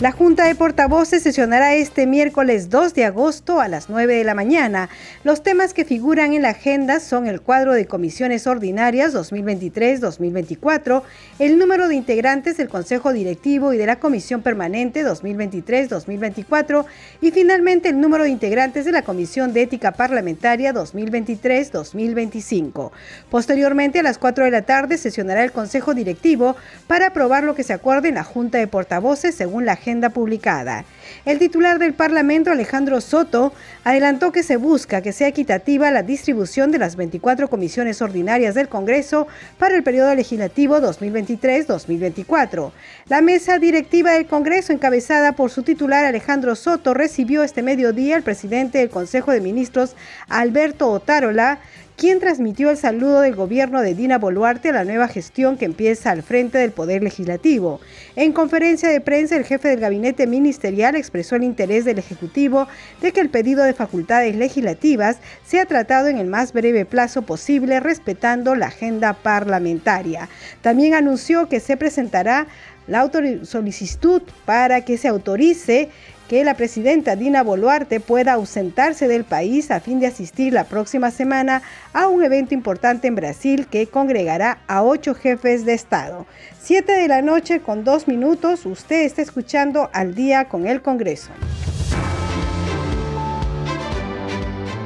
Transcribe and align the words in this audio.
La 0.00 0.10
Junta 0.10 0.44
de 0.44 0.56
Portavoces 0.56 1.22
sesionará 1.22 1.76
este 1.76 2.08
miércoles 2.08 2.68
2 2.68 2.94
de 2.94 3.04
agosto 3.04 3.60
a 3.60 3.68
las 3.68 3.88
9 3.88 4.16
de 4.16 4.24
la 4.24 4.34
mañana. 4.34 4.88
Los 5.22 5.44
temas 5.44 5.72
que 5.72 5.84
figuran 5.84 6.32
en 6.32 6.42
la 6.42 6.48
agenda 6.48 6.98
son 6.98 7.28
el 7.28 7.40
cuadro 7.40 7.74
de 7.74 7.86
comisiones 7.86 8.48
ordinarias 8.48 9.14
2023-2024, 9.14 11.04
el 11.38 11.60
número 11.60 11.86
de 11.86 11.94
integrantes 11.94 12.56
del 12.56 12.68
Consejo 12.68 13.12
Directivo 13.12 13.72
y 13.72 13.76
de 13.76 13.86
la 13.86 14.00
Comisión 14.00 14.42
Permanente 14.42 15.06
2023-2024 15.06 16.86
y 17.20 17.30
finalmente 17.30 17.88
el 17.88 18.00
número 18.00 18.24
de 18.24 18.30
integrantes 18.30 18.86
de 18.86 18.90
la 18.90 19.02
Comisión 19.02 19.52
de 19.52 19.62
Ética 19.62 19.92
Parlamentaria 19.92 20.74
2023-2025. 20.74 22.90
Posteriormente, 23.30 24.00
a 24.00 24.02
las 24.02 24.18
4 24.18 24.44
de 24.44 24.50
la 24.50 24.62
tarde, 24.62 24.98
sesionará 24.98 25.44
el 25.44 25.52
Consejo 25.52 25.94
Directivo 25.94 26.56
para 26.88 27.06
aprobar 27.06 27.44
lo 27.44 27.54
que 27.54 27.62
se 27.62 27.74
acuerde 27.74 28.08
en 28.08 28.16
la 28.16 28.24
Junta 28.24 28.58
de 28.58 28.66
Portavoces 28.66 29.36
según 29.36 29.64
la 29.64 29.83
agenda 29.84 30.08
publicada. 30.08 30.86
El 31.26 31.38
titular 31.38 31.78
del 31.78 31.92
Parlamento, 31.92 32.50
Alejandro 32.50 33.02
Soto, 33.02 33.52
adelantó 33.84 34.32
que 34.32 34.42
se 34.42 34.56
busca 34.56 35.02
que 35.02 35.12
sea 35.12 35.28
equitativa 35.28 35.90
la 35.90 36.02
distribución 36.02 36.70
de 36.70 36.78
las 36.78 36.96
24 36.96 37.48
comisiones 37.50 38.00
ordinarias 38.00 38.54
del 38.54 38.70
Congreso 38.70 39.26
para 39.58 39.76
el 39.76 39.82
periodo 39.82 40.14
legislativo 40.14 40.78
2023-2024. 40.78 42.72
La 43.08 43.20
mesa 43.20 43.58
directiva 43.58 44.12
del 44.12 44.26
Congreso, 44.26 44.72
encabezada 44.72 45.32
por 45.32 45.50
su 45.50 45.62
titular 45.62 46.06
Alejandro 46.06 46.56
Soto, 46.56 46.94
recibió 46.94 47.42
este 47.42 47.62
mediodía 47.62 48.16
al 48.16 48.22
presidente 48.22 48.78
del 48.78 48.88
Consejo 48.88 49.32
de 49.32 49.42
Ministros, 49.42 49.96
Alberto 50.28 50.90
Otárola, 50.90 51.58
quien 51.96 52.18
transmitió 52.18 52.70
el 52.70 52.76
saludo 52.76 53.20
del 53.20 53.36
gobierno 53.36 53.80
de 53.80 53.94
Dina 53.94 54.18
Boluarte 54.18 54.70
a 54.70 54.72
la 54.72 54.84
nueva 54.84 55.06
gestión 55.06 55.56
que 55.56 55.64
empieza 55.64 56.10
al 56.10 56.22
frente 56.22 56.58
del 56.58 56.72
Poder 56.72 57.02
Legislativo. 57.02 57.80
En 58.16 58.32
conferencia 58.32 58.88
de 58.88 59.00
prensa, 59.00 59.36
el 59.36 59.44
jefe 59.44 59.68
del 59.68 59.80
gabinete 59.80 60.26
ministerial 60.26 60.96
expresó 60.96 61.36
el 61.36 61.44
interés 61.44 61.84
del 61.84 61.98
Ejecutivo 61.98 62.66
de 63.00 63.12
que 63.12 63.20
el 63.20 63.30
pedido 63.30 63.62
de 63.62 63.74
facultades 63.74 64.34
legislativas 64.34 65.18
sea 65.46 65.66
tratado 65.66 66.08
en 66.08 66.18
el 66.18 66.26
más 66.26 66.52
breve 66.52 66.84
plazo 66.84 67.22
posible, 67.22 67.78
respetando 67.78 68.56
la 68.56 68.66
agenda 68.66 69.12
parlamentaria. 69.14 70.28
También 70.62 70.94
anunció 70.94 71.48
que 71.48 71.60
se 71.60 71.76
presentará 71.76 72.48
la 72.86 73.10
solicitud 73.44 74.22
para 74.44 74.82
que 74.82 74.98
se 74.98 75.08
autorice 75.08 75.88
que 76.28 76.44
la 76.44 76.54
presidenta 76.54 77.16
Dina 77.16 77.42
Boluarte 77.42 78.00
pueda 78.00 78.32
ausentarse 78.32 79.08
del 79.08 79.24
país 79.24 79.70
a 79.70 79.80
fin 79.80 80.00
de 80.00 80.06
asistir 80.06 80.52
la 80.52 80.64
próxima 80.64 81.10
semana 81.10 81.62
a 81.92 82.08
un 82.08 82.24
evento 82.24 82.54
importante 82.54 83.08
en 83.08 83.14
Brasil 83.14 83.66
que 83.66 83.86
congregará 83.86 84.58
a 84.66 84.82
ocho 84.82 85.14
jefes 85.14 85.64
de 85.64 85.74
Estado. 85.74 86.26
Siete 86.60 86.92
de 86.92 87.08
la 87.08 87.22
noche 87.22 87.60
con 87.60 87.84
dos 87.84 88.08
minutos, 88.08 88.64
usted 88.66 89.02
está 89.02 89.22
escuchando 89.22 89.90
al 89.92 90.14
día 90.14 90.46
con 90.46 90.66
el 90.66 90.80
Congreso. 90.80 91.30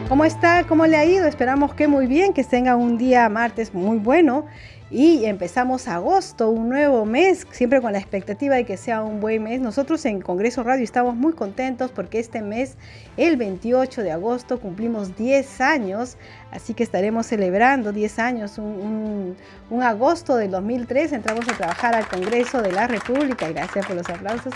¿Cómo 0.09 0.25
está? 0.25 0.65
¿Cómo 0.67 0.87
le 0.87 0.97
ha 0.97 1.05
ido? 1.05 1.27
Esperamos 1.27 1.75
que 1.75 1.87
muy 1.87 2.07
bien, 2.07 2.33
que 2.33 2.43
tenga 2.43 2.77
un 2.77 2.97
día 2.97 3.29
martes 3.29 3.75
muy 3.75 3.99
bueno 3.99 4.47
y 4.91 5.26
empezamos 5.26 5.87
agosto, 5.87 6.49
un 6.50 6.71
nuevo 6.71 7.04
mes, 7.04 7.47
siempre 7.50 7.82
con 7.82 7.93
la 7.93 7.99
expectativa 7.99 8.56
de 8.56 8.65
que 8.65 8.78
sea 8.78 9.03
un 9.03 9.21
buen 9.21 9.43
mes. 9.43 9.60
Nosotros 9.60 10.04
en 10.06 10.22
Congreso 10.22 10.62
Radio 10.62 10.82
estamos 10.82 11.15
muy 11.15 11.34
contentos 11.34 11.91
porque 11.91 12.19
este 12.19 12.41
mes, 12.41 12.76
el 13.19 13.37
28 13.37 14.03
de 14.03 14.12
agosto, 14.12 14.60
cumplimos 14.60 15.15
10 15.16 15.60
años, 15.60 16.16
así 16.51 16.75
que 16.75 16.83
estaremos 16.83 17.27
celebrando 17.27 17.93
10 17.93 18.19
años, 18.19 18.59
un, 18.59 19.37
agosto 19.83 20.37
del 20.37 20.51
2003, 20.51 21.13
entramos 21.13 21.49
a 21.49 21.57
trabajar 21.57 21.95
al 21.95 22.09
Congreso 22.09 22.63
de 22.63 22.73
la 22.73 22.87
República, 22.87 23.49
gracias 23.49 23.87
por 23.87 23.97
los 23.97 24.09
aplausos, 24.09 24.53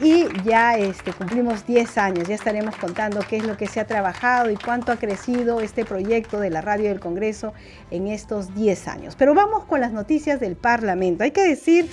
y 0.00 0.26
ya 0.44 0.76
este, 0.76 1.12
cumplimos 1.12 1.66
10 1.66 1.98
años, 1.98 2.28
ya 2.28 2.34
estaremos 2.34 2.76
contando 2.76 3.20
qué 3.28 3.38
es 3.38 3.46
lo 3.46 3.56
que 3.56 3.66
se 3.66 3.80
ha 3.80 3.86
trabajado 3.86 4.50
y 4.50 4.56
cuánto 4.56 4.92
ha 4.92 4.96
crecido 4.96 5.60
este 5.60 5.84
proyecto 5.84 6.38
de 6.38 6.50
la 6.50 6.60
radio 6.60 6.88
del 6.88 7.00
Congreso 7.00 7.52
en 7.90 8.06
estos 8.06 8.54
10 8.54 8.88
años. 8.88 9.16
Pero 9.16 9.34
vamos 9.34 9.64
con 9.64 9.80
las 9.80 9.92
noticias 9.92 10.38
del 10.38 10.54
Parlamento. 10.54 11.24
Hay 11.24 11.32
que 11.32 11.42
decir 11.42 11.88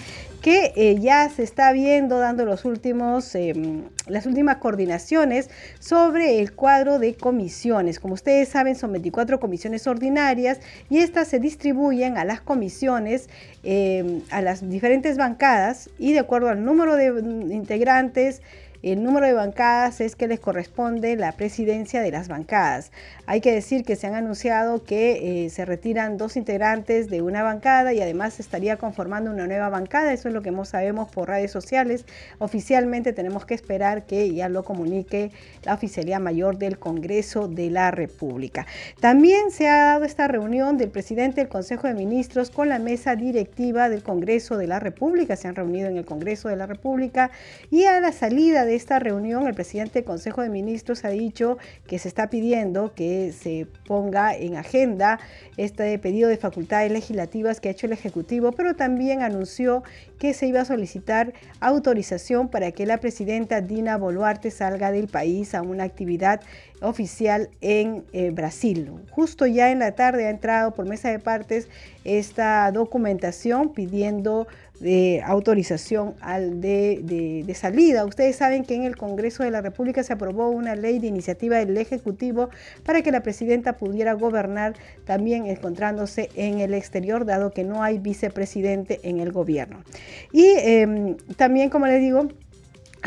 que 0.45 0.73
eh, 0.75 0.99
ya 0.99 1.27
se 1.27 1.41
está 1.41 1.71
viendo, 1.71 2.19
dando 2.19 2.45
los 2.45 2.65
últimos, 2.65 3.33
em, 3.33 3.85
las 4.05 4.27
últimas 4.27 4.57
coordinaciones 4.57 5.49
sobre 5.79 6.39
el 6.39 6.53
cuadro 6.53 6.99
de 6.99 7.15
comisiones. 7.15 7.99
Como 7.99 8.13
ustedes 8.13 8.49
saben, 8.49 8.75
son 8.75 8.91
24 8.91 9.39
comisiones 9.39 9.87
ordinarias 9.87 10.59
y 10.87 10.99
estas 10.99 11.29
se 11.29 11.39
distribuyen 11.39 12.19
a 12.19 12.25
las 12.25 12.41
comisiones, 12.41 13.27
em, 13.63 14.21
a 14.29 14.43
las 14.43 14.69
diferentes 14.69 15.17
bancadas 15.17 15.89
y 15.97 16.13
de 16.13 16.19
acuerdo 16.19 16.49
al 16.49 16.63
número 16.63 16.95
de 16.95 17.07
integrantes, 17.51 18.43
el 18.91 19.03
número 19.03 19.25
de 19.25 19.33
bancadas 19.33 19.99
es 20.01 20.15
que 20.15 20.27
les 20.27 20.39
corresponde 20.39 21.15
la 21.15 21.31
presidencia 21.31 22.01
de 22.01 22.11
las 22.11 22.27
bancadas. 22.27 22.91
Hay 23.25 23.41
que 23.41 23.51
decir 23.51 23.83
que 23.83 23.95
se 23.95 24.05
han 24.05 24.13
anunciado 24.13 24.83
que 24.83 25.45
eh, 25.45 25.49
se 25.49 25.65
retiran 25.65 26.17
dos 26.17 26.37
integrantes 26.37 27.09
de 27.09 27.23
una 27.23 27.41
bancada 27.41 27.93
y 27.93 28.01
además 28.01 28.39
estaría 28.39 28.77
conformando 28.77 29.31
una 29.31 29.47
nueva 29.47 29.69
bancada. 29.69 30.13
Eso 30.13 30.27
es 30.27 30.33
lo 30.33 30.41
que 30.41 30.53
sabemos 30.65 31.09
por 31.09 31.29
redes 31.29 31.51
sociales. 31.51 32.05
Oficialmente 32.37 33.11
tenemos 33.13 33.45
que 33.45 33.55
esperar 33.55 34.05
que 34.05 34.33
ya 34.33 34.49
lo 34.49 34.63
comunique 34.63 35.31
la 35.63 35.73
Oficialía 35.73 36.19
Mayor 36.19 36.57
del 36.57 36.77
Congreso 36.77 37.47
de 37.47 37.71
la 37.71 37.89
República. 37.91 38.67
También 38.99 39.51
se 39.51 39.67
ha 39.67 39.85
dado 39.85 40.05
esta 40.05 40.27
reunión 40.27 40.77
del 40.77 40.89
presidente 40.89 41.41
del 41.41 41.49
Consejo 41.49 41.87
de 41.87 41.95
Ministros 41.95 42.51
con 42.51 42.69
la 42.69 42.79
mesa 42.79 43.15
directiva 43.15 43.89
del 43.89 44.03
Congreso 44.03 44.57
de 44.57 44.67
la 44.67 44.79
República. 44.79 45.35
Se 45.35 45.47
han 45.47 45.55
reunido 45.55 45.89
en 45.89 45.97
el 45.97 46.05
Congreso 46.05 46.49
de 46.49 46.55
la 46.55 46.67
República 46.67 47.31
y 47.71 47.85
a 47.85 47.99
la 47.99 48.11
salida 48.11 48.65
de 48.65 48.74
esta 48.75 48.99
reunión, 48.99 49.47
el 49.47 49.53
presidente 49.53 49.99
del 49.99 50.05
Consejo 50.05 50.41
de 50.41 50.49
Ministros 50.49 51.05
ha 51.05 51.09
dicho 51.09 51.57
que 51.87 51.99
se 51.99 52.07
está 52.07 52.29
pidiendo 52.29 52.93
que 52.93 53.31
se 53.31 53.67
ponga 53.87 54.35
en 54.35 54.55
agenda 54.55 55.19
este 55.57 55.97
pedido 55.99 56.29
de 56.29 56.37
facultades 56.37 56.91
legislativas 56.91 57.59
que 57.59 57.69
ha 57.69 57.71
hecho 57.71 57.87
el 57.87 57.93
Ejecutivo, 57.93 58.51
pero 58.51 58.75
también 58.75 59.21
anunció 59.21 59.83
que 60.19 60.33
se 60.33 60.47
iba 60.47 60.61
a 60.61 60.65
solicitar 60.65 61.33
autorización 61.59 62.49
para 62.49 62.71
que 62.71 62.85
la 62.85 62.97
presidenta 62.99 63.61
Dina 63.61 63.97
Boluarte 63.97 64.51
salga 64.51 64.91
del 64.91 65.07
país 65.07 65.53
a 65.55 65.61
una 65.61 65.83
actividad 65.83 66.41
oficial 66.81 67.49
en 67.61 68.03
eh, 68.13 68.31
Brasil. 68.31 68.91
Justo 69.11 69.45
ya 69.45 69.71
en 69.71 69.79
la 69.79 69.93
tarde 69.93 70.27
ha 70.27 70.29
entrado 70.29 70.71
por 70.71 70.85
mesa 70.85 71.09
de 71.09 71.19
partes 71.19 71.67
esta 72.03 72.71
documentación 72.71 73.73
pidiendo 73.73 74.47
de 74.79 75.21
autorización 75.25 76.15
al 76.21 76.61
de, 76.61 77.43
de, 77.45 77.55
salida. 77.55 78.05
Ustedes 78.05 78.35
saben 78.35 78.63
que 78.63 78.75
en 78.75 78.83
el 78.83 78.97
Congreso 78.97 79.43
de 79.43 79.51
la 79.51 79.61
República 79.61 80.03
se 80.03 80.13
aprobó 80.13 80.49
una 80.49 80.75
ley 80.75 80.99
de 80.99 81.07
iniciativa 81.07 81.57
del 81.57 81.77
Ejecutivo 81.77 82.49
para 82.83 83.01
que 83.01 83.11
la 83.11 83.21
presidenta 83.21 83.77
pudiera 83.77 84.13
gobernar 84.13 84.73
también 85.05 85.45
encontrándose 85.45 86.29
en 86.35 86.59
el 86.59 86.73
exterior, 86.73 87.25
dado 87.25 87.51
que 87.51 87.63
no 87.63 87.83
hay 87.83 87.99
vicepresidente 87.99 88.99
en 89.03 89.19
el 89.19 89.31
gobierno. 89.31 89.83
Y 90.31 90.45
em, 90.57 91.15
también, 91.37 91.69
como 91.69 91.87
les 91.87 92.01
digo, 92.01 92.27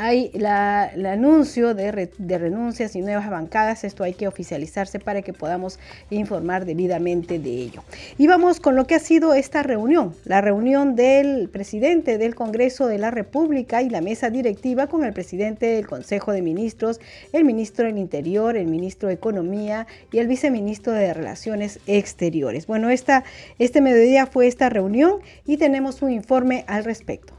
hay 0.01 0.31
la, 0.33 0.93
el 0.95 1.07
anuncio 1.07 1.75
de, 1.75 1.91
renuncias 2.39 2.95
y 2.95 3.01
nuevas 3.01 3.29
bancadas. 3.29 3.83
Esto 3.83 4.05
hay 4.05 4.15
que 4.15 4.29
oficializarse 4.29 5.01
para 5.01 5.23
que 5.23 5.33
podamos 5.33 5.81
informar 6.11 6.67
debidamente 6.67 7.41
de 7.41 7.51
ello. 7.51 7.83
Y 8.17 8.29
vamos 8.29 8.61
con 8.61 8.77
lo 8.77 8.87
que 8.87 8.95
ha 8.95 9.01
sido 9.01 9.35
esta 9.35 9.65
reunión, 9.65 10.15
la 10.25 10.41
reunión 10.41 10.95
del 10.95 11.49
presidente 11.49 12.17
del 12.17 12.37
Congreso 12.37 12.87
de 12.87 12.99
la 12.99 13.11
República 13.11 13.83
y 13.83 13.91
la 13.91 14.01
mesa 14.01 14.31
directiva 14.31 14.87
con 14.87 15.03
el 15.03 15.13
presidente 15.13 15.67
del 15.67 15.89
Consejo 15.89 16.31
de 16.31 16.43
Ministros, 16.43 17.01
el 17.33 17.45
ministro 17.45 17.87
del 17.87 17.99
Interior, 17.99 18.57
el 18.57 18.69
ministro 18.69 19.09
de 19.09 19.15
Economía 19.15 19.89
y 20.13 20.19
el 20.19 20.29
viceministro 20.29 20.93
de 20.93 21.13
Relaciones 21.13 21.81
Exteriores. 21.89 22.69
Bueno, 22.69 22.91
esta, 22.91 23.25
este 23.59 23.81
mediodía 23.81 24.27
fue 24.27 24.47
esta 24.47 24.69
reunión 24.69 25.17
y 25.45 25.57
tenemos 25.57 26.03
un 26.03 26.13
informe 26.13 26.65
al 26.69 26.85
respecto. 26.85 27.38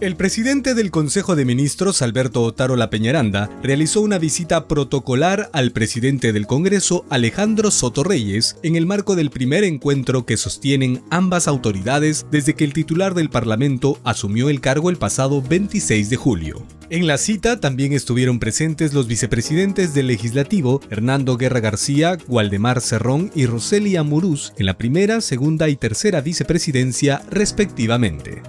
El 0.00 0.14
presidente 0.14 0.74
del 0.74 0.92
Consejo 0.92 1.34
de 1.34 1.44
Ministros, 1.44 2.02
Alberto 2.02 2.44
Otaro 2.44 2.76
La 2.76 2.88
Peñaranda, 2.88 3.50
realizó 3.64 4.00
una 4.00 4.18
visita 4.18 4.68
protocolar 4.68 5.50
al 5.52 5.72
presidente 5.72 6.32
del 6.32 6.46
Congreso, 6.46 7.04
Alejandro 7.10 7.72
Soto 7.72 8.04
Reyes, 8.04 8.58
en 8.62 8.76
el 8.76 8.86
marco 8.86 9.16
del 9.16 9.30
primer 9.30 9.64
encuentro 9.64 10.24
que 10.24 10.36
sostienen 10.36 11.02
ambas 11.10 11.48
autoridades 11.48 12.26
desde 12.30 12.54
que 12.54 12.62
el 12.62 12.74
titular 12.74 13.14
del 13.14 13.28
Parlamento 13.28 13.98
asumió 14.04 14.50
el 14.50 14.60
cargo 14.60 14.88
el 14.88 14.98
pasado 14.98 15.42
26 15.42 16.10
de 16.10 16.16
julio. 16.16 16.64
En 16.90 17.08
la 17.08 17.18
cita 17.18 17.58
también 17.58 17.92
estuvieron 17.92 18.38
presentes 18.38 18.94
los 18.94 19.08
vicepresidentes 19.08 19.94
del 19.94 20.06
Legislativo, 20.06 20.80
Hernando 20.90 21.36
Guerra 21.36 21.58
García, 21.58 22.18
Waldemar 22.28 22.80
Cerrón 22.82 23.32
y 23.34 23.46
Roselia 23.46 24.04
Muruz, 24.04 24.52
en 24.58 24.66
la 24.66 24.78
primera, 24.78 25.20
segunda 25.20 25.68
y 25.68 25.74
tercera 25.74 26.20
vicepresidencia 26.20 27.20
respectivamente. 27.30 28.42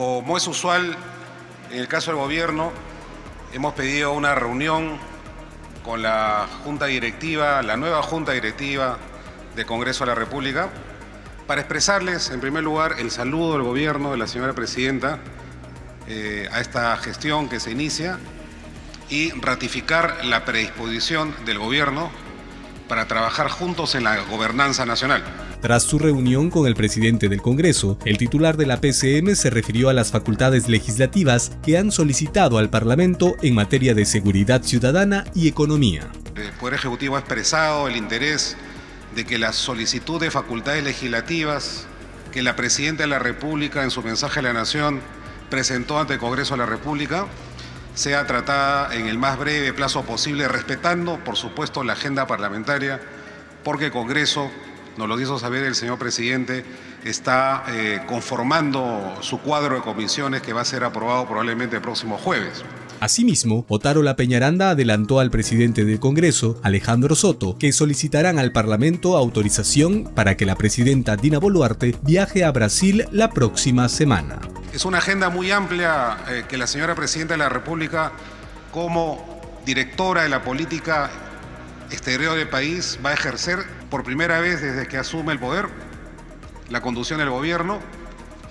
Como 0.00 0.38
es 0.38 0.46
usual 0.48 0.96
en 1.70 1.78
el 1.78 1.86
caso 1.86 2.10
del 2.10 2.18
gobierno, 2.18 2.72
hemos 3.52 3.74
pedido 3.74 4.12
una 4.12 4.34
reunión 4.34 4.96
con 5.84 6.00
la 6.00 6.48
Junta 6.64 6.86
Directiva, 6.86 7.60
la 7.60 7.76
nueva 7.76 8.02
Junta 8.02 8.32
Directiva 8.32 8.96
del 9.54 9.66
Congreso 9.66 10.04
de 10.04 10.08
la 10.08 10.14
República, 10.14 10.70
para 11.46 11.60
expresarles, 11.60 12.30
en 12.30 12.40
primer 12.40 12.62
lugar, 12.64 12.94
el 12.98 13.10
saludo 13.10 13.52
del 13.52 13.62
gobierno 13.62 14.10
de 14.12 14.16
la 14.16 14.26
señora 14.26 14.54
Presidenta 14.54 15.18
eh, 16.08 16.48
a 16.50 16.62
esta 16.62 16.96
gestión 16.96 17.50
que 17.50 17.60
se 17.60 17.70
inicia 17.70 18.18
y 19.10 19.32
ratificar 19.32 20.24
la 20.24 20.46
predisposición 20.46 21.34
del 21.44 21.58
gobierno 21.58 22.10
para 22.90 23.06
trabajar 23.06 23.48
juntos 23.48 23.94
en 23.94 24.02
la 24.02 24.16
gobernanza 24.24 24.84
nacional. 24.84 25.22
Tras 25.62 25.84
su 25.84 26.00
reunión 26.00 26.50
con 26.50 26.66
el 26.66 26.74
presidente 26.74 27.28
del 27.28 27.40
Congreso, 27.40 27.96
el 28.04 28.18
titular 28.18 28.56
de 28.56 28.66
la 28.66 28.80
PCM 28.80 29.36
se 29.36 29.48
refirió 29.48 29.90
a 29.90 29.92
las 29.92 30.10
facultades 30.10 30.68
legislativas 30.68 31.52
que 31.62 31.78
han 31.78 31.92
solicitado 31.92 32.58
al 32.58 32.68
Parlamento 32.68 33.36
en 33.42 33.54
materia 33.54 33.94
de 33.94 34.04
seguridad 34.04 34.64
ciudadana 34.64 35.24
y 35.36 35.46
economía. 35.46 36.10
El 36.34 36.50
Poder 36.54 36.74
Ejecutivo 36.74 37.14
ha 37.14 37.20
expresado 37.20 37.86
el 37.86 37.94
interés 37.94 38.56
de 39.14 39.24
que 39.24 39.38
la 39.38 39.52
solicitud 39.52 40.20
de 40.20 40.32
facultades 40.32 40.82
legislativas 40.82 41.86
que 42.32 42.42
la 42.42 42.56
Presidenta 42.56 43.04
de 43.04 43.08
la 43.08 43.20
República 43.20 43.84
en 43.84 43.92
su 43.92 44.02
mensaje 44.02 44.40
a 44.40 44.42
la 44.42 44.52
Nación 44.52 45.00
presentó 45.48 46.00
ante 46.00 46.14
el 46.14 46.18
Congreso 46.18 46.54
de 46.54 46.58
la 46.58 46.66
República 46.66 47.28
sea 47.94 48.26
tratada 48.26 48.94
en 48.94 49.06
el 49.06 49.18
más 49.18 49.38
breve 49.38 49.72
plazo 49.72 50.02
posible, 50.02 50.48
respetando, 50.48 51.18
por 51.24 51.36
supuesto, 51.36 51.84
la 51.84 51.94
agenda 51.94 52.26
parlamentaria, 52.26 53.00
porque 53.64 53.86
el 53.86 53.92
Congreso 53.92 54.50
nos 54.96 55.08
lo 55.08 55.20
hizo 55.20 55.38
saber 55.38 55.64
el 55.64 55.74
señor 55.74 55.98
presidente, 55.98 56.64
está 57.04 57.64
eh, 57.68 58.02
conformando 58.06 59.18
su 59.20 59.40
cuadro 59.40 59.76
de 59.76 59.82
comisiones 59.82 60.42
que 60.42 60.52
va 60.52 60.62
a 60.62 60.64
ser 60.64 60.84
aprobado 60.84 61.26
probablemente 61.26 61.76
el 61.76 61.82
próximo 61.82 62.18
jueves. 62.18 62.64
Asimismo, 63.00 63.64
Otaro 63.68 64.02
La 64.02 64.14
Peñaranda 64.14 64.68
adelantó 64.68 65.20
al 65.20 65.30
presidente 65.30 65.86
del 65.86 65.98
Congreso, 65.98 66.60
Alejandro 66.62 67.14
Soto, 67.14 67.56
que 67.58 67.72
solicitarán 67.72 68.38
al 68.38 68.52
Parlamento 68.52 69.16
autorización 69.16 70.04
para 70.14 70.36
que 70.36 70.44
la 70.44 70.54
presidenta 70.54 71.16
Dina 71.16 71.38
Boluarte 71.38 71.96
viaje 72.02 72.44
a 72.44 72.52
Brasil 72.52 73.06
la 73.10 73.30
próxima 73.30 73.88
semana. 73.88 74.38
Es 74.74 74.84
una 74.84 74.98
agenda 74.98 75.30
muy 75.30 75.50
amplia 75.50 76.18
eh, 76.28 76.44
que 76.46 76.58
la 76.58 76.66
señora 76.66 76.94
presidenta 76.94 77.32
de 77.32 77.38
la 77.38 77.48
República, 77.48 78.12
como 78.70 79.40
directora 79.64 80.24
de 80.24 80.28
la 80.28 80.44
política 80.44 81.10
exterior 81.90 82.36
del 82.36 82.50
país, 82.50 82.98
va 83.04 83.10
a 83.10 83.14
ejercer 83.14 83.60
por 83.88 84.04
primera 84.04 84.40
vez 84.40 84.60
desde 84.60 84.86
que 84.86 84.98
asume 84.98 85.32
el 85.32 85.38
poder 85.38 85.68
la 86.68 86.82
conducción 86.82 87.18
del 87.18 87.30
gobierno 87.30 87.80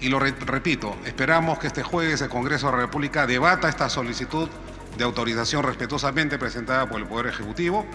y 0.01 0.09
lo 0.09 0.19
repito, 0.19 0.95
esperamos 1.05 1.59
que 1.59 1.67
este 1.67 1.83
jueves 1.83 2.21
el 2.21 2.29
Congreso 2.29 2.67
de 2.67 2.73
la 2.73 2.79
República 2.79 3.27
debata 3.27 3.67
esta 3.67 3.89
solicitud 3.89 4.47
de 4.97 5.03
autorización 5.03 5.63
respetuosamente 5.63 6.37
presentada 6.37 6.89
por 6.89 6.99
el 7.01 7.07
Poder 7.07 7.27
Ejecutivo 7.27 7.85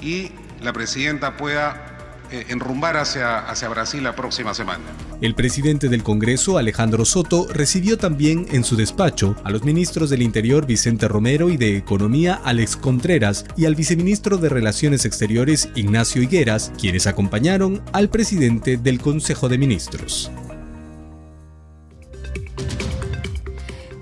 y 0.00 0.32
la 0.60 0.72
Presidenta 0.72 1.36
pueda 1.36 1.96
eh, 2.30 2.46
enrumbar 2.48 2.96
hacia, 2.96 3.38
hacia 3.38 3.68
Brasil 3.68 4.02
la 4.02 4.16
próxima 4.16 4.52
semana. 4.52 4.82
El 5.20 5.34
presidente 5.34 5.88
del 5.88 6.02
Congreso, 6.02 6.58
Alejandro 6.58 7.04
Soto, 7.04 7.46
recibió 7.52 7.98
también 7.98 8.46
en 8.50 8.64
su 8.64 8.74
despacho 8.74 9.36
a 9.44 9.50
los 9.50 9.62
ministros 9.62 10.10
del 10.10 10.22
Interior 10.22 10.66
Vicente 10.66 11.06
Romero 11.06 11.50
y 11.50 11.56
de 11.56 11.76
Economía 11.76 12.40
Alex 12.44 12.76
Contreras 12.76 13.44
y 13.56 13.66
al 13.66 13.76
viceministro 13.76 14.38
de 14.38 14.48
Relaciones 14.48 15.04
Exteriores 15.04 15.68
Ignacio 15.76 16.20
Higueras, 16.20 16.72
quienes 16.80 17.06
acompañaron 17.06 17.82
al 17.92 18.10
presidente 18.10 18.76
del 18.76 19.00
Consejo 19.00 19.48
de 19.48 19.58
Ministros. 19.58 20.30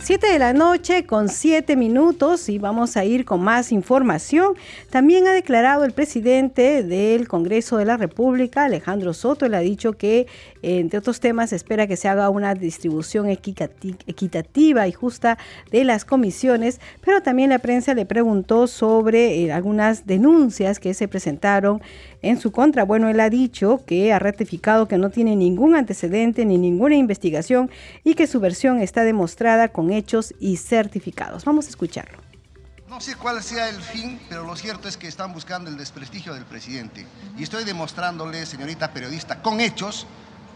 7 0.04 0.26
de 0.26 0.38
la 0.38 0.52
noche 0.52 1.06
con 1.06 1.30
7 1.30 1.76
minutos 1.76 2.50
y 2.50 2.58
vamos 2.58 2.98
a 2.98 3.06
ir 3.06 3.24
con 3.24 3.40
más 3.40 3.72
información. 3.72 4.52
También 4.90 5.26
ha 5.26 5.32
declarado 5.32 5.86
el 5.86 5.92
presidente 5.92 6.82
del 6.82 7.26
Congreso 7.26 7.78
de 7.78 7.86
la 7.86 7.96
República, 7.96 8.64
Alejandro 8.64 9.14
Soto, 9.14 9.46
él 9.46 9.54
ha 9.54 9.60
dicho 9.60 9.94
que 9.94 10.26
entre 10.64 10.98
otros 10.98 11.20
temas, 11.20 11.52
espera 11.52 11.86
que 11.86 11.96
se 11.96 12.08
haga 12.08 12.30
una 12.30 12.54
distribución 12.54 13.28
equitativa 13.28 14.88
y 14.88 14.92
justa 14.92 15.36
de 15.70 15.84
las 15.84 16.04
comisiones, 16.04 16.80
pero 17.02 17.22
también 17.22 17.50
la 17.50 17.58
prensa 17.58 17.92
le 17.92 18.06
preguntó 18.06 18.66
sobre 18.66 19.42
eh, 19.42 19.52
algunas 19.52 20.06
denuncias 20.06 20.80
que 20.80 20.94
se 20.94 21.06
presentaron 21.06 21.82
en 22.24 22.40
su 22.40 22.52
contra. 22.52 22.84
Bueno, 22.84 23.08
él 23.08 23.20
ha 23.20 23.30
dicho 23.30 23.82
que 23.86 24.12
ha 24.12 24.18
ratificado 24.18 24.88
que 24.88 24.98
no 24.98 25.10
tiene 25.10 25.36
ningún 25.36 25.76
antecedente 25.76 26.44
ni 26.44 26.58
ninguna 26.58 26.96
investigación 26.96 27.70
y 28.02 28.14
que 28.14 28.26
su 28.26 28.40
versión 28.40 28.80
está 28.80 29.04
demostrada 29.04 29.68
con 29.68 29.92
hechos 29.92 30.34
y 30.40 30.56
certificados. 30.56 31.44
Vamos 31.44 31.66
a 31.66 31.70
escucharlo. 31.70 32.18
No 32.88 33.00
sé 33.00 33.16
cuál 33.16 33.42
sea 33.42 33.68
el 33.68 33.80
fin, 33.80 34.20
pero 34.28 34.44
lo 34.44 34.54
cierto 34.56 34.88
es 34.88 34.96
que 34.96 35.08
están 35.08 35.32
buscando 35.32 35.68
el 35.68 35.76
desprestigio 35.76 36.32
del 36.34 36.44
presidente. 36.44 37.06
Y 37.36 37.42
estoy 37.42 37.64
demostrándole, 37.64 38.46
señorita 38.46 38.92
periodista, 38.92 39.42
con 39.42 39.60
hechos 39.60 40.06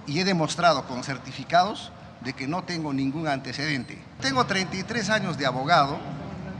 y 0.06 0.20
he 0.20 0.24
demostrado 0.24 0.86
con 0.86 1.02
certificados 1.02 1.90
de 2.20 2.32
que 2.32 2.46
no 2.46 2.64
tengo 2.64 2.92
ningún 2.92 3.28
antecedente. 3.28 3.98
Tengo 4.20 4.44
33 4.46 5.10
años 5.10 5.38
de 5.38 5.46
abogado, 5.46 5.98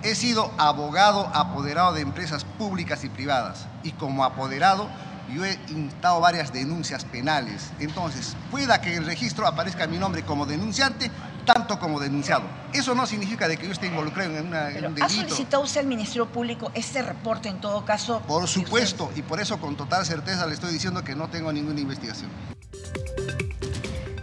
he 0.03 0.15
sido 0.15 0.53
abogado 0.59 1.31
apoderado 1.35 1.93
de 1.93 2.03
empresas 2.03 2.45
públicas 2.45 3.05
y 3.05 3.09
privadas 3.09 3.67
y 3.83 3.93
como 3.93 4.25
apoderado 4.25 4.89
yo 5.35 5.45
he 5.45 5.59
instado 5.69 6.21
varias 6.21 6.53
denuncias 6.53 7.05
penales. 7.05 7.71
Entonces, 7.79 8.35
pueda 8.51 8.81
que 8.81 8.95
en 8.95 9.03
el 9.03 9.07
registro 9.07 9.47
aparezca 9.47 9.87
mi 9.87 9.99
nombre 9.99 10.23
como 10.23 10.47
denunciante, 10.47 11.11
tanto 11.45 11.79
como 11.79 12.01
denunciado. 12.01 12.45
Eso 12.73 12.95
no 12.95 13.07
significa 13.07 13.47
de 13.49 13.57
que 13.57 13.67
yo 13.67 13.73
esté 13.73 13.87
involucrado 13.87 14.37
en, 14.37 14.47
una, 14.47 14.71
en 14.71 14.87
un 14.87 14.95
delito. 14.95 15.05
¿Ha 15.05 15.09
solicitado 15.09 15.63
usted 15.63 15.81
al 15.81 15.87
Ministerio 15.87 16.27
Público 16.27 16.71
este 16.75 17.03
reporte 17.03 17.49
en 17.49 17.61
todo 17.61 17.85
caso? 17.85 18.21
Por 18.27 18.47
supuesto, 18.49 19.11
y 19.17 19.23
por 19.23 19.41
eso 19.41 19.59
con 19.59 19.77
total 19.77 20.07
certeza 20.07 20.47
le 20.47 20.55
estoy 20.55 20.73
diciendo 20.73 21.05
que 21.05 21.15
no 21.15 21.29
tengo 21.29 21.53
ninguna 21.53 21.81
investigación. 21.81 22.31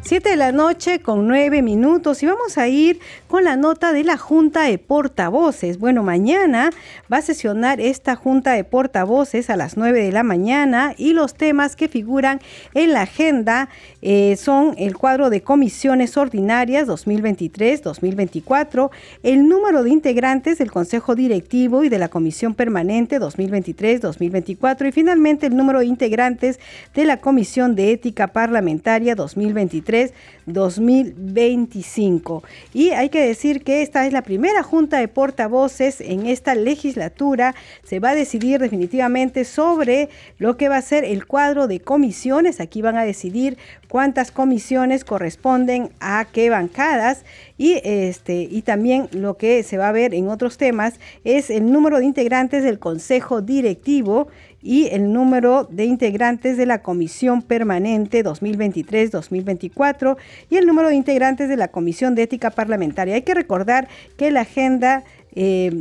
7 0.05 0.29
de 0.29 0.35
la 0.35 0.51
noche 0.51 0.99
con 0.99 1.27
9 1.27 1.63
minutos 1.63 2.21
y 2.21 2.27
vamos 2.27 2.59
a 2.59 2.67
ir 2.67 2.99
con 3.27 3.43
la 3.43 3.55
nota 3.55 3.91
de 3.91 4.03
la 4.03 4.17
Junta 4.17 4.65
de 4.65 4.77
Portavoces. 4.77 5.79
Bueno, 5.79 6.03
mañana 6.03 6.69
va 7.11 7.17
a 7.17 7.21
sesionar 7.23 7.81
esta 7.81 8.15
Junta 8.15 8.53
de 8.53 8.63
Portavoces 8.63 9.49
a 9.49 9.55
las 9.55 9.77
9 9.77 10.03
de 10.03 10.11
la 10.11 10.21
mañana 10.21 10.93
y 10.95 11.13
los 11.13 11.33
temas 11.33 11.75
que 11.75 11.87
figuran 11.87 12.39
en 12.75 12.93
la 12.93 13.01
agenda 13.01 13.69
eh, 14.03 14.35
son 14.37 14.75
el 14.77 14.95
cuadro 14.95 15.31
de 15.31 15.41
comisiones 15.41 16.17
ordinarias 16.17 16.87
2023-2024, 16.87 18.91
el 19.23 19.49
número 19.49 19.81
de 19.81 19.89
integrantes 19.89 20.59
del 20.59 20.71
Consejo 20.71 21.15
Directivo 21.15 21.83
y 21.83 21.89
de 21.89 21.97
la 21.97 22.09
Comisión 22.09 22.53
Permanente 22.53 23.19
2023-2024 23.19 24.87
y 24.87 24.91
finalmente 24.91 25.47
el 25.47 25.57
número 25.57 25.79
de 25.79 25.87
integrantes 25.87 26.59
de 26.93 27.05
la 27.05 27.17
Comisión 27.17 27.73
de 27.73 27.91
Ética 27.91 28.27
Parlamentaria 28.27 29.15
2023-2025. 30.47 32.43
Y 32.73 32.89
hay 32.91 33.09
que 33.09 33.25
decir 33.25 33.63
que 33.63 33.81
esta 33.81 34.05
es 34.05 34.13
la 34.13 34.21
primera 34.21 34.63
junta 34.63 34.99
de 34.99 35.07
portavoces 35.07 36.01
en 36.01 36.25
esta 36.27 36.55
legislatura. 36.55 37.55
Se 37.83 37.99
va 37.99 38.09
a 38.11 38.15
decidir 38.15 38.59
definitivamente 38.59 39.45
sobre 39.45 40.09
lo 40.37 40.57
que 40.57 40.69
va 40.69 40.77
a 40.77 40.81
ser 40.81 41.03
el 41.03 41.25
cuadro 41.25 41.67
de 41.67 41.79
comisiones. 41.79 42.59
Aquí 42.59 42.81
van 42.81 42.97
a 42.97 43.05
decidir 43.05 43.57
cuántas 43.87 44.31
comisiones 44.31 45.03
corresponden 45.03 45.91
a 45.99 46.25
qué 46.31 46.49
bancadas 46.49 47.23
y 47.57 47.79
este 47.83 48.41
y 48.49 48.61
también 48.63 49.07
lo 49.11 49.37
que 49.37 49.63
se 49.63 49.77
va 49.77 49.89
a 49.89 49.93
ver 49.93 50.13
en 50.13 50.27
otros 50.27 50.57
temas 50.57 50.99
es 51.23 51.49
el 51.49 51.71
número 51.71 51.99
de 51.99 52.05
integrantes 52.05 52.63
del 52.63 52.79
consejo 52.79 53.41
directivo 53.41 54.27
y 54.65 54.87
el 54.87 55.13
número 55.13 55.67
de 55.69 55.85
integrantes 55.85 56.57
de 56.57 56.65
la 56.65 56.81
Comisión 56.81 57.43
Permanente 57.43 58.25
2023-2024 58.25 60.17
y 60.49 60.57
el 60.57 60.65
número 60.65 60.89
de 60.89 60.95
integrantes 60.95 61.49
de 61.49 61.55
la 61.55 61.67
Comisión 61.67 62.15
de 62.15 62.23
Ética 62.23 62.49
Parlamentaria. 62.49 63.13
Hay 63.13 63.21
que 63.21 63.35
recordar 63.35 63.87
que 64.17 64.31
la 64.31 64.41
agenda 64.41 65.03
eh, 65.35 65.71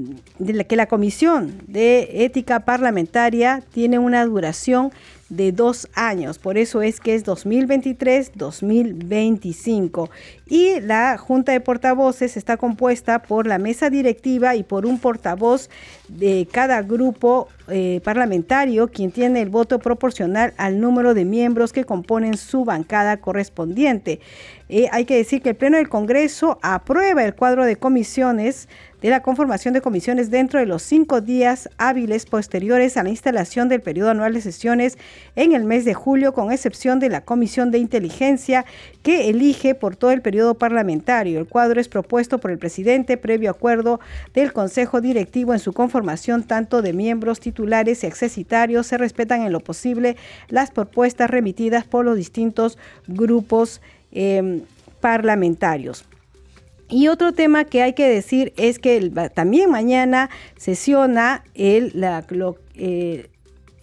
que 0.68 0.76
la 0.76 0.87
Comisión 0.87 1.54
de 1.68 2.25
Ética 2.25 2.61
Parlamentaria 2.61 3.62
tiene 3.73 3.99
una 3.99 4.25
duración 4.25 4.90
de 5.28 5.52
dos 5.52 5.88
años. 5.94 6.38
Por 6.38 6.56
eso 6.58 6.82
es 6.82 6.99
que 7.00 7.14
es 7.14 7.25
2023-2025. 7.25 10.11
Y 10.46 10.80
la 10.80 11.16
Junta 11.18 11.52
de 11.52 11.61
Portavoces 11.61 12.37
está 12.37 12.56
compuesta 12.56 13.23
por 13.23 13.46
la 13.46 13.58
mesa 13.58 13.90
directiva 13.90 14.56
y 14.56 14.62
por 14.62 14.87
un 14.87 14.99
portavoz 14.99 15.68
de 16.08 16.49
cada 16.50 16.80
grupo 16.82 17.49
eh, 17.68 18.00
parlamentario, 18.04 18.88
quien 18.88 19.11
tiene 19.11 19.40
el 19.40 19.49
voto 19.49 19.78
proporcional 19.78 20.52
al 20.58 20.78
número 20.80 21.14
de 21.14 21.25
miembros 21.25 21.73
que 21.73 21.84
componen 21.84 22.37
su 22.37 22.64
bancada 22.64 23.16
correspondiente. 23.16 24.20
Hay 24.68 25.04
que 25.04 25.16
decir 25.16 25.42
que 25.42 25.50
el 25.50 25.56
Pleno 25.56 25.76
del 25.76 25.90
Congreso 25.90 26.59
aprueba 26.62 27.23
el 27.23 27.35
cuadro 27.35 27.66
de 27.66 27.76
comisiones 27.76 28.68
de 29.02 29.11
la 29.11 29.21
conformación 29.21 29.75
de 29.75 29.83
comisiones 29.83 30.30
dentro 30.30 30.59
de 30.59 30.64
los 30.64 30.83
cinco 30.83 31.21
días 31.21 31.68
hábiles 31.76 32.25
posteriores 32.25 32.97
a 32.97 33.02
la 33.02 33.11
instalación 33.11 33.68
del 33.68 33.83
periodo 33.83 34.09
anual 34.09 34.33
de 34.33 34.40
sesiones 34.40 34.97
en 35.37 35.52
el 35.52 35.64
mes 35.64 35.85
de 35.85 35.92
julio, 35.92 36.33
con 36.33 36.50
excepción 36.50 37.00
de 37.00 37.11
la 37.11 37.23
Comisión 37.23 37.71
de 37.71 37.76
Inteligencia 37.76 38.64
que 39.02 39.28
elige 39.28 39.75
por 39.75 39.94
todo 39.94 40.11
el 40.12 40.23
periodo 40.23 40.54
parlamentario. 40.54 41.38
El 41.38 41.47
cuadro 41.47 41.83
es 41.83 41.88
propuesto 41.88 42.38
por 42.38 42.50
el 42.50 42.56
presidente 42.56 43.18
previo 43.18 43.50
acuerdo 43.50 44.00
del 44.33 44.54
Consejo 44.54 45.02
Directivo 45.02 45.52
en 45.52 45.59
su 45.59 45.75
conformación 45.75 46.42
tanto 46.42 46.80
de 46.80 46.94
miembros 46.94 47.40
titulares 47.40 48.02
y 48.02 48.06
accesitarios. 48.06 48.87
Se 48.87 48.97
respetan 48.97 49.42
en 49.42 49.52
lo 49.52 49.61
posible 49.61 50.16
las 50.49 50.71
propuestas 50.71 51.28
remitidas 51.28 51.85
por 51.85 52.06
los 52.06 52.16
distintos 52.16 52.78
grupos 53.06 53.83
em, 54.14 54.62
parlamentarios. 55.00 56.06
Y 56.88 57.09
otro 57.09 57.33
tema 57.33 57.64
que 57.64 57.83
hay 57.83 57.94
que 57.94 58.09
decir 58.09 58.52
es 58.56 58.78
que 58.78 59.11
también 59.35 59.71
mañana 59.71 60.30
sesiona 60.56 61.42
el, 61.54 61.92
eh, 62.75 63.28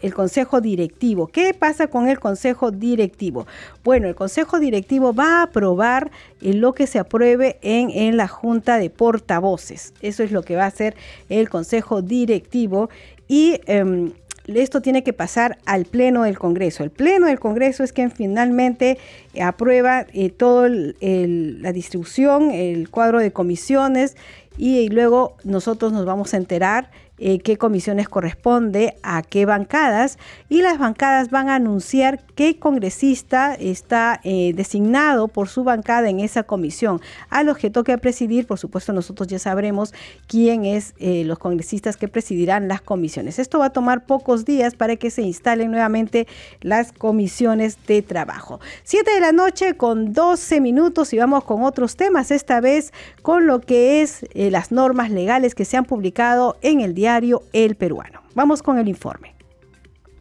el 0.02 0.14
Consejo 0.14 0.62
Directivo. 0.62 1.28
¿Qué 1.28 1.54
pasa 1.54 1.88
con 1.88 2.08
el 2.08 2.20
Consejo 2.20 2.72
Directivo? 2.72 3.48
Bueno, 3.84 4.08
el 4.08 4.16
Consejo 4.16 4.60
Directivo 4.60 5.14
va 5.14 5.40
a 5.40 5.44
aprobar 5.44 6.12
eh, 6.42 6.54
lo 6.54 6.74
que 6.74 6.88
se 6.88 7.00
apruebe 7.00 7.58
en, 7.62 7.90
en 7.90 8.18
la 8.18 8.28
Junta 8.28 8.78
de 8.78 8.90
Portavoces. 8.90 9.94
Eso 10.02 10.24
es 10.24 10.32
lo 10.32 10.44
que 10.44 10.56
va 10.56 10.64
a 10.64 10.68
hacer 10.68 10.96
el 11.30 11.50
Consejo 11.50 12.02
Directivo. 12.02 12.90
Y 13.28 13.62
em, 13.66 14.12
esto 14.48 14.82
tiene 14.82 15.04
que 15.04 15.14
pasar 15.14 15.58
al 15.66 15.86
Pleno 15.86 16.24
del 16.24 16.38
Congreso. 16.38 16.84
El 16.84 16.92
Pleno 16.92 17.28
del 17.28 17.40
Congreso 17.40 17.84
es 17.84 17.94
quien 17.94 18.12
finalmente 18.12 18.98
aprueba 19.42 20.06
eh, 20.14 20.30
toda 20.30 20.70
la 20.70 21.72
distribución, 21.72 22.52
el 22.52 22.90
cuadro 22.90 23.20
de 23.20 23.32
comisiones 23.32 24.16
y 24.58 24.90
luego 24.90 25.38
nosotros 25.44 25.92
nos 25.92 26.06
vamos 26.06 26.34
a 26.34 26.38
enterar 26.38 26.90
eh, 27.24 27.38
qué 27.38 27.56
comisiones 27.56 28.10
corresponde 28.10 28.96
a 29.04 29.22
qué 29.22 29.46
bancadas 29.46 30.18
y 30.50 30.64
las 30.64 30.80
bancadas 30.80 31.30
van 31.30 31.50
a 31.50 31.56
anunciar 31.56 32.20
qué 32.34 32.58
congresista 32.58 33.54
está 33.54 34.20
eh, 34.24 34.54
designado 34.56 35.28
por 35.28 35.48
su 35.48 35.64
bancada 35.64 36.10
en 36.10 36.20
esa 36.20 36.42
comisión. 36.42 37.00
A 37.30 37.44
los 37.44 37.60
que 37.60 37.70
toque 37.70 37.96
presidir, 38.00 38.48
por 38.48 38.58
supuesto, 38.58 38.92
nosotros 38.92 39.28
ya 39.28 39.38
sabremos 39.38 39.94
quién 40.26 40.66
es 40.66 40.96
eh, 40.98 41.24
los 41.24 41.38
congresistas 41.38 41.96
que 41.96 42.08
presidirán 42.08 42.68
las 42.68 42.82
comisiones. 42.82 43.38
Esto 43.38 43.60
va 43.60 43.66
a 43.66 43.70
tomar 43.70 44.08
pocos 44.08 44.44
días 44.44 44.74
para 44.74 44.96
que 44.96 45.12
se 45.12 45.22
instalen 45.22 45.70
nuevamente 45.70 46.28
las 46.62 46.92
comisiones 46.92 47.78
de 47.86 48.02
trabajo. 48.02 48.60
Siete 48.84 49.12
de 49.12 49.20
la 49.20 49.32
noche 49.32 49.78
con 49.78 50.14
12 50.14 50.60
minutos 50.60 51.14
y 51.14 51.20
vamos 51.20 51.44
con 51.44 51.62
otros 51.66 51.98
temas, 51.98 52.32
esta 52.32 52.62
vez 52.62 52.94
con 53.22 53.46
lo 53.46 53.62
que 53.62 54.02
es 54.02 54.26
las 54.50 54.72
normas 54.72 55.12
legales 55.12 55.54
que 55.54 55.66
se 55.66 55.78
han 55.78 55.86
publicado 55.86 56.58
en 56.62 56.82
el 56.82 56.96
día 56.96 57.16
el 57.54 57.76
Peruano. 57.76 58.22
Vamos 58.34 58.64
con 58.64 58.80
el 58.80 58.88
informe. 58.88 59.31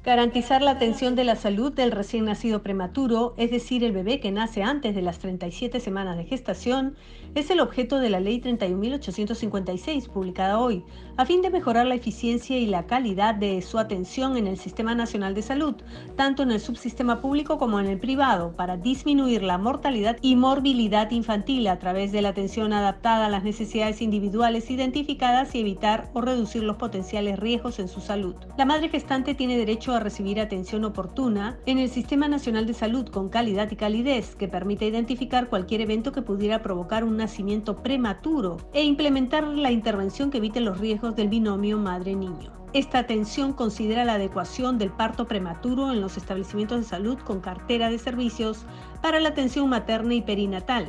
Garantizar 0.02 0.62
la 0.62 0.70
atención 0.70 1.14
de 1.14 1.24
la 1.24 1.36
salud 1.36 1.74
del 1.74 1.90
recién 1.90 2.24
nacido 2.24 2.62
prematuro, 2.62 3.34
es 3.36 3.50
decir, 3.50 3.84
el 3.84 3.92
bebé 3.92 4.18
que 4.18 4.32
nace 4.32 4.62
antes 4.62 4.94
de 4.94 5.02
las 5.02 5.18
37 5.18 5.78
semanas 5.78 6.16
de 6.16 6.24
gestación, 6.24 6.96
es 7.34 7.50
el 7.50 7.60
objeto 7.60 7.98
de 7.98 8.08
la 8.08 8.18
Ley 8.18 8.40
31.856, 8.40 10.08
publicada 10.08 10.58
hoy, 10.58 10.82
a 11.18 11.26
fin 11.26 11.42
de 11.42 11.50
mejorar 11.50 11.86
la 11.86 11.96
eficiencia 11.96 12.56
y 12.56 12.64
la 12.64 12.86
calidad 12.86 13.34
de 13.34 13.60
su 13.60 13.78
atención 13.78 14.38
en 14.38 14.46
el 14.46 14.56
Sistema 14.56 14.94
Nacional 14.94 15.34
de 15.34 15.42
Salud, 15.42 15.74
tanto 16.16 16.42
en 16.44 16.50
el 16.50 16.60
subsistema 16.60 17.20
público 17.20 17.58
como 17.58 17.78
en 17.78 17.84
el 17.84 18.00
privado, 18.00 18.56
para 18.56 18.78
disminuir 18.78 19.42
la 19.42 19.58
mortalidad 19.58 20.16
y 20.22 20.34
morbilidad 20.34 21.10
infantil 21.10 21.66
a 21.66 21.78
través 21.78 22.10
de 22.10 22.22
la 22.22 22.30
atención 22.30 22.72
adaptada 22.72 23.26
a 23.26 23.30
las 23.30 23.44
necesidades 23.44 24.00
individuales 24.00 24.70
identificadas 24.70 25.54
y 25.54 25.60
evitar 25.60 26.08
o 26.14 26.22
reducir 26.22 26.62
los 26.62 26.76
potenciales 26.76 27.38
riesgos 27.38 27.78
en 27.78 27.88
su 27.88 28.00
salud. 28.00 28.34
La 28.56 28.64
madre 28.64 28.88
gestante 28.88 29.34
tiene 29.34 29.58
derecho 29.58 29.89
a 29.94 30.00
recibir 30.00 30.40
atención 30.40 30.84
oportuna 30.84 31.58
en 31.66 31.78
el 31.78 31.88
Sistema 31.88 32.28
Nacional 32.28 32.66
de 32.66 32.74
Salud 32.74 33.08
con 33.08 33.28
calidad 33.28 33.70
y 33.70 33.76
calidez, 33.76 34.36
que 34.36 34.48
permite 34.48 34.86
identificar 34.86 35.48
cualquier 35.48 35.80
evento 35.80 36.12
que 36.12 36.22
pudiera 36.22 36.62
provocar 36.62 37.04
un 37.04 37.16
nacimiento 37.16 37.82
prematuro 37.82 38.56
e 38.72 38.84
implementar 38.84 39.44
la 39.46 39.70
intervención 39.70 40.30
que 40.30 40.38
evite 40.38 40.60
los 40.60 40.78
riesgos 40.78 41.16
del 41.16 41.28
binomio 41.28 41.78
madre-niño. 41.78 42.52
Esta 42.72 43.00
atención 43.00 43.52
considera 43.52 44.04
la 44.04 44.14
adecuación 44.14 44.78
del 44.78 44.92
parto 44.92 45.26
prematuro 45.26 45.90
en 45.90 46.00
los 46.00 46.16
establecimientos 46.16 46.78
de 46.78 46.84
salud 46.84 47.18
con 47.18 47.40
cartera 47.40 47.90
de 47.90 47.98
servicios 47.98 48.64
para 49.02 49.18
la 49.18 49.30
atención 49.30 49.68
materna 49.68 50.14
y 50.14 50.22
perinatal, 50.22 50.86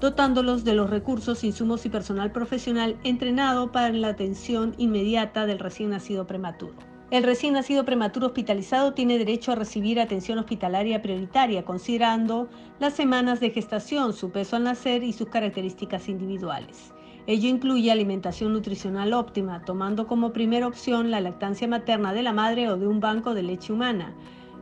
dotándolos 0.00 0.64
de 0.64 0.74
los 0.74 0.88
recursos, 0.88 1.44
insumos 1.44 1.84
y 1.84 1.90
personal 1.90 2.32
profesional 2.32 2.96
entrenado 3.04 3.72
para 3.72 3.90
la 3.90 4.08
atención 4.08 4.74
inmediata 4.78 5.44
del 5.44 5.58
recién 5.58 5.90
nacido 5.90 6.26
prematuro. 6.26 6.87
El 7.10 7.22
recién 7.22 7.54
nacido 7.54 7.86
prematuro 7.86 8.26
hospitalizado 8.26 8.92
tiene 8.92 9.16
derecho 9.16 9.50
a 9.50 9.54
recibir 9.54 9.98
atención 9.98 10.38
hospitalaria 10.38 11.00
prioritaria, 11.00 11.64
considerando 11.64 12.50
las 12.80 12.92
semanas 12.92 13.40
de 13.40 13.48
gestación, 13.48 14.12
su 14.12 14.30
peso 14.30 14.56
al 14.56 14.64
nacer 14.64 15.02
y 15.02 15.14
sus 15.14 15.28
características 15.28 16.10
individuales. 16.10 16.92
Ello 17.26 17.48
incluye 17.48 17.90
alimentación 17.90 18.52
nutricional 18.52 19.14
óptima, 19.14 19.62
tomando 19.64 20.06
como 20.06 20.34
primera 20.34 20.66
opción 20.66 21.10
la 21.10 21.22
lactancia 21.22 21.66
materna 21.66 22.12
de 22.12 22.22
la 22.22 22.34
madre 22.34 22.68
o 22.68 22.76
de 22.76 22.86
un 22.86 23.00
banco 23.00 23.32
de 23.32 23.42
leche 23.42 23.72
humana, 23.72 24.14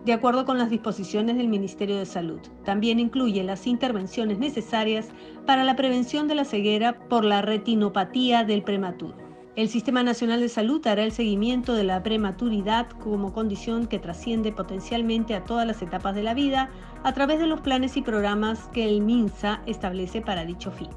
de 0.05 0.13
acuerdo 0.13 0.45
con 0.45 0.57
las 0.57 0.71
disposiciones 0.71 1.37
del 1.37 1.49
Ministerio 1.49 1.97
de 1.97 2.07
Salud. 2.07 2.39
También 2.65 3.01
incluye 3.01 3.43
las 3.43 3.67
intervenciones 3.67 4.39
necesarias 4.39 5.09
para 5.47 5.65
la 5.65 5.75
prevención 5.75 6.29
de 6.29 6.37
la 6.37 6.45
ceguera 6.45 6.97
por 7.09 7.25
la 7.25 7.43
retinopatía 7.43 8.45
del 8.45 8.63
prematuro. 8.63 9.26
El 9.57 9.71
Sistema 9.71 10.03
Nacional 10.03 10.41
de 10.41 10.51
Salud 10.51 10.87
hará 10.87 11.03
el 11.03 11.13
seguimiento 11.13 11.73
de 11.73 11.83
la 11.83 12.03
prematuridad 12.03 12.91
como 12.91 13.33
condición 13.33 13.87
que 13.87 13.99
trasciende 13.99 14.53
potencialmente 14.53 15.35
a 15.35 15.45
todas 15.45 15.67
las 15.67 15.81
etapas 15.81 16.15
de 16.15 16.23
la 16.23 16.35
vida 16.35 16.69
a 17.03 17.15
través 17.15 17.39
de 17.39 17.47
los 17.47 17.63
planes 17.63 17.97
y 17.97 18.03
programas 18.03 18.69
que 18.75 18.87
el 18.87 19.01
MINSA 19.01 19.63
establece 19.65 20.21
para 20.21 20.45
dicho 20.45 20.71
fin. 20.73 20.91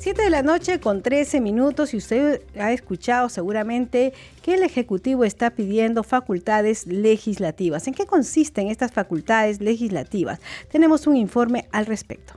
7 0.00 0.22
de 0.22 0.30
la 0.30 0.42
noche 0.42 0.80
con 0.80 1.02
13 1.02 1.40
minutos 1.40 1.94
y 1.94 1.98
usted 1.98 2.42
ha 2.58 2.72
escuchado 2.72 3.28
seguramente 3.28 4.12
que 4.42 4.54
el 4.54 4.64
Ejecutivo 4.64 5.22
está 5.22 5.50
pidiendo 5.50 6.02
facultades 6.02 6.88
legislativas. 6.88 7.86
¿En 7.86 7.94
qué 7.94 8.06
consisten 8.06 8.66
estas 8.66 8.90
facultades 8.90 9.60
legislativas? 9.60 10.40
Tenemos 10.68 11.06
un 11.06 11.16
informe 11.16 11.68
al 11.70 11.86
respecto. 11.86 12.34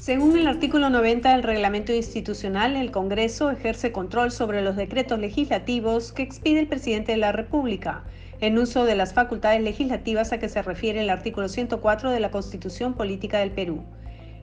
Según 0.00 0.38
el 0.38 0.46
artículo 0.46 0.88
90 0.88 1.30
del 1.30 1.42
reglamento 1.42 1.92
institucional, 1.92 2.74
el 2.74 2.90
Congreso 2.90 3.50
ejerce 3.50 3.92
control 3.92 4.30
sobre 4.30 4.62
los 4.62 4.74
decretos 4.74 5.18
legislativos 5.18 6.12
que 6.12 6.22
expide 6.22 6.60
el 6.60 6.68
presidente 6.68 7.12
de 7.12 7.18
la 7.18 7.32
República, 7.32 8.04
en 8.40 8.56
uso 8.56 8.86
de 8.86 8.94
las 8.94 9.12
facultades 9.12 9.60
legislativas 9.60 10.32
a 10.32 10.38
que 10.38 10.48
se 10.48 10.62
refiere 10.62 11.02
el 11.02 11.10
artículo 11.10 11.50
104 11.50 12.12
de 12.12 12.20
la 12.20 12.30
Constitución 12.30 12.94
Política 12.94 13.40
del 13.40 13.50
Perú. 13.50 13.82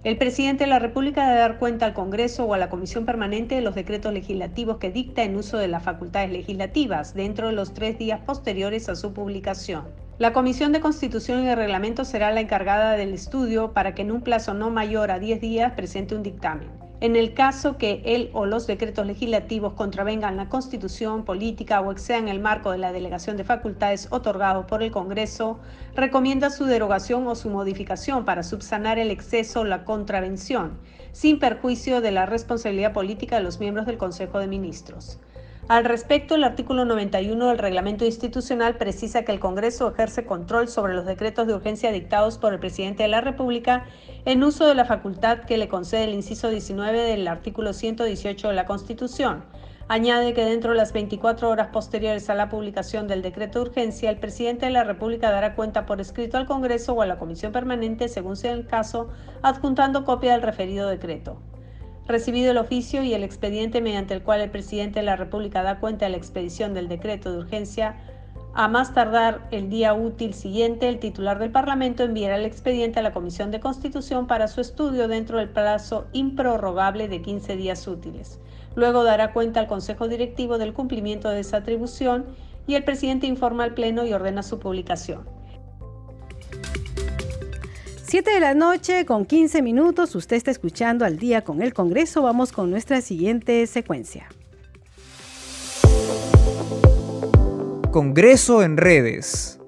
El 0.03 0.19
presidente 0.19 0.65
de 0.65 0.69
la 0.69 0.77
República 0.77 1.27
debe 1.27 1.39
dar 1.39 1.57
cuenta 1.57 1.87
al 1.87 1.95
Congreso 1.95 2.45
o 2.45 2.53
a 2.53 2.59
la 2.59 2.69
Comisión 2.69 3.07
Permanente 3.07 3.55
de 3.55 3.61
los 3.61 3.73
decretos 3.73 4.13
legislativos 4.13 4.77
que 4.77 4.91
dicta 4.91 5.23
en 5.23 5.35
uso 5.35 5.57
de 5.57 5.69
las 5.69 5.81
facultades 5.81 6.31
legislativas 6.31 7.15
dentro 7.15 7.47
de 7.47 7.53
los 7.53 7.73
tres 7.73 7.97
días 7.97 8.21
posteriores 8.27 8.89
a 8.89 8.95
su 8.95 9.11
publicación. 9.11 9.85
La 10.19 10.33
Comisión 10.33 10.71
de 10.71 10.79
Constitución 10.79 11.43
y 11.43 11.45
de 11.45 11.55
Reglamento 11.55 12.03
será 12.03 12.31
la 12.31 12.39
encargada 12.39 12.93
del 12.93 13.13
estudio 13.13 13.73
para 13.73 13.93
que 13.93 14.01
en 14.01 14.11
un 14.11 14.21
plazo 14.21 14.55
no 14.55 14.71
mayor 14.71 15.11
a 15.11 15.19
10 15.19 15.39
días 15.39 15.73
presente 15.73 16.15
un 16.15 16.23
dictamen. 16.23 16.71
En 17.01 17.15
el 17.15 17.35
caso 17.35 17.77
que 17.77 18.01
él 18.03 18.31
o 18.33 18.47
los 18.47 18.65
decretos 18.65 19.05
legislativos 19.05 19.73
contravengan 19.73 20.35
la 20.35 20.49
Constitución, 20.49 21.23
política 21.23 21.81
o 21.81 21.91
excedan 21.91 22.29
el 22.29 22.39
marco 22.39 22.71
de 22.71 22.79
la 22.79 22.91
delegación 22.91 23.37
de 23.37 23.43
facultades 23.43 24.07
otorgado 24.09 24.65
por 24.65 24.81
el 24.81 24.89
Congreso, 24.89 25.59
recomienda 25.93 26.49
su 26.49 26.65
derogación 26.65 27.27
o 27.27 27.35
su 27.35 27.51
modificación 27.51 28.25
para 28.25 28.41
subsanar 28.41 28.97
el 28.97 29.11
exceso 29.11 29.59
o 29.59 29.65
la 29.65 29.85
contravención, 29.85 30.79
sin 31.11 31.37
perjuicio 31.37 32.01
de 32.01 32.09
la 32.09 32.25
responsabilidad 32.25 32.91
política 32.91 33.35
de 33.35 33.43
los 33.43 33.59
miembros 33.59 33.85
del 33.85 33.99
Consejo 33.99 34.39
de 34.39 34.47
Ministros. 34.47 35.19
Al 35.69 35.83
respecto, 35.83 36.35
el 36.35 36.45
artículo 36.45 36.85
91 36.85 37.49
del 37.49 37.57
reglamento 37.57 38.05
institucional 38.05 38.77
precisa 38.77 39.23
que 39.23 39.33
el 39.33 39.41
Congreso 39.41 39.89
ejerce 39.89 40.25
control 40.25 40.69
sobre 40.69 40.93
los 40.93 41.05
decretos 41.05 41.45
de 41.45 41.55
urgencia 41.55 41.91
dictados 41.91 42.37
por 42.37 42.53
el 42.53 42.59
presidente 42.59 43.03
de 43.03 43.09
la 43.09 43.19
República 43.19 43.83
en 44.23 44.45
uso 44.45 44.65
de 44.65 44.75
la 44.75 44.85
facultad 44.85 45.39
que 45.39 45.57
le 45.57 45.67
concede 45.67 46.05
el 46.05 46.13
inciso 46.13 46.49
19 46.49 47.01
del 47.01 47.27
artículo 47.27 47.73
118 47.73 48.47
de 48.47 48.53
la 48.53 48.65
Constitución. 48.65 49.43
Añade 49.89 50.33
que 50.33 50.45
dentro 50.45 50.71
de 50.71 50.77
las 50.77 50.93
24 50.93 51.49
horas 51.49 51.67
posteriores 51.67 52.29
a 52.29 52.35
la 52.35 52.47
publicación 52.47 53.09
del 53.09 53.21
decreto 53.21 53.59
de 53.59 53.69
urgencia, 53.69 54.09
el 54.09 54.19
presidente 54.19 54.67
de 54.67 54.71
la 54.71 54.85
República 54.85 55.31
dará 55.31 55.53
cuenta 55.53 55.85
por 55.85 55.99
escrito 55.99 56.37
al 56.37 56.45
Congreso 56.45 56.93
o 56.93 57.01
a 57.01 57.05
la 57.05 57.19
Comisión 57.19 57.51
Permanente, 57.51 58.07
según 58.07 58.37
sea 58.37 58.53
el 58.53 58.67
caso, 58.67 59.09
adjuntando 59.41 60.05
copia 60.05 60.31
del 60.31 60.43
referido 60.43 60.87
decreto. 60.87 61.41
Recibido 62.07 62.51
el 62.51 62.57
oficio 62.57 63.03
y 63.03 63.13
el 63.13 63.23
expediente 63.23 63.81
mediante 63.81 64.13
el 64.13 64.23
cual 64.23 64.41
el 64.41 64.49
presidente 64.49 64.99
de 64.99 65.05
la 65.05 65.17
República 65.17 65.61
da 65.61 65.79
cuenta 65.79 66.05
de 66.05 66.11
la 66.11 66.17
expedición 66.17 66.73
del 66.73 66.87
decreto 66.87 67.31
de 67.31 67.39
urgencia, 67.39 67.97
a 68.53 68.67
más 68.67 68.93
tardar 68.93 69.47
el 69.51 69.69
día 69.69 69.93
útil 69.93 70.33
siguiente, 70.33 70.87
el 70.87 70.99
titular 70.99 71.37
del 71.37 71.51
Parlamento 71.51 72.03
enviará 72.03 72.37
el 72.37 72.45
expediente 72.45 72.99
a 72.99 73.03
la 73.03 73.13
Comisión 73.13 73.51
de 73.51 73.59
Constitución 73.59 74.25
para 74.25 74.47
su 74.47 74.61
estudio 74.61 75.07
dentro 75.07 75.37
del 75.37 75.49
plazo 75.49 76.07
improrrogable 76.11 77.07
de 77.07 77.21
15 77.21 77.55
días 77.55 77.87
útiles. 77.87 78.39
Luego 78.73 79.03
dará 79.03 79.31
cuenta 79.33 79.59
al 79.59 79.67
Consejo 79.67 80.07
Directivo 80.07 80.57
del 80.57 80.73
cumplimiento 80.73 81.29
de 81.29 81.41
esa 81.41 81.57
atribución 81.57 82.25
y 82.65 82.73
el 82.73 82.83
presidente 82.83 83.27
informa 83.27 83.63
al 83.63 83.75
Pleno 83.75 84.05
y 84.05 84.13
ordena 84.13 84.41
su 84.41 84.57
publicación. 84.59 85.36
7 88.09 88.31
de 88.31 88.39
la 88.39 88.53
noche 88.53 89.05
con 89.05 89.25
15 89.25 89.61
minutos, 89.61 90.15
usted 90.15 90.37
está 90.37 90.49
escuchando 90.49 91.03
al 91.03 91.17
día 91.17 91.43
con 91.43 91.61
el 91.61 91.73
Congreso. 91.73 92.21
Vamos 92.21 92.53
con 92.53 92.71
nuestra 92.71 93.01
siguiente 93.01 93.67
secuencia. 93.67 94.29
Congreso 97.91 98.63
en 98.63 98.77
redes. 98.77 99.59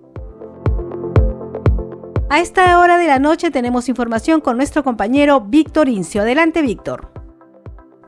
A 2.29 2.39
esta 2.39 2.79
hora 2.79 2.97
de 2.97 3.07
la 3.07 3.19
noche 3.19 3.51
tenemos 3.51 3.89
información 3.89 4.39
con 4.39 4.55
nuestro 4.55 4.85
compañero 4.85 5.41
Víctor 5.41 5.89
Incio. 5.89 6.21
Adelante, 6.21 6.61
Víctor. 6.61 7.08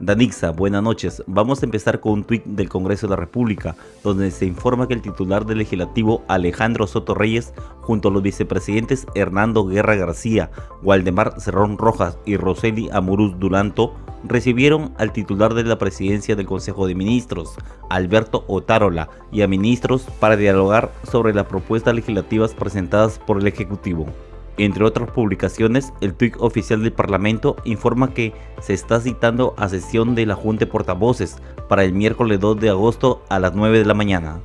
Danixa, 0.01 0.49
buenas 0.49 0.81
noches. 0.81 1.23
Vamos 1.27 1.61
a 1.61 1.65
empezar 1.65 1.99
con 1.99 2.13
un 2.13 2.23
tuit 2.23 2.43
del 2.43 2.69
Congreso 2.69 3.05
de 3.05 3.11
la 3.11 3.17
República, 3.17 3.75
donde 4.03 4.31
se 4.31 4.47
informa 4.47 4.87
que 4.87 4.95
el 4.95 5.03
titular 5.03 5.45
del 5.45 5.59
legislativo 5.59 6.23
Alejandro 6.27 6.87
Soto 6.87 7.13
Reyes, 7.13 7.53
junto 7.81 8.07
a 8.07 8.11
los 8.11 8.23
vicepresidentes 8.23 9.05
Hernando 9.13 9.63
Guerra 9.63 9.93
García, 9.93 10.49
Waldemar 10.81 11.39
Cerrón 11.39 11.77
Rojas 11.77 12.17
y 12.25 12.35
Roseli 12.35 12.89
Amuruz 12.91 13.37
Duranto, 13.37 13.93
recibieron 14.23 14.91
al 14.97 15.13
titular 15.13 15.53
de 15.53 15.65
la 15.65 15.77
presidencia 15.77 16.35
del 16.35 16.47
Consejo 16.47 16.87
de 16.87 16.95
Ministros, 16.95 17.53
Alberto 17.87 18.43
Otárola, 18.47 19.07
y 19.31 19.43
a 19.43 19.47
ministros 19.47 20.07
para 20.19 20.35
dialogar 20.35 20.91
sobre 21.11 21.31
las 21.31 21.45
propuestas 21.45 21.93
legislativas 21.93 22.55
presentadas 22.55 23.19
por 23.19 23.39
el 23.39 23.45
Ejecutivo. 23.45 24.07
Entre 24.61 24.83
otras 24.85 25.09
publicaciones, 25.09 25.91
el 26.01 26.13
tuit 26.13 26.35
oficial 26.37 26.83
del 26.83 26.93
Parlamento 26.93 27.55
informa 27.63 28.13
que 28.13 28.31
se 28.61 28.75
está 28.75 29.01
citando 29.01 29.55
a 29.57 29.67
sesión 29.67 30.13
de 30.13 30.27
la 30.27 30.35
Junta 30.35 30.65
de 30.65 30.71
Portavoces 30.71 31.37
para 31.67 31.83
el 31.83 31.93
miércoles 31.93 32.39
2 32.39 32.59
de 32.59 32.69
agosto 32.69 33.23
a 33.29 33.39
las 33.39 33.55
9 33.55 33.79
de 33.79 33.85
la 33.85 33.95
mañana. 33.95 34.39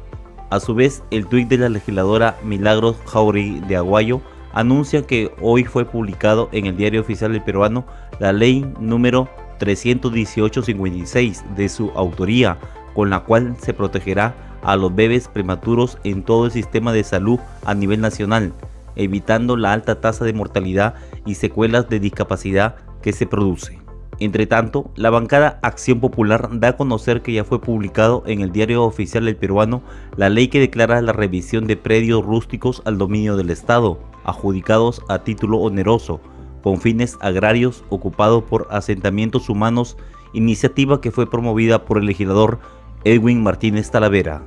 A 0.49 0.59
su 0.59 0.75
vez, 0.75 1.03
el 1.11 1.27
tuit 1.27 1.49
de 1.49 1.59
la 1.59 1.69
legisladora 1.69 2.39
Milagros 2.43 2.97
Jauri 3.05 3.61
de 3.69 3.77
Aguayo 3.77 4.23
anuncia 4.55 5.07
que 5.07 5.35
hoy 5.43 5.65
fue 5.65 5.85
publicado 5.85 6.49
en 6.53 6.65
el 6.65 6.79
diario 6.79 7.03
oficial 7.03 7.33
del 7.33 7.45
peruano 7.45 7.85
la 8.19 8.33
ley 8.33 8.65
número 8.81 9.29
318-56 9.61 11.45
de 11.57 11.69
su 11.69 11.91
autoría, 11.91 12.57
con 12.95 13.11
la 13.11 13.21
cual 13.21 13.55
se 13.61 13.75
protegerá 13.75 14.35
a 14.63 14.77
los 14.77 14.95
bebés 14.95 15.29
prematuros 15.29 15.99
en 16.05 16.23
todo 16.23 16.47
el 16.47 16.53
sistema 16.53 16.95
de 16.95 17.05
salud 17.05 17.39
a 17.67 17.75
nivel 17.75 18.01
nacional 18.01 18.55
evitando 18.97 19.57
la 19.57 19.73
alta 19.73 20.01
tasa 20.01 20.25
de 20.25 20.33
mortalidad 20.33 20.95
y 21.25 21.35
secuelas 21.35 21.89
de 21.89 22.01
discapacidad 22.01 22.77
que 23.03 23.13
se 23.13 23.27
produce. 23.27 23.79
Entre 24.19 24.47
tanto, 24.47 24.91
la 24.97 25.11
bancada 25.11 25.59
Acción 25.63 26.01
Popular 26.01 26.49
da 26.53 26.69
a 26.69 26.77
conocer 26.77 27.21
que 27.21 27.35
ya 27.35 27.45
fue 27.45 27.61
publicado 27.61 28.23
en 28.27 28.41
el 28.41 28.51
diario 28.51 28.83
oficial 28.85 29.27
del 29.27 29.37
peruano 29.37 29.83
la 30.17 30.31
ley 30.31 30.49
que 30.49 30.61
declara 30.61 31.03
la 31.03 31.13
revisión 31.13 31.67
de 31.67 31.77
predios 31.77 32.25
rústicos 32.25 32.81
al 32.87 32.97
dominio 32.97 33.37
del 33.37 33.51
Estado, 33.51 34.01
adjudicados 34.25 35.03
a 35.09 35.19
título 35.19 35.59
oneroso, 35.59 36.21
con 36.63 36.81
fines 36.81 37.19
agrarios 37.21 37.85
ocupados 37.91 38.45
por 38.45 38.67
asentamientos 38.71 39.51
humanos, 39.51 39.99
iniciativa 40.33 41.01
que 41.01 41.11
fue 41.11 41.31
promovida 41.31 41.85
por 41.85 41.99
el 41.99 42.07
legislador 42.07 42.59
Edwin 43.05 43.43
Martínez 43.43 43.91
Talavera. 43.91 44.43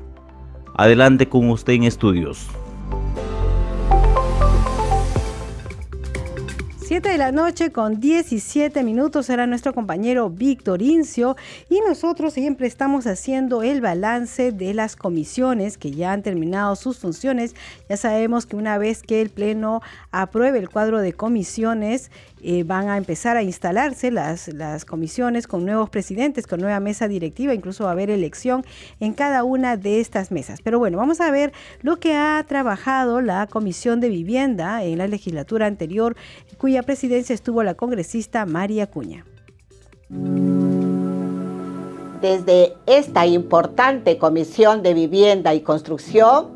Adelante 0.75 1.29
con 1.29 1.49
usted 1.49 1.73
en 1.73 1.83
estudios. 1.83 2.47
7 6.89 7.07
de 7.07 7.19
la 7.19 7.31
noche 7.31 7.71
con 7.71 7.99
17 7.99 8.83
minutos 8.83 9.29
era 9.29 9.45
nuestro 9.45 9.75
compañero 9.75 10.31
Víctor 10.31 10.81
Incio 10.81 11.37
y 11.69 11.81
nosotros 11.81 12.33
siempre 12.33 12.65
estamos 12.65 13.05
haciendo 13.05 13.61
el 13.61 13.79
balance 13.79 14.51
de 14.51 14.73
las 14.73 14.95
comisiones 14.95 15.77
que 15.77 15.91
ya 15.91 16.13
han 16.13 16.23
terminado 16.23 16.75
sus 16.75 16.97
funciones. 16.97 17.55
Ya 17.89 17.95
sabemos 17.95 18.47
que 18.47 18.55
una 18.55 18.79
vez 18.79 19.03
que 19.03 19.21
el 19.21 19.29
Pleno 19.29 19.83
apruebe 20.09 20.57
el 20.57 20.71
cuadro 20.71 20.99
de 20.99 21.13
comisiones, 21.13 22.09
eh, 22.41 22.63
van 22.63 22.89
a 22.89 22.97
empezar 22.97 23.37
a 23.37 23.43
instalarse 23.43 24.11
las, 24.11 24.47
las 24.49 24.85
comisiones 24.85 25.47
con 25.47 25.65
nuevos 25.65 25.89
presidentes, 25.89 26.47
con 26.47 26.59
nueva 26.59 26.79
mesa 26.79 27.07
directiva, 27.07 27.53
incluso 27.53 27.83
va 27.83 27.91
a 27.91 27.93
haber 27.93 28.09
elección 28.09 28.65
en 28.99 29.13
cada 29.13 29.43
una 29.43 29.77
de 29.77 29.99
estas 29.99 30.31
mesas. 30.31 30.61
Pero 30.63 30.79
bueno, 30.79 30.97
vamos 30.97 31.21
a 31.21 31.31
ver 31.31 31.51
lo 31.81 31.97
que 31.97 32.15
ha 32.15 32.43
trabajado 32.47 33.21
la 33.21 33.47
Comisión 33.47 33.99
de 33.99 34.09
Vivienda 34.09 34.83
en 34.83 34.97
la 34.97 35.07
legislatura 35.07 35.65
anterior, 35.65 36.15
cuya 36.57 36.83
presidencia 36.83 37.33
estuvo 37.33 37.63
la 37.63 37.73
congresista 37.73 38.45
María 38.45 38.87
Cuña. 38.87 39.25
Desde 42.21 42.73
esta 42.85 43.25
importante 43.25 44.17
Comisión 44.17 44.81
de 44.83 44.93
Vivienda 44.93 45.53
y 45.53 45.61
Construcción, 45.61 46.47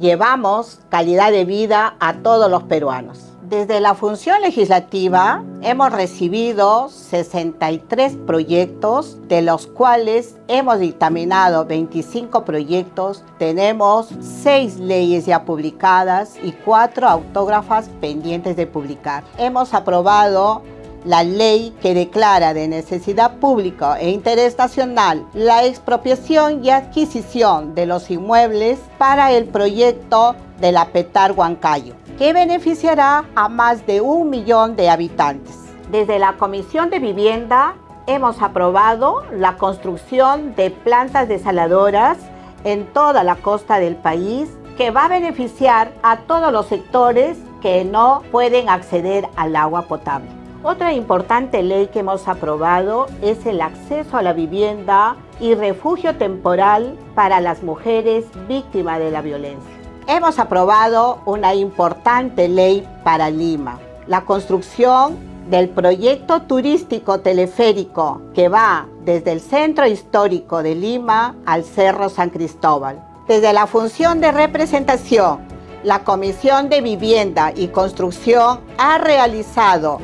llevamos 0.00 0.80
calidad 0.88 1.30
de 1.30 1.44
vida 1.44 1.96
a 2.00 2.22
todos 2.22 2.50
los 2.50 2.62
peruanos. 2.64 3.29
Desde 3.50 3.80
la 3.80 3.96
función 3.96 4.42
legislativa 4.42 5.42
hemos 5.60 5.90
recibido 5.90 6.88
63 6.88 8.18
proyectos, 8.24 9.18
de 9.26 9.42
los 9.42 9.66
cuales 9.66 10.36
hemos 10.46 10.78
dictaminado 10.78 11.64
25 11.64 12.44
proyectos, 12.44 13.24
tenemos 13.40 14.06
6 14.44 14.76
leyes 14.76 15.26
ya 15.26 15.44
publicadas 15.44 16.36
y 16.40 16.52
4 16.52 17.08
autógrafas 17.08 17.90
pendientes 18.00 18.54
de 18.54 18.68
publicar. 18.68 19.24
Hemos 19.36 19.74
aprobado 19.74 20.62
la 21.04 21.24
ley 21.24 21.74
que 21.82 21.92
declara 21.92 22.54
de 22.54 22.68
necesidad 22.68 23.38
pública 23.38 23.98
e 23.98 24.10
interés 24.10 24.56
nacional 24.58 25.26
la 25.34 25.64
expropiación 25.64 26.64
y 26.64 26.70
adquisición 26.70 27.74
de 27.74 27.86
los 27.86 28.12
inmuebles 28.12 28.78
para 28.96 29.32
el 29.32 29.46
proyecto 29.46 30.36
de 30.60 30.70
la 30.70 30.92
Petar 30.92 31.32
Huancayo 31.32 31.99
que 32.20 32.34
beneficiará 32.34 33.24
a 33.34 33.48
más 33.48 33.86
de 33.86 34.02
un 34.02 34.28
millón 34.28 34.76
de 34.76 34.90
habitantes. 34.90 35.56
Desde 35.90 36.18
la 36.18 36.34
Comisión 36.34 36.90
de 36.90 36.98
Vivienda 36.98 37.76
hemos 38.06 38.42
aprobado 38.42 39.22
la 39.32 39.56
construcción 39.56 40.54
de 40.54 40.70
plantas 40.70 41.28
desaladoras 41.28 42.18
en 42.64 42.84
toda 42.92 43.24
la 43.24 43.36
costa 43.36 43.78
del 43.78 43.96
país 43.96 44.50
que 44.76 44.90
va 44.90 45.06
a 45.06 45.08
beneficiar 45.08 45.92
a 46.02 46.18
todos 46.18 46.52
los 46.52 46.66
sectores 46.66 47.38
que 47.62 47.86
no 47.86 48.22
pueden 48.30 48.68
acceder 48.68 49.26
al 49.36 49.56
agua 49.56 49.88
potable. 49.88 50.28
Otra 50.62 50.92
importante 50.92 51.62
ley 51.62 51.86
que 51.86 52.00
hemos 52.00 52.28
aprobado 52.28 53.06
es 53.22 53.46
el 53.46 53.62
acceso 53.62 54.18
a 54.18 54.22
la 54.22 54.34
vivienda 54.34 55.16
y 55.40 55.54
refugio 55.54 56.14
temporal 56.16 56.98
para 57.14 57.40
las 57.40 57.62
mujeres 57.62 58.26
víctimas 58.46 58.98
de 58.98 59.10
la 59.10 59.22
violencia 59.22 59.79
hemos 60.10 60.40
aprobado 60.40 61.20
una 61.24 61.54
importante 61.54 62.48
ley 62.48 62.84
para 63.04 63.30
Lima, 63.30 63.78
la 64.08 64.22
construcción 64.22 65.16
del 65.48 65.68
proyecto 65.68 66.42
turístico 66.42 67.20
teleférico 67.20 68.20
que 68.34 68.48
va 68.48 68.88
desde 69.04 69.30
el 69.30 69.40
centro 69.40 69.86
histórico 69.86 70.64
de 70.64 70.74
Lima 70.74 71.36
al 71.46 71.62
Cerro 71.62 72.08
San 72.08 72.30
Cristóbal. 72.30 73.00
Desde 73.28 73.52
la 73.52 73.68
función 73.68 74.20
de 74.20 74.32
representación, 74.32 75.42
la 75.84 76.02
Comisión 76.02 76.68
de 76.68 76.80
Vivienda 76.80 77.52
y 77.54 77.68
Construcción 77.68 78.62
ha 78.78 78.98
realizado 78.98 80.00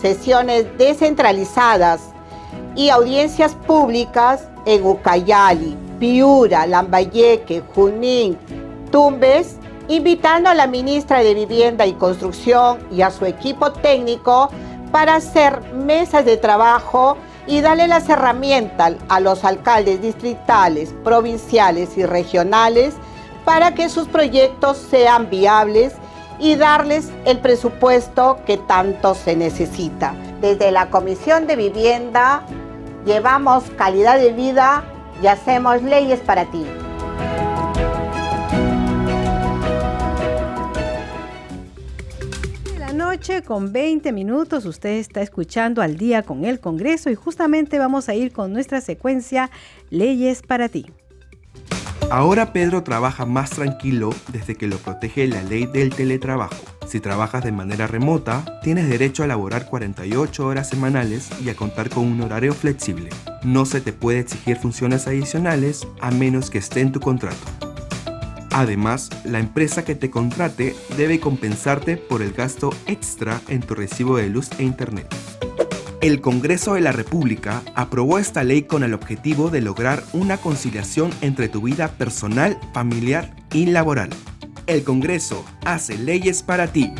sesiones 0.00 0.66
descentralizadas 0.78 2.00
y 2.76 2.88
audiencias 2.88 3.54
públicas 3.54 4.48
en 4.64 4.86
Ucayali, 4.86 5.76
Piura, 5.98 6.66
Lambayeque, 6.66 7.62
Junín, 7.74 8.38
Tumbes, 8.90 9.56
invitando 9.88 10.48
a 10.50 10.54
la 10.54 10.66
ministra 10.66 11.20
de 11.20 11.34
Vivienda 11.34 11.86
y 11.86 11.94
Construcción 11.94 12.78
y 12.90 13.02
a 13.02 13.10
su 13.10 13.26
equipo 13.26 13.72
técnico 13.72 14.50
para 14.92 15.16
hacer 15.16 15.72
mesas 15.72 16.24
de 16.24 16.36
trabajo 16.36 17.16
y 17.46 17.60
darle 17.60 17.88
las 17.88 18.08
herramientas 18.08 18.94
a 19.08 19.20
los 19.20 19.44
alcaldes 19.44 20.02
distritales, 20.02 20.94
provinciales 21.04 21.96
y 21.96 22.04
regionales 22.04 22.94
para 23.44 23.74
que 23.74 23.88
sus 23.88 24.06
proyectos 24.08 24.76
sean 24.76 25.30
viables 25.30 25.94
y 26.38 26.56
darles 26.56 27.10
el 27.24 27.38
presupuesto 27.38 28.38
que 28.46 28.56
tanto 28.56 29.14
se 29.14 29.36
necesita. 29.36 30.14
Desde 30.40 30.70
la 30.70 30.90
Comisión 30.90 31.46
de 31.46 31.56
Vivienda 31.56 32.42
llevamos 33.04 33.64
calidad 33.76 34.18
de 34.18 34.32
vida 34.32 34.84
y 35.22 35.26
hacemos 35.26 35.82
leyes 35.82 36.20
para 36.20 36.44
ti. 36.46 36.64
Noche 43.00 43.42
con 43.42 43.72
20 43.72 44.12
minutos, 44.12 44.66
usted 44.66 44.98
está 44.98 45.22
escuchando 45.22 45.80
al 45.80 45.96
día 45.96 46.22
con 46.22 46.44
el 46.44 46.60
Congreso 46.60 47.08
y 47.08 47.14
justamente 47.14 47.78
vamos 47.78 48.10
a 48.10 48.14
ir 48.14 48.30
con 48.30 48.52
nuestra 48.52 48.82
secuencia 48.82 49.50
Leyes 49.88 50.42
para 50.42 50.68
ti. 50.68 50.84
Ahora 52.10 52.52
Pedro 52.52 52.82
trabaja 52.82 53.24
más 53.24 53.50
tranquilo 53.50 54.10
desde 54.30 54.54
que 54.54 54.66
lo 54.66 54.76
protege 54.76 55.26
la 55.28 55.42
ley 55.42 55.64
del 55.64 55.94
teletrabajo. 55.94 56.62
Si 56.86 57.00
trabajas 57.00 57.42
de 57.42 57.52
manera 57.52 57.86
remota, 57.86 58.60
tienes 58.62 58.86
derecho 58.86 59.24
a 59.24 59.26
laborar 59.26 59.64
48 59.64 60.46
horas 60.46 60.68
semanales 60.68 61.30
y 61.42 61.48
a 61.48 61.56
contar 61.56 61.88
con 61.88 62.04
un 62.04 62.20
horario 62.20 62.52
flexible. 62.52 63.08
No 63.42 63.64
se 63.64 63.80
te 63.80 63.94
puede 63.94 64.18
exigir 64.18 64.58
funciones 64.58 65.06
adicionales 65.06 65.88
a 66.02 66.10
menos 66.10 66.50
que 66.50 66.58
esté 66.58 66.80
en 66.80 66.92
tu 66.92 67.00
contrato. 67.00 67.69
Además, 68.60 69.08
la 69.24 69.38
empresa 69.38 69.86
que 69.86 69.94
te 69.94 70.10
contrate 70.10 70.76
debe 70.98 71.18
compensarte 71.18 71.96
por 71.96 72.20
el 72.20 72.32
gasto 72.32 72.74
extra 72.86 73.40
en 73.48 73.62
tu 73.62 73.74
recibo 73.74 74.18
de 74.18 74.28
luz 74.28 74.50
e 74.58 74.64
internet. 74.64 75.06
El 76.02 76.20
Congreso 76.20 76.74
de 76.74 76.82
la 76.82 76.92
República 76.92 77.62
aprobó 77.74 78.18
esta 78.18 78.44
ley 78.44 78.64
con 78.64 78.82
el 78.82 78.92
objetivo 78.92 79.48
de 79.48 79.62
lograr 79.62 80.04
una 80.12 80.36
conciliación 80.36 81.10
entre 81.22 81.48
tu 81.48 81.62
vida 81.62 81.88
personal, 81.88 82.58
familiar 82.74 83.34
y 83.50 83.64
laboral. 83.64 84.10
El 84.66 84.84
Congreso 84.84 85.42
hace 85.64 85.96
leyes 85.96 86.42
para 86.42 86.66
ti. 86.66 86.92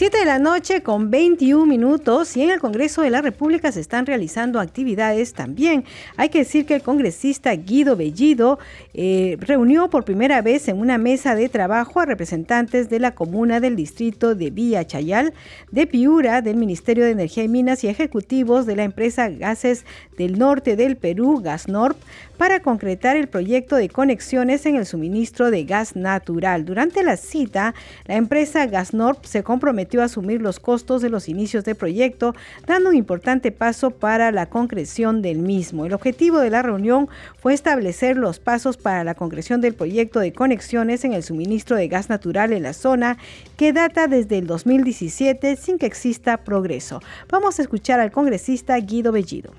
7 0.00 0.16
de 0.16 0.24
la 0.24 0.38
noche 0.38 0.82
con 0.82 1.10
21 1.10 1.66
minutos 1.66 2.34
y 2.34 2.42
en 2.42 2.48
el 2.48 2.58
Congreso 2.58 3.02
de 3.02 3.10
la 3.10 3.20
República 3.20 3.70
se 3.70 3.80
están 3.80 4.06
realizando 4.06 4.58
actividades 4.58 5.34
también. 5.34 5.84
Hay 6.16 6.30
que 6.30 6.38
decir 6.38 6.64
que 6.64 6.74
el 6.74 6.82
congresista 6.82 7.52
Guido 7.52 7.96
Bellido 7.96 8.58
eh, 8.94 9.36
reunió 9.40 9.90
por 9.90 10.06
primera 10.06 10.40
vez 10.40 10.68
en 10.68 10.80
una 10.80 10.96
mesa 10.96 11.34
de 11.34 11.50
trabajo 11.50 12.00
a 12.00 12.06
representantes 12.06 12.88
de 12.88 12.98
la 12.98 13.14
comuna 13.14 13.60
del 13.60 13.76
distrito 13.76 14.34
de 14.34 14.48
Villa 14.48 14.86
Chayal, 14.86 15.34
de 15.70 15.86
Piura, 15.86 16.40
del 16.40 16.56
Ministerio 16.56 17.04
de 17.04 17.10
Energía 17.10 17.44
y 17.44 17.48
Minas 17.48 17.84
y 17.84 17.88
ejecutivos 17.88 18.64
de 18.64 18.76
la 18.76 18.84
empresa 18.84 19.28
Gases 19.28 19.84
del 20.16 20.38
Norte 20.38 20.76
del 20.76 20.96
Perú, 20.96 21.42
Gasnorp, 21.44 21.98
para 22.40 22.60
concretar 22.60 23.18
el 23.18 23.28
proyecto 23.28 23.76
de 23.76 23.90
conexiones 23.90 24.64
en 24.64 24.74
el 24.74 24.86
suministro 24.86 25.50
de 25.50 25.64
gas 25.64 25.94
natural. 25.94 26.64
Durante 26.64 27.02
la 27.02 27.18
cita, 27.18 27.74
la 28.06 28.16
empresa 28.16 28.64
Gasnorp 28.64 29.26
se 29.26 29.42
comprometió 29.42 30.00
a 30.00 30.06
asumir 30.06 30.40
los 30.40 30.58
costos 30.58 31.02
de 31.02 31.10
los 31.10 31.28
inicios 31.28 31.66
de 31.66 31.74
proyecto, 31.74 32.34
dando 32.66 32.88
un 32.88 32.96
importante 32.96 33.52
paso 33.52 33.90
para 33.90 34.32
la 34.32 34.46
concreción 34.46 35.20
del 35.20 35.40
mismo. 35.40 35.84
El 35.84 35.92
objetivo 35.92 36.38
de 36.38 36.48
la 36.48 36.62
reunión 36.62 37.10
fue 37.36 37.52
establecer 37.52 38.16
los 38.16 38.38
pasos 38.38 38.78
para 38.78 39.04
la 39.04 39.14
concreción 39.14 39.60
del 39.60 39.74
proyecto 39.74 40.18
de 40.18 40.32
conexiones 40.32 41.04
en 41.04 41.12
el 41.12 41.22
suministro 41.22 41.76
de 41.76 41.88
gas 41.88 42.08
natural 42.08 42.54
en 42.54 42.62
la 42.62 42.72
zona, 42.72 43.18
que 43.58 43.74
data 43.74 44.06
desde 44.06 44.38
el 44.38 44.46
2017 44.46 45.56
sin 45.56 45.76
que 45.76 45.84
exista 45.84 46.38
progreso. 46.38 47.02
Vamos 47.28 47.58
a 47.58 47.62
escuchar 47.62 48.00
al 48.00 48.10
congresista 48.10 48.78
Guido 48.78 49.12
Bellido. 49.12 49.52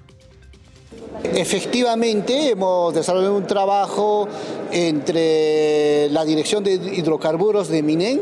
Efectivamente, 1.23 2.49
hemos 2.49 2.93
desarrollado 2.93 3.37
un 3.37 3.47
trabajo 3.47 4.27
entre 4.71 6.09
la 6.09 6.25
Dirección 6.25 6.63
de 6.63 6.73
Hidrocarburos 6.73 7.69
de 7.69 7.83
Minen, 7.83 8.21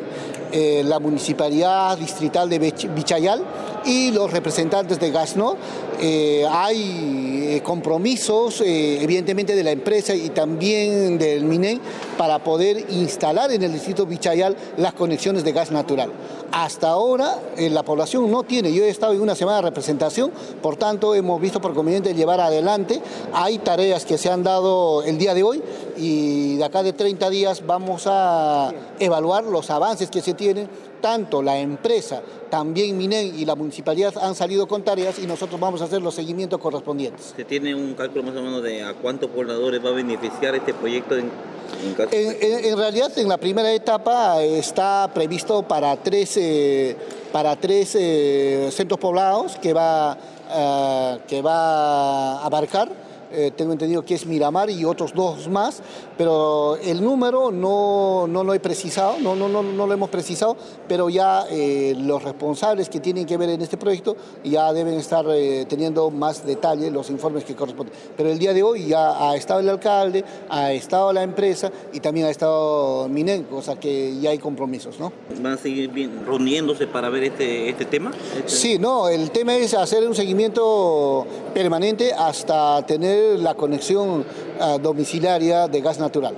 eh, 0.52 0.82
la 0.84 1.00
Municipalidad 1.00 1.98
Distrital 1.98 2.50
de 2.50 2.58
Bichayal 2.60 3.44
y 3.86 4.12
los 4.12 4.32
representantes 4.32 5.00
de 5.00 5.12
Gasno. 5.12 5.56
Eh, 6.02 6.46
hay 6.50 7.56
eh, 7.56 7.62
compromisos, 7.62 8.62
evidentemente, 8.62 9.56
de 9.56 9.64
la 9.64 9.72
empresa 9.72 10.16
y 10.16 10.30
también 10.30 11.18
del 11.18 11.44
MINEN 11.44 11.80
para 12.18 12.40
poder 12.40 12.86
instalar 12.90 13.52
en 13.52 13.62
el 13.64 13.74
distrito 13.74 14.06
Bichayal 14.06 14.56
las 14.78 14.94
conexiones 14.94 15.44
de 15.44 15.52
gas 15.52 15.72
natural. 15.72 16.12
Hasta 16.52 16.90
ahora 16.90 17.38
la 17.58 17.84
población 17.84 18.32
no 18.32 18.42
tiene, 18.42 18.74
yo 18.74 18.84
he 18.84 18.90
estado 18.90 19.14
en 19.14 19.22
una 19.22 19.36
semana 19.36 19.58
de 19.58 19.64
representación, 19.64 20.32
por 20.64 20.78
tanto 20.78 21.14
hemos 21.14 21.40
visto 21.40 21.62
por 21.62 21.76
conveniente 21.76 22.16
llevar 22.16 22.40
adelante. 22.40 23.00
Hay 23.34 23.60
tareas 23.60 24.04
que 24.04 24.18
se 24.18 24.32
han 24.32 24.42
dado 24.42 25.04
el 25.04 25.20
día 25.20 25.36
de 25.36 25.44
hoy 25.44 25.62
y 25.96 26.56
de 26.58 26.64
acá 26.64 26.82
de 26.82 26.94
30 26.94 27.30
días 27.30 27.66
vamos 27.68 28.04
a 28.08 28.74
evaluar 29.00 29.44
los 29.44 29.70
avances 29.70 30.10
que 30.10 30.22
se 30.22 30.34
tienen 30.40 30.70
tanto 31.02 31.42
la 31.42 31.60
empresa, 31.60 32.22
también 32.50 32.98
Minen 32.98 33.38
y 33.38 33.46
la 33.46 33.56
municipalidad 33.56 34.14
han 34.22 34.36
salido 34.36 34.68
con 34.68 34.84
tareas 34.84 35.20
y 35.20 35.28
nosotros 35.28 35.60
vamos 35.60 35.82
a 35.82 35.86
hacer 35.86 36.02
los 36.02 36.16
seguimientos 36.16 36.60
correspondientes. 36.60 37.34
¿Se 37.36 37.46
tiene 37.46 37.76
un 37.76 37.94
cálculo 37.94 38.24
más 38.24 38.36
o 38.36 38.42
menos 38.42 38.64
de 38.64 38.82
a 38.82 38.94
cuántos 38.94 39.30
pobladores 39.30 39.84
va 39.84 39.90
a 39.90 39.94
beneficiar 39.94 40.56
este 40.56 40.74
proyecto 40.74 41.16
en, 41.16 41.30
en, 42.12 42.78
realidad, 42.78 43.12
en 43.18 43.28
la 43.28 43.38
primera 43.38 43.72
etapa 43.72 44.42
está 44.42 45.10
previsto 45.14 45.62
para 45.64 45.96
tres, 45.98 46.36
eh, 46.38 46.96
para 47.32 47.56
tres 47.56 47.96
eh, 48.00 48.70
centros 48.72 49.00
poblados 49.00 49.58
que 49.58 49.74
va, 49.74 50.18
eh, 50.52 51.20
que 51.28 51.42
va 51.42 52.40
a 52.40 52.46
abarcar 52.46 53.09
eh, 53.32 53.52
tengo 53.56 53.72
entendido 53.74 54.04
que 54.04 54.16
es 54.16 54.26
Miramar 54.26 54.70
y 54.70 54.86
otros 54.86 55.14
dos 55.14 55.48
más, 55.48 55.82
pero 56.18 56.78
el 56.78 57.04
número 57.04 57.52
no, 57.52 58.26
no 58.28 58.44
lo 58.44 58.54
he 58.54 58.60
precisado, 58.60 59.20
no, 59.20 59.36
no, 59.36 59.48
no, 59.48 59.62
no 59.64 59.88
lo 59.88 59.94
hemos 59.94 60.10
precisado, 60.10 60.58
pero 60.88 61.10
ya 61.10 61.46
eh, 61.50 61.96
los 61.98 62.24
responsables 62.24 62.90
que 62.90 63.00
tienen 63.00 63.26
que 63.26 63.38
ver 63.38 63.50
en 63.50 63.62
este 63.62 63.78
proyecto 63.78 64.16
ya 64.44 64.72
deben 64.74 64.96
estar 64.96 65.26
eh, 65.30 65.66
teniendo 65.68 66.10
más 66.12 66.46
detalle 66.46 66.90
los 66.92 67.10
informes 67.10 67.44
que 67.44 67.56
corresponden. 67.56 67.94
Pero 68.18 68.30
el 68.30 68.40
día 68.40 68.54
de 68.54 68.64
hoy 68.64 68.88
ya 68.88 69.30
ha 69.30 69.36
estado 69.36 69.60
el 69.60 69.70
alcalde, 69.70 70.24
ha 70.50 70.72
estado 70.72 71.14
la 71.14 71.24
empresa 71.24 71.72
y 71.94 72.00
también 72.00 72.26
ha 72.28 72.30
estado 72.30 73.08
Minen, 73.10 73.48
o 73.52 73.62
sea 73.62 73.80
que 73.80 74.20
ya 74.20 74.32
hay 74.32 74.40
compromisos, 74.40 75.00
¿no? 75.00 75.12
¿Van 75.42 75.54
a 75.54 75.58
seguir 75.58 75.92
reuniéndose 76.26 76.88
para 76.88 77.10
ver 77.10 77.24
este, 77.26 77.70
este 77.70 77.86
tema? 77.86 78.12
Este- 78.38 78.50
sí, 78.50 78.78
no, 78.80 79.08
el 79.10 79.32
tema 79.32 79.56
es 79.56 79.74
hacer 79.74 80.08
un 80.08 80.16
seguimiento 80.16 81.26
permanente 81.54 82.14
hasta 82.14 82.86
tener 82.86 83.19
la 83.38 83.56
conexión 83.56 84.26
ah, 84.60 84.78
domiciliaria 84.82 85.68
de 85.68 85.82
gas 85.82 86.00
natural. 86.00 86.36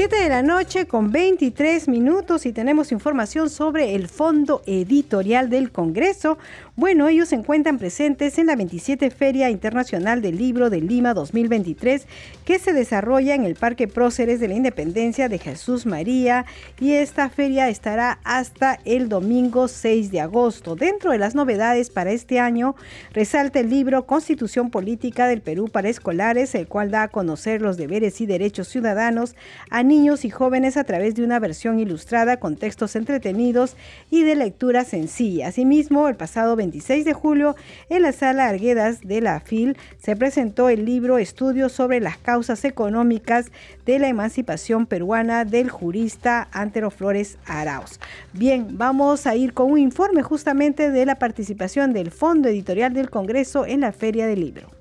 7 0.00 0.16
de 0.16 0.30
la 0.30 0.40
noche 0.40 0.86
con 0.86 1.12
23 1.12 1.86
minutos 1.88 2.46
y 2.46 2.54
tenemos 2.54 2.90
información 2.90 3.50
sobre 3.50 3.94
el 3.94 4.08
Fondo 4.08 4.62
Editorial 4.64 5.50
del 5.50 5.72
Congreso. 5.72 6.38
Bueno, 6.80 7.08
ellos 7.08 7.28
se 7.28 7.34
encuentran 7.34 7.76
presentes 7.76 8.38
en 8.38 8.46
la 8.46 8.56
27 8.56 9.10
Feria 9.10 9.50
Internacional 9.50 10.22
del 10.22 10.38
Libro 10.38 10.70
de 10.70 10.80
Lima 10.80 11.12
2023 11.12 12.06
que 12.46 12.58
se 12.58 12.72
desarrolla 12.72 13.34
en 13.34 13.44
el 13.44 13.54
Parque 13.54 13.86
Próceres 13.86 14.40
de 14.40 14.48
la 14.48 14.54
Independencia 14.54 15.28
de 15.28 15.38
Jesús 15.38 15.84
María 15.84 16.46
y 16.80 16.92
esta 16.92 17.28
feria 17.28 17.68
estará 17.68 18.18
hasta 18.24 18.78
el 18.86 19.10
domingo 19.10 19.68
6 19.68 20.10
de 20.10 20.22
agosto. 20.22 20.74
Dentro 20.74 21.12
de 21.12 21.18
las 21.18 21.34
novedades 21.34 21.90
para 21.90 22.12
este 22.12 22.40
año 22.40 22.74
resalta 23.12 23.60
el 23.60 23.68
libro 23.68 24.06
Constitución 24.06 24.70
Política 24.70 25.28
del 25.28 25.42
Perú 25.42 25.68
para 25.68 25.90
Escolares, 25.90 26.54
el 26.54 26.66
cual 26.66 26.90
da 26.90 27.02
a 27.02 27.08
conocer 27.08 27.60
los 27.60 27.76
deberes 27.76 28.22
y 28.22 28.26
derechos 28.26 28.68
ciudadanos 28.68 29.36
a 29.68 29.82
niños 29.82 30.24
y 30.24 30.30
jóvenes 30.30 30.78
a 30.78 30.84
través 30.84 31.14
de 31.14 31.24
una 31.24 31.40
versión 31.40 31.78
ilustrada 31.78 32.38
con 32.38 32.56
textos 32.56 32.96
entretenidos 32.96 33.76
y 34.10 34.22
de 34.22 34.34
lectura 34.34 34.84
sencilla. 34.84 35.48
Asimismo, 35.48 36.08
el 36.08 36.16
pasado 36.16 36.56
26 36.70 37.04
de 37.04 37.14
julio, 37.14 37.56
en 37.88 38.02
la 38.02 38.12
sala 38.12 38.46
Arguedas 38.46 39.00
de 39.00 39.20
la 39.20 39.40
FIL, 39.40 39.76
se 39.98 40.14
presentó 40.14 40.68
el 40.68 40.84
libro 40.84 41.18
Estudios 41.18 41.72
sobre 41.72 41.98
las 41.98 42.16
causas 42.16 42.64
económicas 42.64 43.50
de 43.86 43.98
la 43.98 44.06
emancipación 44.06 44.86
peruana 44.86 45.44
del 45.44 45.68
jurista 45.68 46.46
Antero 46.52 46.92
Flores 46.92 47.38
Arauz. 47.44 47.98
Bien, 48.32 48.68
vamos 48.78 49.26
a 49.26 49.34
ir 49.34 49.52
con 49.52 49.72
un 49.72 49.78
informe 49.78 50.22
justamente 50.22 50.90
de 50.90 51.06
la 51.06 51.16
participación 51.16 51.92
del 51.92 52.12
Fondo 52.12 52.48
Editorial 52.48 52.94
del 52.94 53.10
Congreso 53.10 53.66
en 53.66 53.80
la 53.80 53.90
Feria 53.90 54.28
del 54.28 54.40
Libro. 54.40 54.79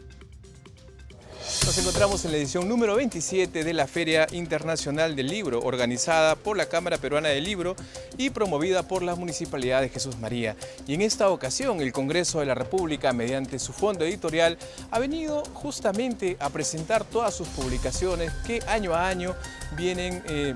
Nos 1.65 1.77
encontramos 1.77 2.25
en 2.25 2.31
la 2.31 2.37
edición 2.37 2.67
número 2.67 2.95
27 2.95 3.63
de 3.63 3.73
la 3.73 3.87
Feria 3.87 4.27
Internacional 4.31 5.15
del 5.15 5.27
Libro, 5.27 5.59
organizada 5.59 6.35
por 6.35 6.57
la 6.57 6.67
Cámara 6.67 6.97
Peruana 6.97 7.29
del 7.29 7.43
Libro 7.43 7.75
y 8.17 8.29
promovida 8.29 8.83
por 8.83 9.03
la 9.03 9.15
Municipalidad 9.15 9.81
de 9.81 9.89
Jesús 9.89 10.17
María. 10.17 10.55
Y 10.87 10.95
en 10.95 11.01
esta 11.01 11.29
ocasión, 11.29 11.81
el 11.81 11.91
Congreso 11.91 12.39
de 12.39 12.47
la 12.47 12.55
República, 12.55 13.13
mediante 13.13 13.59
su 13.59 13.73
fondo 13.73 14.05
editorial, 14.05 14.57
ha 14.89 14.99
venido 14.99 15.43
justamente 15.53 16.37
a 16.39 16.49
presentar 16.49 17.03
todas 17.03 17.33
sus 17.33 17.47
publicaciones 17.49 18.31
que 18.45 18.61
año 18.67 18.93
a 18.93 19.07
año 19.07 19.35
vienen... 19.77 20.23
Eh, 20.27 20.55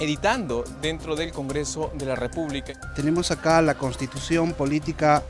editando 0.00 0.64
dentro 0.82 1.14
del 1.14 1.32
Congreso 1.32 1.92
de 1.94 2.04
la 2.04 2.16
República. 2.16 2.72
Tenemos 2.96 3.30
acá 3.30 3.62
la 3.62 3.76
Constitución 3.76 4.52
Política 4.52 5.22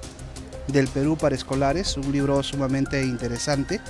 del 0.69 0.89
Perú 0.89 1.17
para 1.17 1.35
Escolares, 1.35 1.97
un 1.97 2.11
libro 2.11 2.43
sumamente 2.43 3.03
interesante, 3.03 3.81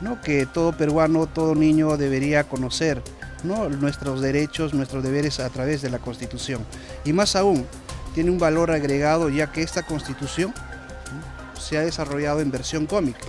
¿no? 0.00 0.20
que 0.20 0.46
todo 0.46 0.72
peruano, 0.72 1.26
todo 1.26 1.54
niño 1.54 1.96
debería 1.96 2.44
conocer 2.44 3.02
¿no? 3.42 3.68
nuestros 3.68 4.20
derechos, 4.20 4.74
nuestros 4.74 5.02
deberes 5.02 5.40
a 5.40 5.50
través 5.50 5.82
de 5.82 5.90
la 5.90 5.98
Constitución. 5.98 6.64
Y 7.04 7.12
más 7.12 7.36
aún, 7.36 7.66
tiene 8.14 8.30
un 8.30 8.38
valor 8.38 8.70
agregado 8.70 9.28
ya 9.28 9.50
que 9.50 9.62
esta 9.62 9.82
Constitución 9.82 10.54
se 11.58 11.78
ha 11.78 11.80
desarrollado 11.80 12.40
en 12.40 12.50
versión 12.50 12.86
cómica, 12.86 13.26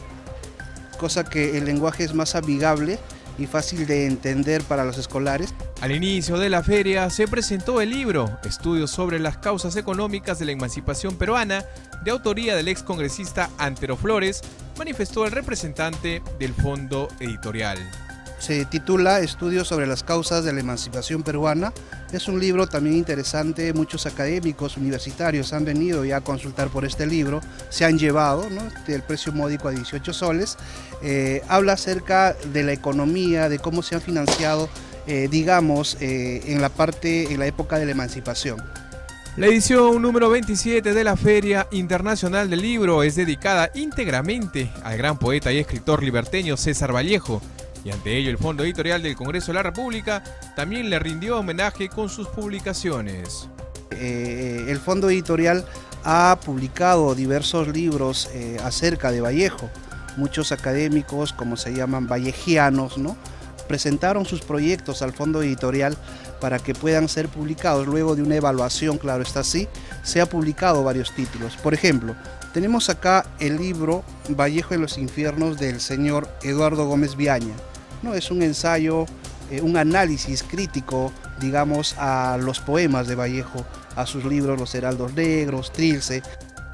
cosa 0.99 1.23
que 1.23 1.57
el 1.57 1.65
lenguaje 1.65 2.03
es 2.03 2.13
más 2.13 2.35
amigable 2.35 2.99
y 3.37 3.47
fácil 3.47 3.85
de 3.85 4.05
entender 4.05 4.63
para 4.63 4.85
los 4.85 4.97
escolares. 4.97 5.53
Al 5.81 5.91
inicio 5.91 6.37
de 6.37 6.49
la 6.49 6.63
feria 6.63 7.09
se 7.09 7.27
presentó 7.27 7.81
el 7.81 7.89
libro 7.89 8.39
Estudios 8.45 8.91
sobre 8.91 9.19
las 9.19 9.37
causas 9.37 9.75
económicas 9.75 10.39
de 10.39 10.45
la 10.45 10.53
emancipación 10.53 11.15
peruana, 11.15 11.65
de 12.03 12.11
autoría 12.11 12.55
del 12.55 12.67
ex 12.67 12.83
congresista 12.83 13.49
Antero 13.57 13.97
Flores, 13.97 14.41
manifestó 14.77 15.25
el 15.25 15.31
representante 15.31 16.21
del 16.39 16.53
fondo 16.53 17.07
editorial 17.19 17.77
se 18.45 18.65
titula 18.65 19.21
Estudios 19.21 19.67
sobre 19.67 19.87
las 19.87 20.03
causas 20.03 20.43
de 20.43 20.53
la 20.53 20.59
emancipación 20.59 21.23
peruana. 21.23 21.73
Es 22.11 22.27
un 22.27 22.39
libro 22.39 22.67
también 22.67 22.95
interesante, 22.95 23.73
muchos 23.73 24.05
académicos 24.05 24.77
universitarios 24.77 25.51
han 25.53 25.65
venido 25.65 26.05
ya 26.05 26.17
a 26.17 26.21
consultar 26.21 26.69
por 26.69 26.85
este 26.85 27.07
libro, 27.07 27.41
se 27.69 27.85
han 27.85 27.97
llevado 27.97 28.47
¿no? 28.49 28.61
el 28.87 29.01
precio 29.01 29.31
módico 29.31 29.67
a 29.67 29.71
18 29.71 30.13
soles. 30.13 30.57
Eh, 31.01 31.41
habla 31.47 31.73
acerca 31.73 32.33
de 32.53 32.63
la 32.63 32.73
economía, 32.73 33.49
de 33.49 33.57
cómo 33.59 33.81
se 33.81 33.95
han 33.95 34.01
financiado, 34.01 34.69
eh, 35.07 35.27
digamos, 35.29 35.97
eh, 35.99 36.43
en 36.45 36.61
la 36.61 36.69
parte, 36.69 37.33
en 37.33 37.39
la 37.39 37.47
época 37.47 37.79
de 37.79 37.85
la 37.85 37.91
emancipación. 37.91 38.61
La 39.37 39.47
edición 39.47 40.01
número 40.01 40.29
27 40.29 40.93
de 40.93 41.03
la 41.03 41.17
Feria 41.17 41.67
Internacional 41.71 42.49
del 42.49 42.61
Libro 42.61 43.03
es 43.03 43.17
dedicada 43.17 43.69
íntegramente 43.75 44.71
al 44.81 44.97
gran 44.97 45.19
poeta 45.19 45.51
y 45.51 45.57
escritor 45.57 46.01
liberteño 46.01 46.55
César 46.55 46.95
Vallejo, 46.95 47.41
y 47.83 47.91
ante 47.91 48.15
ello 48.15 48.29
el 48.29 48.37
Fondo 48.37 48.63
Editorial 48.63 49.03
del 49.03 49.17
Congreso 49.17 49.47
de 49.47 49.55
la 49.55 49.63
República 49.63 50.23
también 50.55 50.89
le 50.89 50.99
rindió 50.99 51.37
homenaje 51.37 51.89
con 51.89 52.07
sus 52.07 52.29
publicaciones. 52.29 53.49
Eh, 53.91 54.67
el 54.69 54.77
Fondo 54.79 55.09
Editorial 55.09 55.65
ha 56.05 56.39
publicado 56.45 57.13
diversos 57.13 57.67
libros 57.67 58.29
eh, 58.33 58.55
acerca 58.63 59.11
de 59.11 59.19
Vallejo. 59.19 59.69
Muchos 60.15 60.53
académicos, 60.53 61.33
como 61.33 61.57
se 61.57 61.73
llaman 61.73 62.07
vallejianos, 62.07 62.97
¿no? 62.97 63.17
presentaron 63.65 64.25
sus 64.25 64.41
proyectos 64.41 65.01
al 65.01 65.13
Fondo 65.13 65.41
Editorial 65.41 65.97
para 66.45 66.59
que 66.59 66.75
puedan 66.75 67.09
ser 67.09 67.27
publicados. 67.27 67.87
Luego 67.87 68.15
de 68.15 68.21
una 68.21 68.35
evaluación, 68.35 68.99
claro 68.99 69.23
está 69.23 69.39
así, 69.39 69.67
se 70.03 70.21
ha 70.21 70.29
publicado 70.29 70.83
varios 70.83 71.11
títulos. 71.15 71.57
Por 71.57 71.73
ejemplo, 71.73 72.15
tenemos 72.53 72.87
acá 72.91 73.25
el 73.39 73.57
libro 73.57 74.03
Vallejo 74.29 74.75
en 74.75 74.81
los 74.81 74.99
infiernos 74.99 75.57
del 75.57 75.81
señor 75.81 76.29
Eduardo 76.43 76.85
Gómez 76.85 77.15
Viaña. 77.15 77.55
¿no? 78.03 78.13
Es 78.13 78.29
un 78.29 78.43
ensayo, 78.43 79.07
eh, 79.49 79.59
un 79.61 79.75
análisis 79.75 80.43
crítico, 80.43 81.11
digamos, 81.39 81.95
a 81.97 82.37
los 82.39 82.59
poemas 82.59 83.07
de 83.07 83.15
Vallejo, 83.15 83.65
a 83.95 84.05
sus 84.05 84.23
libros 84.23 84.59
Los 84.59 84.75
Heraldos 84.75 85.15
Negros, 85.15 85.73
Trilce. 85.73 86.21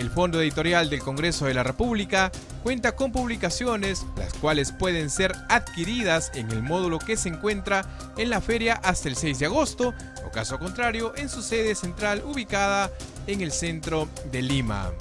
El 0.01 0.09
Fondo 0.09 0.41
Editorial 0.41 0.89
del 0.89 0.99
Congreso 0.99 1.45
de 1.45 1.53
la 1.53 1.61
República 1.61 2.31
cuenta 2.63 2.93
con 2.93 3.11
publicaciones, 3.11 4.03
las 4.17 4.33
cuales 4.33 4.71
pueden 4.71 5.11
ser 5.11 5.31
adquiridas 5.47 6.31
en 6.33 6.49
el 6.49 6.63
módulo 6.63 6.97
que 6.97 7.15
se 7.15 7.29
encuentra 7.29 7.85
en 8.17 8.31
la 8.31 8.41
feria 8.41 8.73
hasta 8.73 9.09
el 9.09 9.15
6 9.15 9.37
de 9.37 9.45
agosto, 9.45 9.93
o 10.25 10.31
caso 10.31 10.57
contrario, 10.57 11.13
en 11.17 11.29
su 11.29 11.43
sede 11.43 11.75
central 11.75 12.23
ubicada 12.25 12.89
en 13.27 13.41
el 13.41 13.51
centro 13.51 14.09
de 14.31 14.41
Lima. 14.41 14.91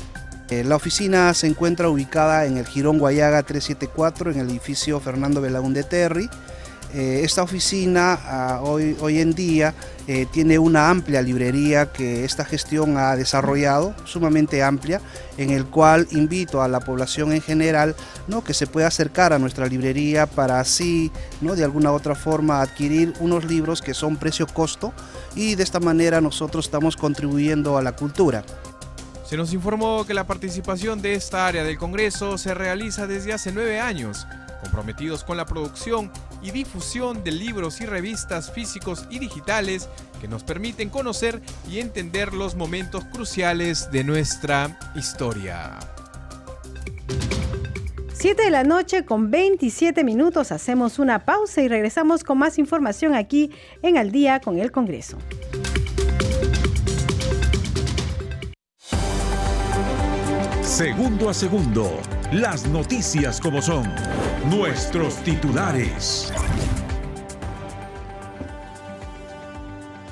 Eh, 0.50 0.64
la 0.64 0.76
oficina 0.76 1.32
se 1.32 1.46
encuentra 1.46 1.88
ubicada 1.88 2.44
en 2.44 2.58
el 2.58 2.66
Girón 2.66 2.98
Guayaga 2.98 3.42
374, 3.42 4.32
en 4.32 4.40
el 4.40 4.50
edificio 4.50 5.00
Fernando 5.00 5.40
Belaúnde 5.40 5.82
Terry. 5.82 6.28
Eh, 6.92 7.20
esta 7.22 7.42
oficina 7.42 8.18
ah, 8.24 8.60
hoy, 8.62 8.96
hoy, 9.00 9.20
en 9.20 9.32
día 9.32 9.74
eh, 10.08 10.26
tiene 10.32 10.58
una 10.58 10.90
amplia 10.90 11.22
librería 11.22 11.92
que 11.92 12.24
esta 12.24 12.44
gestión 12.44 12.96
ha 12.96 13.14
desarrollado, 13.14 13.94
sumamente 14.04 14.62
amplia, 14.64 15.00
en 15.36 15.50
el 15.50 15.66
cual 15.66 16.08
invito 16.10 16.62
a 16.62 16.68
la 16.68 16.80
población 16.80 17.32
en 17.32 17.42
general 17.42 17.94
¿no? 18.26 18.42
que 18.42 18.54
se 18.54 18.66
pueda 18.66 18.88
acercar 18.88 19.32
a 19.32 19.38
nuestra 19.38 19.66
librería 19.66 20.26
para 20.26 20.58
así, 20.58 21.12
¿no? 21.40 21.54
de 21.54 21.62
alguna 21.62 21.92
otra 21.92 22.16
forma, 22.16 22.60
adquirir 22.60 23.14
unos 23.20 23.44
libros 23.44 23.82
que 23.82 23.94
son 23.94 24.16
precio-costo 24.16 24.92
y 25.36 25.54
de 25.54 25.62
esta 25.62 25.78
manera 25.78 26.20
nosotros 26.20 26.64
estamos 26.64 26.96
contribuyendo 26.96 27.78
a 27.78 27.82
la 27.82 27.92
cultura. 27.92 28.42
Se 29.24 29.36
nos 29.36 29.52
informó 29.52 30.04
que 30.04 30.12
la 30.12 30.26
participación 30.26 31.00
de 31.02 31.14
esta 31.14 31.46
área 31.46 31.62
del 31.62 31.78
Congreso 31.78 32.36
se 32.36 32.52
realiza 32.52 33.06
desde 33.06 33.32
hace 33.32 33.52
nueve 33.52 33.78
años, 33.78 34.26
comprometidos 34.60 35.24
con 35.24 35.36
la 35.36 35.46
producción 35.46 36.10
y 36.42 36.50
difusión 36.50 37.24
de 37.24 37.32
libros 37.32 37.80
y 37.80 37.86
revistas 37.86 38.52
físicos 38.52 39.06
y 39.10 39.18
digitales 39.18 39.88
que 40.20 40.28
nos 40.28 40.44
permiten 40.44 40.90
conocer 40.90 41.40
y 41.68 41.80
entender 41.80 42.34
los 42.34 42.54
momentos 42.54 43.04
cruciales 43.06 43.90
de 43.90 44.04
nuestra 44.04 44.78
historia. 44.94 45.78
7 48.20 48.42
de 48.42 48.50
la 48.50 48.64
noche 48.64 49.06
con 49.06 49.30
27 49.30 50.04
minutos 50.04 50.52
hacemos 50.52 50.98
una 50.98 51.24
pausa 51.24 51.62
y 51.62 51.68
regresamos 51.68 52.22
con 52.22 52.36
más 52.36 52.58
información 52.58 53.14
aquí 53.14 53.50
en 53.80 53.96
Al 53.96 54.10
día 54.12 54.40
con 54.40 54.58
el 54.58 54.70
Congreso. 54.70 55.16
Segundo 60.60 61.30
a 61.30 61.34
segundo, 61.34 61.98
las 62.32 62.64
noticias 62.68 63.40
como 63.40 63.60
son, 63.60 63.92
nuestros 64.48 65.16
titulares. 65.24 66.32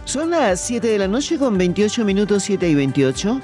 Son 0.04 0.30
las 0.30 0.60
7 0.62 0.84
de 0.84 0.98
la 0.98 1.06
noche 1.06 1.38
con 1.38 1.56
28 1.56 2.04
minutos 2.04 2.42
7 2.42 2.68
y 2.68 2.74
28. 2.74 3.40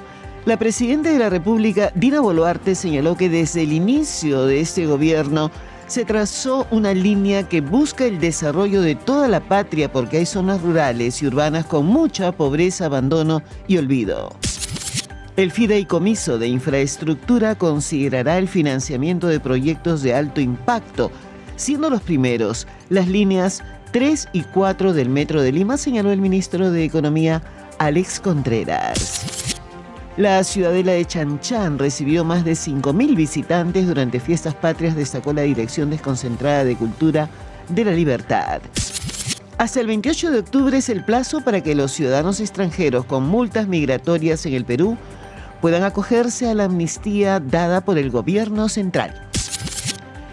La 0.47 0.57
presidenta 0.57 1.11
de 1.11 1.21
la 1.21 1.31
República, 1.31 1.93
Dina 1.95 2.21
Boluarte, 2.21 2.75
señaló 2.75 3.17
que 3.17 3.29
desde 3.29 3.63
el 3.63 3.73
inicio 3.73 4.45
de 4.47 4.61
este 4.61 4.87
gobierno 4.87 5.53
se 5.87 6.05
trazó 6.05 6.67
una 6.73 6.95
línea 6.95 7.49
que 7.49 7.61
busca 7.61 8.07
el 8.07 8.19
desarrollo 8.19 8.83
de 8.83 8.97
toda 8.97 9.29
la 9.29 9.41
patria 9.41 9.93
porque 9.93 10.17
hay 10.17 10.27
zonas 10.27 10.61
rurales 10.63 11.23
y 11.23 11.27
urbanas 11.29 11.65
con 11.67 11.87
mucha 11.87 12.33
pobreza, 12.33 12.87
abandono 12.87 13.41
y 13.69 13.77
olvido. 13.77 14.35
El 15.37 15.51
Fideicomiso 15.51 16.39
de 16.39 16.47
Infraestructura 16.47 17.57
considerará 17.57 18.39
el 18.39 18.47
financiamiento 18.47 19.27
de 19.27 19.41
proyectos 19.41 20.01
de 20.03 20.15
alto 20.15 20.41
impacto, 20.41 21.11
siendo 21.57 21.91
los 21.91 22.03
primeros 22.03 22.69
las 22.89 23.09
líneas 23.09 23.65
3 23.91 24.29
y 24.33 24.43
4 24.43 24.93
del 24.93 25.09
Metro 25.09 25.43
de 25.43 25.51
Lima, 25.51 25.77
señaló 25.77 26.13
el 26.13 26.21
ministro 26.21 26.71
de 26.71 26.85
Economía 26.85 27.43
Alex 27.79 28.21
Contreras. 28.21 29.57
La 30.17 30.45
ciudadela 30.45 30.93
de 30.93 31.05
Chanchán 31.05 31.81
recibió 31.81 32.25
más 32.25 32.45
de 32.45 32.53
5.000 32.53 33.17
visitantes 33.17 33.89
durante 33.89 34.21
fiestas 34.21 34.55
patrias, 34.55 34.95
destacó 34.95 35.33
la 35.33 35.43
Dirección 35.43 35.91
Desconcentrada 35.91 36.63
de 36.63 36.77
Cultura 36.77 37.29
de 37.71 37.85
la 37.85 37.91
Libertad. 37.91 38.63
Hasta 39.59 39.81
el 39.81 39.89
28 39.89 40.31
de 40.31 40.39
octubre 40.39 40.79
es 40.79 40.89
el 40.89 41.05
plazo 41.05 41.41
para 41.41 41.61
que 41.61 41.75
los 41.75 41.91
ciudadanos 41.91 42.39
extranjeros 42.39 43.05
con 43.05 43.25
multas 43.25 43.67
migratorias 43.67 44.47
en 44.47 44.55
el 44.55 44.65
Perú 44.65 44.97
puedan 45.65 45.83
acogerse 45.83 46.51
a 46.51 46.55
la 46.55 46.65
amnistía 46.65 47.41
dada 47.41 47.83
por 47.87 47.97
el 47.97 48.11
gobierno 48.11 48.69
central. 48.69 49.15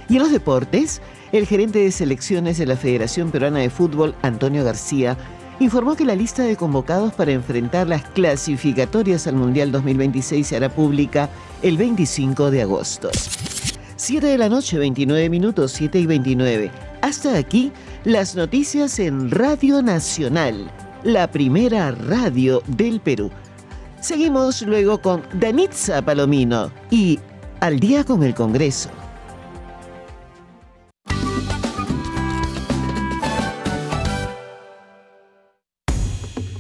Y 0.10 0.18
en 0.18 0.24
los 0.24 0.32
deportes, 0.34 1.02
el 1.32 1.48
gerente 1.48 1.80
de 1.80 1.92
selecciones 1.94 2.58
de 2.58 2.66
la 2.66 2.76
Federación 2.76 3.32
Peruana 3.32 3.60
de 3.60 3.70
Fútbol, 3.70 4.14
Antonio 4.24 4.66
García, 4.66 5.16
informó 5.62 5.96
que 5.96 6.04
la 6.04 6.16
lista 6.16 6.44
de 6.44 6.58
convocados 6.58 7.14
para 7.14 7.32
enfrentar 7.32 7.88
las 7.88 8.04
clasificatorias 8.10 9.26
al 9.26 9.36
Mundial 9.36 9.72
2026 9.72 10.46
se 10.46 10.58
hará 10.58 10.68
pública 10.68 11.30
el 11.62 11.78
25 11.78 12.52
de 12.52 12.64
agosto. 12.64 13.10
7 13.96 14.28
de 14.28 14.38
la 14.38 14.50
noche, 14.50 14.80
29 14.80 15.30
minutos, 15.30 15.72
7 15.72 15.98
y 15.98 16.08
29. 16.08 16.72
Hasta 17.02 17.38
aquí 17.38 17.72
las 18.04 18.36
noticias 18.36 19.00
en 19.00 19.32
Radio 19.32 19.82
Nacional, 19.82 20.70
la 21.06 21.32
primera 21.32 21.92
radio 21.92 22.62
del 22.68 23.00
Perú. 23.00 23.32
Seguimos 24.02 24.64
luego 24.64 25.00
con 25.00 25.22
Danitza 25.36 26.02
Palomino 26.02 26.72
y 26.90 27.20
Al 27.60 27.80
día 27.80 28.04
con 28.04 28.24
el 28.24 28.34
Congreso. 28.34 28.90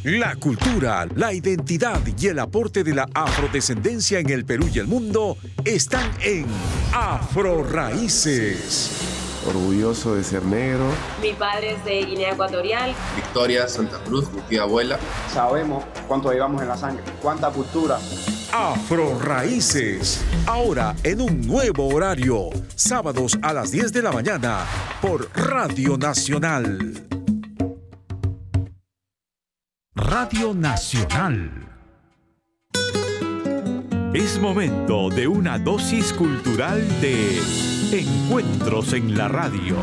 La 0.04 0.36
cultura, 0.36 1.08
la 1.16 1.34
identidad 1.34 2.02
y 2.06 2.28
el 2.28 2.38
aporte 2.38 2.84
de 2.84 2.94
la 2.94 3.08
afrodescendencia 3.14 4.20
en 4.20 4.30
el 4.30 4.46
Perú 4.46 4.70
y 4.72 4.78
el 4.78 4.88
mundo 4.88 5.38
están 5.66 6.12
en 6.24 6.46
Afro 6.94 7.64
Raíces. 7.64 9.11
Orgulloso 9.48 10.16
de 10.16 10.24
ser 10.24 10.44
negro. 10.44 10.86
Mi 11.22 11.34
padre 11.34 11.74
es 11.74 11.86
de 11.86 12.06
Guinea 12.06 12.32
Ecuatorial. 12.32 12.94
Victoria 13.16 13.68
Santa 13.68 13.98
Cruz, 14.04 14.32
mi 14.32 14.42
tía 14.42 14.64
abuela. 14.64 15.00
Sabemos 15.34 15.84
cuánto 16.08 16.32
llevamos 16.32 16.62
en 16.62 16.68
la 16.68 16.78
sangre, 16.78 17.04
cuánta 17.22 17.50
cultura. 17.50 18.00
Afro 18.54 19.18
Raíces, 19.20 20.24
ahora 20.46 20.94
en 21.04 21.22
un 21.22 21.48
nuevo 21.48 21.88
horario, 21.88 22.50
sábados 22.76 23.38
a 23.42 23.54
las 23.54 23.72
10 23.72 23.94
de 23.94 24.02
la 24.02 24.12
mañana 24.12 24.66
por 25.02 25.30
Radio 25.36 25.98
Nacional. 25.98 27.08
Radio 29.94 30.54
Nacional. 30.54 31.68
Es 34.14 34.38
momento 34.40 35.10
de 35.10 35.26
una 35.26 35.58
dosis 35.58 36.12
cultural 36.12 36.86
de 37.00 37.71
Encuentros 37.92 38.94
en 38.94 39.18
la 39.18 39.28
Radio. 39.28 39.76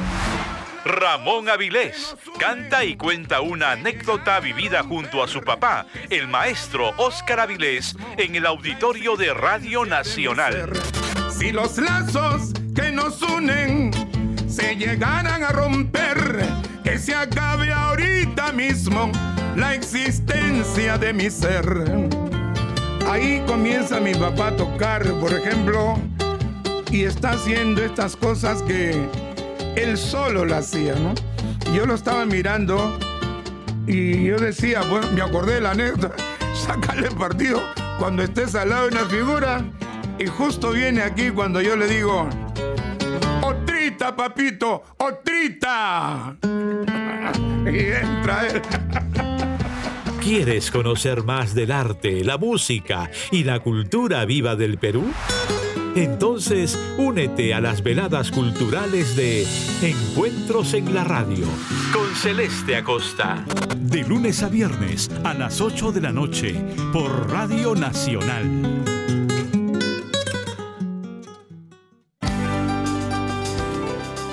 Ramón 0.82 1.50
Avilés 1.50 2.16
canta 2.38 2.82
y 2.82 2.96
cuenta 2.96 3.42
una 3.42 3.72
anécdota 3.72 4.40
vivida 4.40 4.82
junto 4.82 5.22
a 5.22 5.28
su 5.28 5.42
papá, 5.42 5.84
el 6.08 6.26
maestro 6.26 6.94
Óscar 6.96 7.40
Avilés, 7.40 7.96
en 8.16 8.34
el 8.34 8.46
auditorio 8.46 9.16
de 9.16 9.34
Radio 9.34 9.84
Nacional. 9.84 10.72
Si 11.30 11.52
los 11.52 11.76
lazos 11.76 12.54
que 12.74 12.90
nos 12.90 13.20
unen 13.20 13.90
se 14.48 14.74
llegaran 14.76 15.44
a 15.44 15.50
romper, 15.50 16.46
que 16.82 16.98
se 16.98 17.14
acabe 17.14 17.70
ahorita 17.70 18.52
mismo 18.52 19.12
la 19.54 19.74
existencia 19.74 20.96
de 20.96 21.12
mi 21.12 21.28
ser. 21.28 21.84
Ahí 23.06 23.44
comienza 23.46 24.00
mi 24.00 24.14
papá 24.14 24.48
a 24.48 24.56
tocar, 24.56 25.04
por 25.20 25.34
ejemplo, 25.34 26.00
y 26.90 27.04
está 27.04 27.30
haciendo 27.30 27.82
estas 27.82 28.16
cosas 28.16 28.62
que 28.62 29.08
él 29.76 29.96
solo 29.96 30.44
lo 30.44 30.56
hacía, 30.56 30.94
¿no? 30.94 31.14
Yo 31.74 31.86
lo 31.86 31.94
estaba 31.94 32.24
mirando 32.24 32.98
y 33.86 34.24
yo 34.24 34.38
decía, 34.38 34.82
bueno, 34.82 35.06
me 35.12 35.22
acordé 35.22 35.54
de 35.54 35.60
la 35.60 35.72
anécdota, 35.72 36.14
sácale 36.54 37.10
partido 37.10 37.60
cuando 37.98 38.22
estés 38.22 38.54
al 38.54 38.70
lado 38.70 38.88
de 38.88 38.96
una 38.96 39.06
figura 39.06 39.64
y 40.18 40.26
justo 40.26 40.70
viene 40.70 41.02
aquí 41.02 41.30
cuando 41.30 41.60
yo 41.60 41.76
le 41.76 41.86
digo, 41.86 42.28
¡Otrita, 43.42 44.14
papito! 44.16 44.82
¡Otrita! 44.98 46.36
y 47.66 47.78
entra 47.78 48.46
él. 48.46 48.62
¿Quieres 50.20 50.70
conocer 50.70 51.22
más 51.22 51.54
del 51.54 51.72
arte, 51.72 52.22
la 52.24 52.36
música 52.36 53.10
y 53.30 53.44
la 53.44 53.60
cultura 53.60 54.24
viva 54.24 54.56
del 54.56 54.76
Perú? 54.78 55.10
Entonces, 55.98 56.78
únete 56.96 57.54
a 57.54 57.60
las 57.60 57.82
veladas 57.82 58.30
culturales 58.30 59.16
de 59.16 59.44
Encuentros 59.82 60.74
en 60.74 60.94
la 60.94 61.02
Radio 61.02 61.44
con 61.92 62.14
Celeste 62.14 62.76
Acosta. 62.76 63.44
De 63.76 64.04
lunes 64.04 64.44
a 64.44 64.48
viernes 64.48 65.10
a 65.24 65.34
las 65.34 65.60
8 65.60 65.90
de 65.90 66.00
la 66.00 66.12
noche 66.12 66.54
por 66.92 67.28
Radio 67.28 67.74
Nacional. 67.74 68.44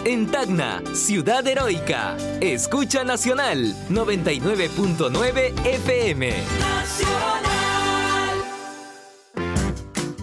En 0.06 0.28
Tacna, 0.28 0.84
Ciudad 0.94 1.48
Heroica, 1.48 2.16
Escucha 2.42 3.04
Nacional 3.04 3.74
99.9 3.90 5.66
FM. 5.66 7.55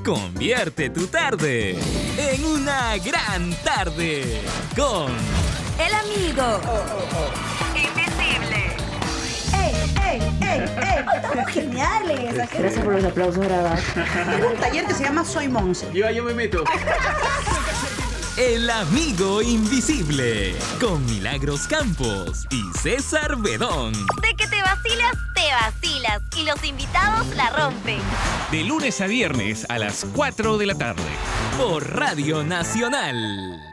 Convierte 0.04 0.90
tu 0.90 1.06
tarde 1.06 1.78
en 2.18 2.44
una 2.44 2.96
gran 2.98 3.54
tarde 3.62 4.40
con 4.74 5.12
El 5.78 5.94
amigo. 5.94 6.60
Invisible. 7.76 8.76
¡Ey, 9.54 9.74
ey, 10.04 10.20
ey, 10.40 10.60
ey! 10.60 11.04
¡Estamos 11.14 11.48
geniales! 11.50 12.34
Gracias 12.34 12.84
por 12.84 12.94
los 12.94 13.04
aplausos 13.04 13.44
grabados. 13.46 13.80
Tengo 13.94 14.48
un 14.48 14.56
taller 14.56 14.86
que 14.86 14.94
se 14.94 15.04
llama 15.04 15.24
Soy 15.24 15.46
Monse. 15.46 15.86
Yo, 15.92 16.10
yo 16.10 16.24
me 16.24 16.34
meto. 16.34 16.64
El 18.38 18.70
amigo 18.70 19.42
invisible 19.42 20.56
con 20.80 21.04
Milagros 21.04 21.66
Campos 21.68 22.46
y 22.50 22.78
César 22.78 23.36
Bedón. 23.36 23.92
De 24.22 24.34
que 24.34 24.46
te 24.46 24.62
vacilas, 24.62 25.12
te 25.34 25.52
vacilas. 25.52 26.22
Y 26.38 26.44
los 26.44 26.64
invitados 26.64 27.26
la 27.36 27.50
rompen. 27.50 28.00
De 28.50 28.64
lunes 28.64 29.02
a 29.02 29.06
viernes 29.06 29.66
a 29.68 29.78
las 29.78 30.06
4 30.14 30.56
de 30.56 30.64
la 30.64 30.74
tarde 30.74 31.02
por 31.58 31.94
Radio 31.94 32.42
Nacional. 32.42 33.71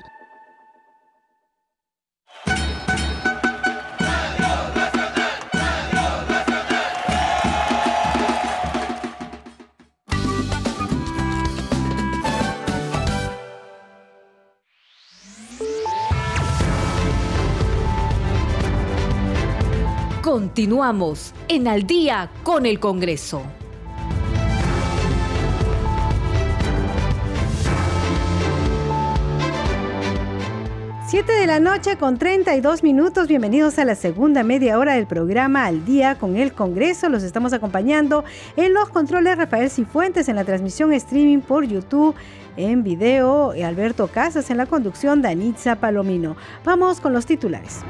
Continuamos 20.50 21.36
en 21.48 21.68
Al 21.68 21.84
día 21.84 22.32
con 22.42 22.66
el 22.66 22.80
Congreso. 22.80 23.44
Siete 31.08 31.34
de 31.34 31.46
la 31.46 31.60
noche 31.60 31.98
con 31.98 32.18
32 32.18 32.82
minutos. 32.82 33.28
Bienvenidos 33.28 33.78
a 33.78 33.86
la 33.86 33.94
segunda 33.94 34.42
media 34.42 34.80
hora 34.80 34.96
del 34.96 35.06
programa 35.06 35.68
Al 35.68 35.86
Día 35.86 36.16
con 36.16 36.36
el 36.36 36.52
Congreso. 36.52 37.10
Los 37.10 37.22
estamos 37.22 37.54
acompañando 37.54 38.26
en 38.56 38.74
los 38.74 38.90
controles 38.90 39.38
Rafael 39.38 39.70
Cifuentes, 39.70 40.30
en 40.30 40.36
la 40.36 40.46
transmisión 40.46 40.92
streaming 40.94 41.42
por 41.42 41.64
YouTube, 41.66 42.16
en 42.58 42.82
video 42.82 43.52
Alberto 43.52 44.08
Casas, 44.08 44.50
en 44.50 44.58
la 44.58 44.66
conducción 44.66 45.22
Danitza 45.22 45.76
Palomino. 45.76 46.36
Vamos 46.66 47.00
con 47.00 47.14
los 47.14 47.28
titulares. 47.28 47.84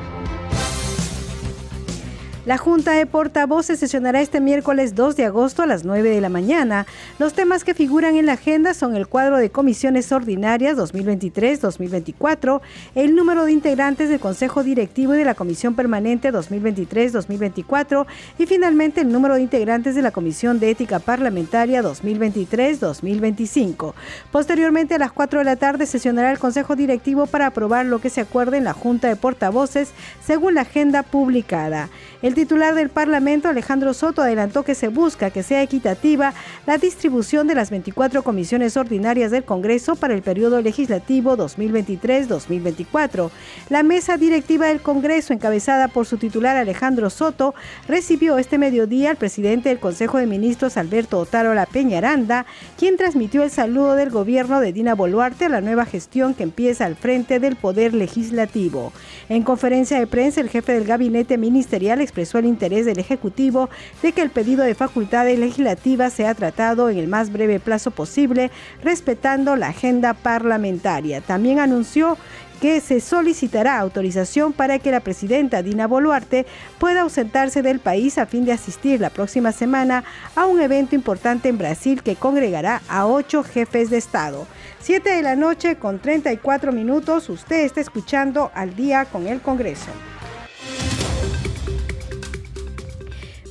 La 2.49 2.57
Junta 2.57 2.93
de 2.93 3.05
Portavoces 3.05 3.77
sesionará 3.77 4.21
este 4.21 4.41
miércoles 4.41 4.95
2 4.95 5.15
de 5.15 5.25
agosto 5.25 5.61
a 5.61 5.67
las 5.67 5.85
9 5.85 6.09
de 6.09 6.19
la 6.19 6.29
mañana. 6.29 6.87
Los 7.19 7.33
temas 7.33 7.63
que 7.63 7.75
figuran 7.75 8.15
en 8.15 8.25
la 8.25 8.33
agenda 8.33 8.73
son 8.73 8.95
el 8.95 9.05
cuadro 9.05 9.37
de 9.37 9.51
comisiones 9.51 10.11
ordinarias 10.11 10.75
2023-2024, 10.75 12.61
el 12.95 13.13
número 13.13 13.45
de 13.45 13.51
integrantes 13.51 14.09
del 14.09 14.19
Consejo 14.19 14.63
Directivo 14.63 15.13
y 15.13 15.19
de 15.19 15.25
la 15.25 15.35
Comisión 15.35 15.75
Permanente 15.75 16.33
2023-2024 16.33 18.07
y 18.39 18.47
finalmente 18.47 19.01
el 19.01 19.11
número 19.11 19.35
de 19.35 19.43
integrantes 19.43 19.93
de 19.93 20.01
la 20.01 20.09
Comisión 20.09 20.59
de 20.59 20.71
Ética 20.71 20.97
Parlamentaria 20.97 21.83
2023-2025. 21.83 23.93
Posteriormente 24.31 24.95
a 24.95 24.97
las 24.97 25.11
4 25.11 25.37
de 25.37 25.45
la 25.45 25.57
tarde 25.57 25.85
sesionará 25.85 26.31
el 26.31 26.39
Consejo 26.39 26.75
Directivo 26.75 27.27
para 27.27 27.45
aprobar 27.45 27.85
lo 27.85 27.99
que 27.99 28.09
se 28.09 28.21
acuerde 28.21 28.57
en 28.57 28.63
la 28.63 28.73
Junta 28.73 29.07
de 29.07 29.17
Portavoces 29.17 29.91
según 30.25 30.55
la 30.55 30.61
agenda 30.61 31.03
publicada. 31.03 31.89
El 32.21 32.33
titular 32.33 32.75
del 32.75 32.89
Parlamento, 32.89 33.47
Alejandro 33.47 33.93
Soto, 33.93 34.21
adelantó 34.21 34.63
que 34.63 34.75
se 34.75 34.89
busca 34.89 35.29
que 35.29 35.41
sea 35.41 35.63
equitativa 35.63 36.33
la 36.67 36.77
distribución 36.77 37.47
de 37.47 37.55
las 37.55 37.69
24 37.69 38.23
comisiones 38.23 38.75
ordinarias 38.75 39.31
del 39.31 39.45
Congreso 39.45 39.95
para 39.95 40.13
el 40.13 40.21
periodo 40.21 40.61
legislativo 40.61 41.37
2023-2024. 41.37 43.29
La 43.69 43.83
mesa 43.83 44.17
directiva 44.17 44.67
del 44.67 44.81
Congreso, 44.81 45.31
encabezada 45.31 45.87
por 45.87 46.05
su 46.05 46.17
titular 46.17 46.57
Alejandro 46.57 47.09
Soto, 47.09 47.55
recibió 47.87 48.37
este 48.37 48.57
mediodía 48.57 49.11
al 49.11 49.15
presidente 49.15 49.69
del 49.69 49.79
Consejo 49.79 50.17
de 50.17 50.27
Ministros, 50.27 50.75
Alberto 50.75 51.19
Otaro 51.19 51.53
La 51.53 51.67
Peñaranda, 51.67 52.45
quien 52.77 52.97
transmitió 52.97 53.43
el 53.43 53.49
saludo 53.49 53.95
del 53.95 54.09
gobierno 54.09 54.59
de 54.59 54.73
Dina 54.73 54.93
Boluarte 54.93 55.45
a 55.45 55.49
la 55.49 55.61
nueva 55.61 55.85
gestión 55.85 56.33
que 56.33 56.43
empieza 56.43 56.85
al 56.85 56.97
frente 56.97 57.39
del 57.39 57.55
Poder 57.55 57.93
Legislativo. 57.93 58.91
En 59.29 59.43
conferencia 59.43 59.97
de 59.97 60.07
prensa, 60.07 60.41
el 60.41 60.49
jefe 60.49 60.73
del 60.73 60.83
gabinete 60.83 61.37
ministerial 61.37 62.01
expresó 62.09 62.39
el 62.39 62.45
interés 62.45 62.85
del 62.85 62.97
Ejecutivo 62.97 63.69
de 64.01 64.11
que 64.11 64.21
el 64.21 64.31
pedido 64.31 64.63
de 64.63 64.73
facultades 64.73 65.37
legislativas 65.37 66.11
sea 66.11 66.33
tratado 66.33 66.89
en 66.89 66.97
el 66.97 67.07
más 67.07 67.31
breve 67.31 67.59
plazo 67.59 67.91
posible, 67.91 68.49
respetando 68.83 69.55
la 69.55 69.67
agenda 69.67 70.13
parlamentaria. 70.13 71.21
También 71.21 71.59
anunció 71.59 72.17
que 72.59 72.81
se 72.81 72.99
solicitará 72.99 73.79
autorización 73.79 74.53
para 74.53 74.79
que 74.79 74.91
la 74.91 74.99
presidenta 74.99 75.63
Dina 75.63 75.87
Boluarte 75.87 76.45
pueda 76.77 77.01
ausentarse 77.01 77.61
del 77.61 77.79
país 77.79 78.17
a 78.17 78.25
fin 78.25 78.43
de 78.43 78.51
asistir 78.51 78.99
la 78.99 79.09
próxima 79.09 79.51
semana 79.51 80.03
a 80.35 80.45
un 80.45 80.59
evento 80.59 80.95
importante 80.95 81.47
en 81.47 81.57
Brasil 81.57 82.03
que 82.03 82.15
congregará 82.15 82.81
a 82.89 83.05
ocho 83.05 83.43
jefes 83.43 83.89
de 83.89 83.97
Estado. 83.97 84.45
Siete 84.79 85.11
de 85.11 85.21
la 85.21 85.35
noche 85.35 85.77
con 85.77 85.99
34 85.99 86.71
minutos, 86.71 87.29
usted 87.29 87.63
está 87.63 87.79
escuchando 87.79 88.51
al 88.53 88.75
día 88.75 89.05
con 89.05 89.27
el 89.27 89.41
Congreso. 89.41 89.91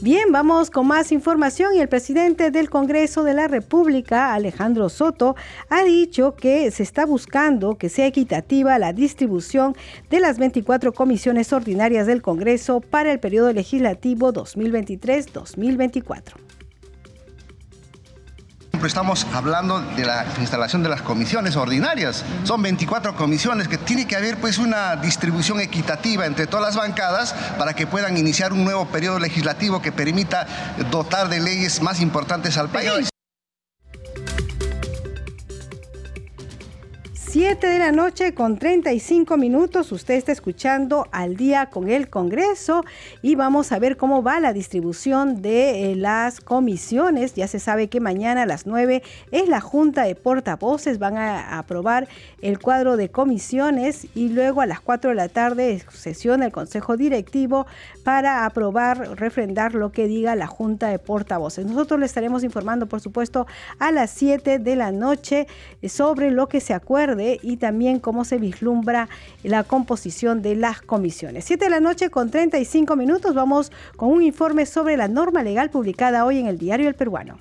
Bien, 0.01 0.31
vamos 0.31 0.71
con 0.71 0.87
más 0.87 1.11
información 1.11 1.75
y 1.75 1.81
el 1.81 1.89
presidente 1.89 2.53
del 2.53 2.71
Congreso 2.71 3.25
de 3.25 3.35
la 3.35 3.49
República, 3.49 4.33
Alejandro 4.33 4.89
Soto, 4.91 5.35
ha 5.71 5.83
dicho 5.83 6.37
que 6.37 6.71
se 6.71 6.85
está 6.85 7.05
buscando 7.05 7.77
que 7.77 7.89
sea 7.89 8.07
equitativa 8.07 8.79
la 8.79 8.93
distribución 8.93 9.75
de 10.09 10.21
las 10.21 10.39
24 10.39 10.93
comisiones 10.93 11.53
ordinarias 11.53 12.07
del 12.07 12.23
Congreso 12.23 12.81
para 12.81 13.11
el 13.11 13.19
periodo 13.19 13.53
legislativo 13.53 14.33
2023-2024 14.33 16.48
estamos 18.87 19.27
hablando 19.33 19.81
de 19.81 20.05
la 20.05 20.25
instalación 20.39 20.83
de 20.83 20.89
las 20.89 21.03
comisiones 21.03 21.57
ordinarias. 21.57 22.25
Son 22.45 22.63
24 22.63 23.15
comisiones 23.17 23.69
que 23.69 23.79
tiene 23.79 24.07
que 24.07 24.17
haber 24.17 24.39
pues 24.39 24.59
una 24.59 24.97
distribución 24.97 25.61
equitativa 25.61 26.27
entre 26.27 26.47
todas 26.47 26.67
las 26.67 26.77
bancadas 26.77 27.35
para 27.59 27.75
que 27.75 27.87
puedan 27.87 28.17
iniciar 28.17 28.53
un 28.53 28.65
nuevo 28.65 28.87
periodo 28.87 29.19
legislativo 29.19 29.83
que 29.83 29.93
permita 29.93 30.47
dotar 30.91 31.29
de 31.29 31.41
leyes 31.41 31.83
más 31.83 32.01
importantes 32.01 32.57
al 32.57 32.69
país. 32.69 33.09
7 37.29 37.67
de 37.67 37.79
la 37.79 37.93
noche 37.93 38.33
con 38.33 38.57
35 38.57 39.37
minutos. 39.37 39.93
Usted 39.93 40.15
está 40.15 40.33
escuchando 40.33 41.07
al 41.13 41.37
día 41.37 41.67
con 41.67 41.91
el 41.91 42.09
Congreso 42.09 42.87
y 43.21 43.35
vamos 43.35 43.71
a 43.71 43.79
ver 43.79 43.99
cómo 43.99 44.23
va 44.23 44.41
la 44.41 44.55
distribución 44.55 45.43
de 45.43 45.93
eh, 45.93 45.95
las 45.95 46.41
comisiones. 46.41 47.35
Ya 47.35 47.47
se 47.47 47.59
sabe 47.59 47.89
que 47.89 48.01
mañana 48.01 48.45
a 48.45 48.47
las 48.47 48.67
9 48.67 49.03
es 49.31 49.47
la 49.47 49.61
Junta 49.61 50.05
de 50.05 50.15
Portavoces. 50.15 50.99
Van 50.99 51.19
a 51.19 51.59
aprobar 51.59 52.09
el 52.41 52.59
cuadro 52.59 52.97
de 52.97 53.11
comisiones 53.11 54.07
y 54.15 54.31
luego 54.31 54.63
a 54.63 54.67
las 54.67 54.81
4 54.81 55.11
de 55.11 55.17
la 55.17 55.29
tarde 55.29 55.85
sesión 55.93 56.43
el 56.43 56.51
Consejo 56.51 56.97
Directivo 56.97 57.67
para 58.05 58.47
aprobar, 58.47 59.21
refrendar 59.21 59.75
lo 59.75 59.93
que 59.93 60.07
diga 60.07 60.35
la 60.35 60.47
Junta 60.47 60.89
de 60.89 60.99
Portavoces. 60.99 61.67
Nosotros 61.67 62.01
le 62.01 62.07
estaremos 62.07 62.43
informando, 62.43 62.87
por 62.87 63.03
supuesto, 63.03 63.47
a 63.79 63.93
las 63.93 64.13
7 64.13 64.61
de 64.61 64.77
la 64.77 64.93
noche 64.93 65.47
sobre 65.87 66.31
lo 66.31 66.49
que 66.49 66.61
se 66.61 66.73
acuerda 66.73 67.18
y 67.43 67.57
también 67.57 68.01
cómo 68.01 68.25
se 68.25 68.39
vislumbra 68.39 69.09
la 69.43 69.65
composición 69.65 70.43
de 70.43 70.57
las 70.57 70.81
comisiones. 70.81 71.45
Siete 71.45 71.67
de 71.67 71.71
la 71.71 71.81
noche 71.81 72.11
con 72.11 72.31
35 72.31 72.97
minutos 72.97 73.35
vamos 73.35 73.73
con 73.97 74.11
un 74.11 74.23
informe 74.23 74.67
sobre 74.67 74.97
la 74.97 75.09
norma 75.09 75.43
legal 75.43 75.71
publicada 75.71 76.25
hoy 76.25 76.39
en 76.39 76.47
el 76.47 76.59
Diario 76.59 76.89
El 76.89 76.95
Peruano. 76.95 77.39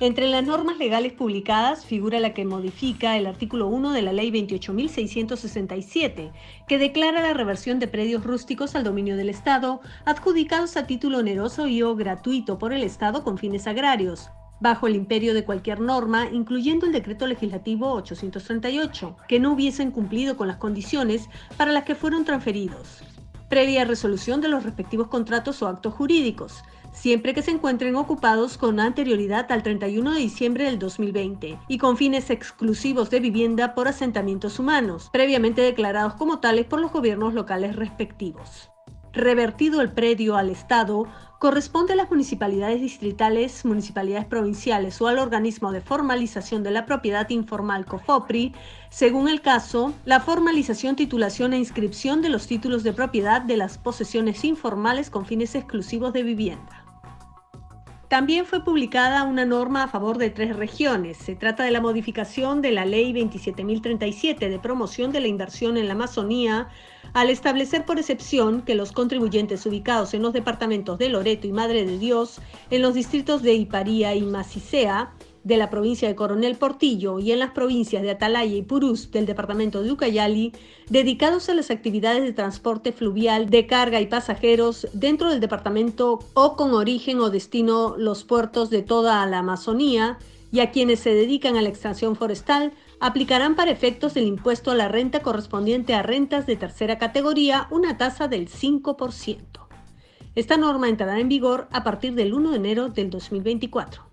Entre 0.00 0.26
las 0.26 0.44
normas 0.44 0.78
legales 0.78 1.12
publicadas 1.12 1.86
figura 1.86 2.18
la 2.18 2.34
que 2.34 2.44
modifica 2.44 3.16
el 3.16 3.26
artículo 3.26 3.68
1 3.68 3.92
de 3.92 4.02
la 4.02 4.12
Ley 4.12 4.32
28.667, 4.32 6.32
que 6.66 6.78
declara 6.78 7.22
la 7.22 7.32
reversión 7.32 7.78
de 7.78 7.86
predios 7.86 8.24
rústicos 8.24 8.74
al 8.74 8.82
dominio 8.82 9.16
del 9.16 9.28
Estado, 9.28 9.80
adjudicados 10.04 10.76
a 10.76 10.88
título 10.88 11.18
oneroso 11.18 11.68
y 11.68 11.82
o 11.82 11.94
gratuito 11.94 12.58
por 12.58 12.72
el 12.72 12.82
Estado 12.82 13.22
con 13.22 13.38
fines 13.38 13.68
agrarios, 13.68 14.30
bajo 14.60 14.86
el 14.86 14.96
imperio 14.96 15.34
de 15.34 15.44
cualquier 15.44 15.80
norma, 15.80 16.28
incluyendo 16.30 16.86
el 16.86 16.92
decreto 16.92 17.26
legislativo 17.26 17.92
838, 17.92 19.16
que 19.28 19.40
no 19.40 19.52
hubiesen 19.52 19.90
cumplido 19.90 20.36
con 20.36 20.48
las 20.48 20.56
condiciones 20.56 21.28
para 21.56 21.72
las 21.72 21.84
que 21.84 21.94
fueron 21.94 22.24
transferidos, 22.24 23.02
previa 23.48 23.84
resolución 23.84 24.40
de 24.40 24.48
los 24.48 24.64
respectivos 24.64 25.08
contratos 25.08 25.62
o 25.62 25.68
actos 25.68 25.94
jurídicos, 25.94 26.62
siempre 26.94 27.34
que 27.34 27.42
se 27.42 27.50
encuentren 27.50 27.96
ocupados 27.96 28.56
con 28.56 28.80
anterioridad 28.80 29.50
al 29.52 29.62
31 29.62 30.12
de 30.12 30.20
diciembre 30.20 30.64
del 30.64 30.78
2020 30.78 31.58
y 31.68 31.78
con 31.78 31.96
fines 31.96 32.30
exclusivos 32.30 33.10
de 33.10 33.20
vivienda 33.20 33.74
por 33.74 33.88
asentamientos 33.88 34.58
humanos, 34.58 35.10
previamente 35.12 35.60
declarados 35.60 36.14
como 36.14 36.38
tales 36.38 36.66
por 36.66 36.80
los 36.80 36.92
gobiernos 36.92 37.34
locales 37.34 37.76
respectivos. 37.76 38.70
Revertido 39.12 39.80
el 39.80 39.92
predio 39.92 40.36
al 40.36 40.50
Estado, 40.50 41.06
corresponde 41.44 41.92
a 41.92 41.96
las 41.96 42.08
municipalidades 42.10 42.80
distritales, 42.80 43.66
municipalidades 43.66 44.24
provinciales 44.24 44.98
o 45.02 45.08
al 45.08 45.18
organismo 45.18 45.72
de 45.72 45.82
formalización 45.82 46.62
de 46.62 46.70
la 46.70 46.86
propiedad 46.86 47.28
informal 47.28 47.84
COFOPRI, 47.84 48.54
según 48.88 49.28
el 49.28 49.42
caso, 49.42 49.92
la 50.06 50.20
formalización, 50.20 50.96
titulación 50.96 51.52
e 51.52 51.58
inscripción 51.58 52.22
de 52.22 52.30
los 52.30 52.46
títulos 52.46 52.82
de 52.82 52.94
propiedad 52.94 53.42
de 53.42 53.58
las 53.58 53.76
posesiones 53.76 54.42
informales 54.42 55.10
con 55.10 55.26
fines 55.26 55.54
exclusivos 55.54 56.14
de 56.14 56.22
vivienda. 56.22 56.83
También 58.14 58.46
fue 58.46 58.62
publicada 58.62 59.24
una 59.24 59.44
norma 59.44 59.82
a 59.82 59.88
favor 59.88 60.18
de 60.18 60.30
tres 60.30 60.54
regiones. 60.54 61.16
Se 61.16 61.34
trata 61.34 61.64
de 61.64 61.72
la 61.72 61.80
modificación 61.80 62.62
de 62.62 62.70
la 62.70 62.86
Ley 62.86 63.12
27.037 63.12 64.38
de 64.38 64.58
promoción 64.60 65.10
de 65.10 65.18
la 65.18 65.26
inversión 65.26 65.76
en 65.76 65.88
la 65.88 65.94
Amazonía, 65.94 66.68
al 67.12 67.28
establecer 67.28 67.84
por 67.84 67.98
excepción 67.98 68.62
que 68.62 68.76
los 68.76 68.92
contribuyentes 68.92 69.66
ubicados 69.66 70.14
en 70.14 70.22
los 70.22 70.32
departamentos 70.32 70.96
de 70.96 71.08
Loreto 71.08 71.48
y 71.48 71.52
Madre 71.52 71.84
de 71.84 71.98
Dios, 71.98 72.40
en 72.70 72.82
los 72.82 72.94
distritos 72.94 73.42
de 73.42 73.54
Iparía 73.54 74.14
y 74.14 74.22
Macicea, 74.22 75.10
de 75.44 75.56
la 75.56 75.70
provincia 75.70 76.08
de 76.08 76.14
Coronel 76.14 76.56
Portillo 76.56 77.20
y 77.20 77.30
en 77.32 77.38
las 77.38 77.52
provincias 77.52 78.02
de 78.02 78.10
Atalaya 78.10 78.56
y 78.56 78.62
Purús 78.62 79.10
del 79.10 79.26
departamento 79.26 79.82
de 79.82 79.92
Ucayali, 79.92 80.52
dedicados 80.88 81.48
a 81.48 81.54
las 81.54 81.70
actividades 81.70 82.24
de 82.24 82.32
transporte 82.32 82.92
fluvial 82.92 83.50
de 83.50 83.66
carga 83.66 84.00
y 84.00 84.06
pasajeros 84.06 84.88
dentro 84.92 85.30
del 85.30 85.40
departamento 85.40 86.18
o 86.34 86.56
con 86.56 86.72
origen 86.72 87.20
o 87.20 87.30
destino 87.30 87.94
los 87.96 88.24
puertos 88.24 88.70
de 88.70 88.82
toda 88.82 89.24
la 89.26 89.38
Amazonía, 89.38 90.18
y 90.54 90.60
a 90.60 90.70
quienes 90.70 91.00
se 91.00 91.12
dedican 91.12 91.56
a 91.56 91.62
la 91.62 91.68
extracción 91.68 92.14
forestal, 92.14 92.72
aplicarán 93.00 93.56
para 93.56 93.72
efectos 93.72 94.14
del 94.14 94.26
impuesto 94.26 94.70
a 94.70 94.76
la 94.76 94.86
renta 94.86 95.20
correspondiente 95.20 95.94
a 95.94 96.02
rentas 96.04 96.46
de 96.46 96.54
tercera 96.54 96.96
categoría 96.96 97.66
una 97.72 97.98
tasa 97.98 98.28
del 98.28 98.48
5%. 98.48 99.38
Esta 100.36 100.56
norma 100.56 100.88
entrará 100.88 101.18
en 101.18 101.28
vigor 101.28 101.66
a 101.72 101.82
partir 101.82 102.14
del 102.14 102.34
1 102.34 102.50
de 102.50 102.56
enero 102.56 102.88
del 102.88 103.10
2024. 103.10 104.03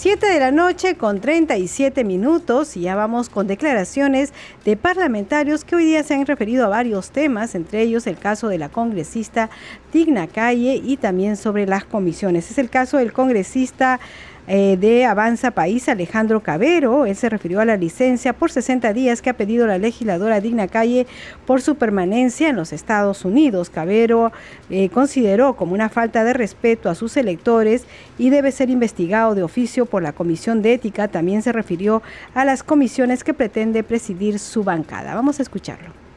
7 0.00 0.26
de 0.26 0.40
la 0.40 0.50
noche 0.50 0.96
con 0.96 1.20
37 1.20 2.04
minutos 2.04 2.74
y 2.76 2.80
ya 2.80 2.94
vamos 2.94 3.28
con 3.28 3.46
declaraciones 3.46 4.32
de 4.64 4.76
parlamentarios 4.76 5.62
que 5.62 5.76
hoy 5.76 5.84
día 5.84 6.02
se 6.02 6.14
han 6.14 6.24
referido 6.24 6.64
a 6.64 6.68
varios 6.68 7.10
temas, 7.10 7.54
entre 7.54 7.82
ellos 7.82 8.06
el 8.06 8.16
caso 8.16 8.48
de 8.48 8.56
la 8.56 8.70
congresista 8.70 9.50
Digna 9.92 10.26
Calle 10.26 10.80
y 10.82 10.96
también 10.96 11.36
sobre 11.36 11.66
las 11.66 11.84
comisiones. 11.84 12.50
Es 12.50 12.56
el 12.56 12.70
caso 12.70 12.96
del 12.96 13.12
congresista 13.12 14.00
eh, 14.52 14.76
de 14.76 15.04
Avanza 15.04 15.52
País, 15.52 15.88
Alejandro 15.88 16.40
Cabero. 16.40 17.06
Él 17.06 17.14
se 17.14 17.28
refirió 17.28 17.60
a 17.60 17.64
la 17.64 17.76
licencia 17.76 18.32
por 18.32 18.50
60 18.50 18.92
días 18.92 19.22
que 19.22 19.30
ha 19.30 19.36
pedido 19.36 19.64
la 19.68 19.78
legisladora 19.78 20.40
Digna 20.40 20.66
Calle 20.66 21.06
por 21.46 21.62
su 21.62 21.76
permanencia 21.76 22.48
en 22.48 22.56
los 22.56 22.72
Estados 22.72 23.24
Unidos. 23.24 23.70
Cabero 23.70 24.32
eh, 24.68 24.88
consideró 24.88 25.54
como 25.54 25.74
una 25.74 25.88
falta 25.88 26.24
de 26.24 26.32
respeto 26.32 26.90
a 26.90 26.96
sus 26.96 27.16
electores 27.16 27.84
y 28.18 28.30
debe 28.30 28.50
ser 28.50 28.70
investigado 28.70 29.36
de 29.36 29.44
oficio 29.44 29.86
por 29.86 30.02
la 30.02 30.14
Comisión 30.14 30.62
de 30.62 30.74
Ética. 30.74 31.06
También 31.06 31.42
se 31.42 31.52
refirió 31.52 32.02
a 32.34 32.44
las 32.44 32.64
comisiones 32.64 33.22
que 33.22 33.34
pretende 33.34 33.84
presidir 33.84 34.40
su 34.40 34.64
bancada. 34.64 35.14
Vamos 35.14 35.38
a 35.38 35.42
escucharlo 35.42 36.09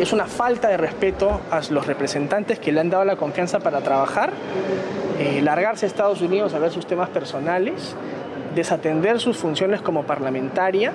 es 0.00 0.14
una 0.14 0.26
falta 0.26 0.68
de 0.68 0.78
respeto 0.78 1.40
a 1.50 1.60
los 1.70 1.86
representantes 1.86 2.58
que 2.58 2.72
le 2.72 2.80
han 2.80 2.88
dado 2.88 3.04
la 3.04 3.16
confianza 3.16 3.60
para 3.60 3.80
trabajar, 3.82 4.32
eh, 5.18 5.42
largarse 5.42 5.84
a 5.84 5.88
Estados 5.88 6.22
Unidos 6.22 6.54
a 6.54 6.58
ver 6.58 6.70
sus 6.70 6.86
temas 6.86 7.10
personales, 7.10 7.94
desatender 8.54 9.20
sus 9.20 9.36
funciones 9.36 9.82
como 9.82 10.04
parlamentaria, 10.04 10.92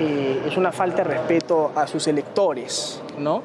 eh, 0.00 0.42
es 0.44 0.56
una 0.56 0.72
falta 0.72 1.04
de 1.04 1.04
respeto 1.04 1.70
a 1.76 1.86
sus 1.86 2.08
electores, 2.08 3.00
¿no? 3.16 3.42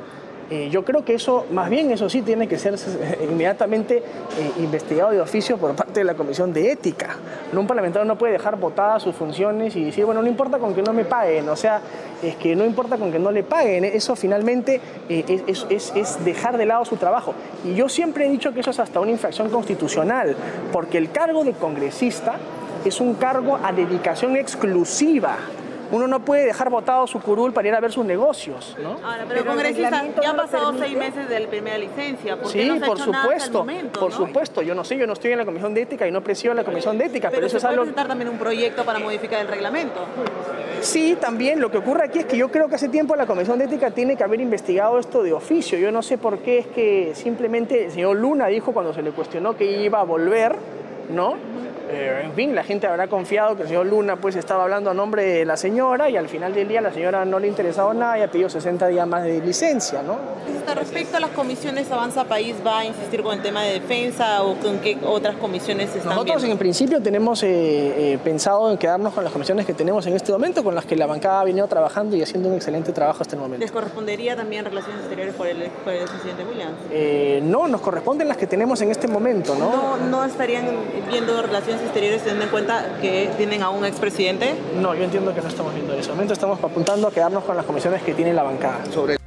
Eh, 0.49 0.69
yo 0.71 0.85
creo 0.85 1.03
que 1.03 1.13
eso, 1.13 1.45
más 1.51 1.69
bien 1.69 1.91
eso 1.91 2.09
sí, 2.09 2.21
tiene 2.21 2.47
que 2.47 2.57
ser 2.57 2.75
eh, 2.75 3.27
inmediatamente 3.29 3.97
eh, 3.97 4.51
investigado 4.59 5.11
de 5.11 5.19
oficio 5.19 5.57
por 5.57 5.75
parte 5.75 5.99
de 5.99 6.03
la 6.05 6.13
Comisión 6.13 6.53
de 6.53 6.71
Ética. 6.71 7.17
Un 7.51 7.67
parlamentario 7.67 8.05
no 8.05 8.17
puede 8.17 8.33
dejar 8.33 8.57
votadas 8.57 9.03
sus 9.03 9.13
funciones 9.13 9.75
y 9.75 9.83
decir, 9.83 10.05
bueno, 10.05 10.21
no 10.21 10.27
importa 10.27 10.57
con 10.57 10.73
que 10.73 10.81
no 10.81 10.93
me 10.93 11.03
paguen, 11.03 11.49
o 11.49 11.55
sea, 11.57 11.81
es 12.23 12.35
que 12.37 12.55
no 12.55 12.63
importa 12.63 12.97
con 12.97 13.11
que 13.11 13.19
no 13.19 13.31
le 13.31 13.43
paguen, 13.43 13.83
eso 13.83 14.15
finalmente 14.15 14.79
es, 15.09 15.65
es 15.69 16.25
dejar 16.25 16.57
de 16.57 16.65
lado 16.65 16.85
su 16.85 16.95
trabajo. 16.95 17.33
Y 17.65 17.75
yo 17.75 17.89
siempre 17.89 18.25
he 18.25 18.29
dicho 18.29 18.53
que 18.53 18.61
eso 18.61 18.71
es 18.71 18.79
hasta 18.79 18.99
una 18.99 19.11
infracción 19.11 19.49
constitucional, 19.49 20.35
porque 20.71 20.97
el 20.97 21.11
cargo 21.11 21.43
de 21.43 21.53
congresista 21.53 22.35
es 22.85 23.01
un 23.01 23.15
cargo 23.15 23.59
a 23.61 23.73
dedicación 23.73 24.37
exclusiva 24.37 25.37
uno 25.91 26.07
no 26.07 26.19
puede 26.19 26.45
dejar 26.45 26.69
votado 26.69 27.07
su 27.07 27.19
curul 27.19 27.53
para 27.53 27.67
ir 27.67 27.75
a 27.75 27.79
ver 27.79 27.91
sus 27.91 28.05
negocios, 28.05 28.75
¿no? 28.81 28.97
Ahora, 29.03 29.25
pero, 29.27 29.45
congresista, 29.45 30.03
ya 30.21 30.29
han 30.29 30.37
pasado 30.37 30.77
seis 30.77 30.97
meses 30.97 31.29
de 31.29 31.39
la 31.39 31.47
primera 31.47 31.77
licencia. 31.77 32.37
¿Por 32.37 32.51
sí, 32.51 32.65
no 32.65 32.75
se 32.75 32.79
por 32.81 32.89
ha 32.89 32.93
hecho 32.93 33.03
supuesto, 33.05 33.65
nada 33.65 33.79
hasta 33.79 33.87
el 33.87 33.99
por 33.99 34.11
supuesto. 34.11 34.61
Yo 34.61 34.75
no 34.75 34.83
sé, 34.83 34.97
yo 34.97 35.07
no 35.07 35.13
estoy 35.13 35.31
en 35.31 35.37
la 35.37 35.45
Comisión 35.45 35.73
de 35.73 35.81
Ética 35.81 36.07
y 36.07 36.11
no 36.11 36.21
presido 36.21 36.53
la 36.53 36.63
Comisión 36.63 36.97
de 36.97 37.05
Ética, 37.05 37.29
pero, 37.29 37.47
eso 37.47 37.53
se 37.53 37.57
es 37.57 37.65
algo... 37.65 37.81
presentar 37.81 38.07
también 38.07 38.29
un 38.29 38.37
proyecto 38.37 38.83
para 38.83 38.99
modificar 38.99 39.41
el 39.41 39.47
reglamento. 39.47 40.01
Sí, 40.81 41.17
también. 41.19 41.59
Lo 41.59 41.71
que 41.71 41.77
ocurre 41.77 42.05
aquí 42.05 42.19
es 42.19 42.25
que 42.25 42.37
yo 42.37 42.49
creo 42.49 42.67
que 42.67 42.75
hace 42.75 42.89
tiempo 42.89 43.15
la 43.15 43.25
Comisión 43.25 43.57
de 43.57 43.65
Ética 43.65 43.91
tiene 43.91 44.15
que 44.15 44.23
haber 44.23 44.41
investigado 44.41 44.99
esto 44.99 45.23
de 45.23 45.33
oficio. 45.33 45.77
Yo 45.77 45.91
no 45.91 46.01
sé 46.01 46.17
por 46.17 46.39
qué 46.39 46.59
es 46.59 46.67
que 46.67 47.11
simplemente 47.15 47.85
el 47.85 47.91
señor 47.91 48.17
Luna 48.17 48.47
dijo 48.47 48.73
cuando 48.73 48.93
se 48.93 49.01
le 49.01 49.11
cuestionó 49.11 49.55
que 49.55 49.65
iba 49.65 49.99
a 49.99 50.03
volver, 50.03 50.55
¿no? 51.09 51.35
Eh, 51.89 52.21
en 52.25 52.33
fin, 52.33 52.53
la 52.55 52.63
gente 52.63 52.87
habrá 52.87 53.07
confiado 53.07 53.55
que 53.55 53.63
el 53.63 53.67
señor 53.67 53.85
Luna 53.85 54.15
pues 54.17 54.35
estaba 54.35 54.63
hablando 54.63 54.89
a 54.89 54.93
nombre 54.93 55.23
de 55.23 55.45
la 55.45 55.57
señora 55.57 56.09
y 56.09 56.17
al 56.17 56.27
final 56.27 56.53
del 56.53 56.67
día 56.67 56.81
la 56.81 56.91
señora 56.91 57.25
no 57.25 57.39
le 57.39 57.47
interesaba 57.47 57.93
nada 57.93 58.19
y 58.19 58.21
ha 58.21 58.27
pedido 58.29 58.49
60 58.49 58.87
días 58.87 59.07
más 59.07 59.23
de 59.23 59.39
licencia, 59.39 60.01
¿no? 60.01 60.17
Respecto 60.75 61.17
a 61.17 61.19
las 61.21 61.29
comisiones 61.31 61.89
Avanza 61.91 62.25
País, 62.25 62.55
¿va 62.65 62.79
a 62.79 62.85
insistir 62.85 63.23
con 63.23 63.33
el 63.37 63.41
tema 63.41 63.63
de 63.63 63.73
defensa 63.73 64.43
o 64.43 64.55
con 64.55 64.79
qué 64.79 64.97
otras 65.05 65.35
comisiones 65.37 65.87
están 65.95 66.13
Nosotros 66.13 66.37
viendo? 66.37 66.51
en 66.51 66.57
principio 66.57 67.01
tenemos 67.01 67.41
eh, 67.43 68.13
eh, 68.13 68.19
pensado 68.23 68.69
en 68.69 68.77
quedarnos 68.77 69.13
con 69.13 69.23
las 69.23 69.31
comisiones 69.31 69.65
que 69.65 69.73
tenemos 69.73 70.05
en 70.07 70.15
este 70.15 70.31
momento, 70.31 70.63
con 70.63 70.75
las 70.75 70.85
que 70.85 70.95
la 70.97 71.05
bancada 71.05 71.41
ha 71.41 71.43
venido 71.45 71.67
trabajando 71.67 72.15
y 72.17 72.21
haciendo 72.21 72.49
un 72.49 72.55
excelente 72.55 72.91
trabajo 72.91 73.21
hasta 73.21 73.35
el 73.35 73.41
momento. 73.41 73.61
¿Les 73.61 73.71
correspondería 73.71 74.35
también 74.35 74.65
Relaciones 74.65 74.99
Exteriores 75.01 75.33
por 75.35 75.47
el, 75.47 75.63
por 75.83 75.93
el 75.93 76.05
presidente 76.05 76.43
Williams? 76.43 76.75
Eh, 76.91 77.39
no, 77.43 77.67
nos 77.67 77.79
corresponden 77.81 78.27
las 78.27 78.37
que 78.37 78.47
tenemos 78.47 78.81
en 78.81 78.91
este 78.91 79.07
momento, 79.07 79.55
¿no? 79.55 79.71
¿No, 79.71 79.97
no 79.97 80.25
estarían 80.25 80.65
viendo 81.09 81.41
Relaciones 81.41 81.76
Exteriores 81.81 82.21
teniendo 82.21 82.45
en 82.45 82.51
cuenta 82.51 82.97
que 83.01 83.29
tienen 83.37 83.63
a 83.63 83.69
un 83.69 83.85
expresidente? 83.85 84.55
No, 84.79 84.95
yo 84.95 85.03
entiendo 85.03 85.33
que 85.33 85.41
no 85.41 85.47
estamos 85.47 85.73
viendo 85.73 85.93
eso. 85.93 85.97
En 85.97 86.01
este 86.01 86.11
momento 86.13 86.33
estamos 86.33 86.63
apuntando 86.63 87.07
a 87.07 87.11
quedarnos 87.11 87.43
con 87.43 87.55
las 87.55 87.65
comisiones 87.65 88.01
que 88.03 88.13
tiene 88.13 88.33
la 88.33 88.43
bancada. 88.43 88.85
Sobre 88.91 89.17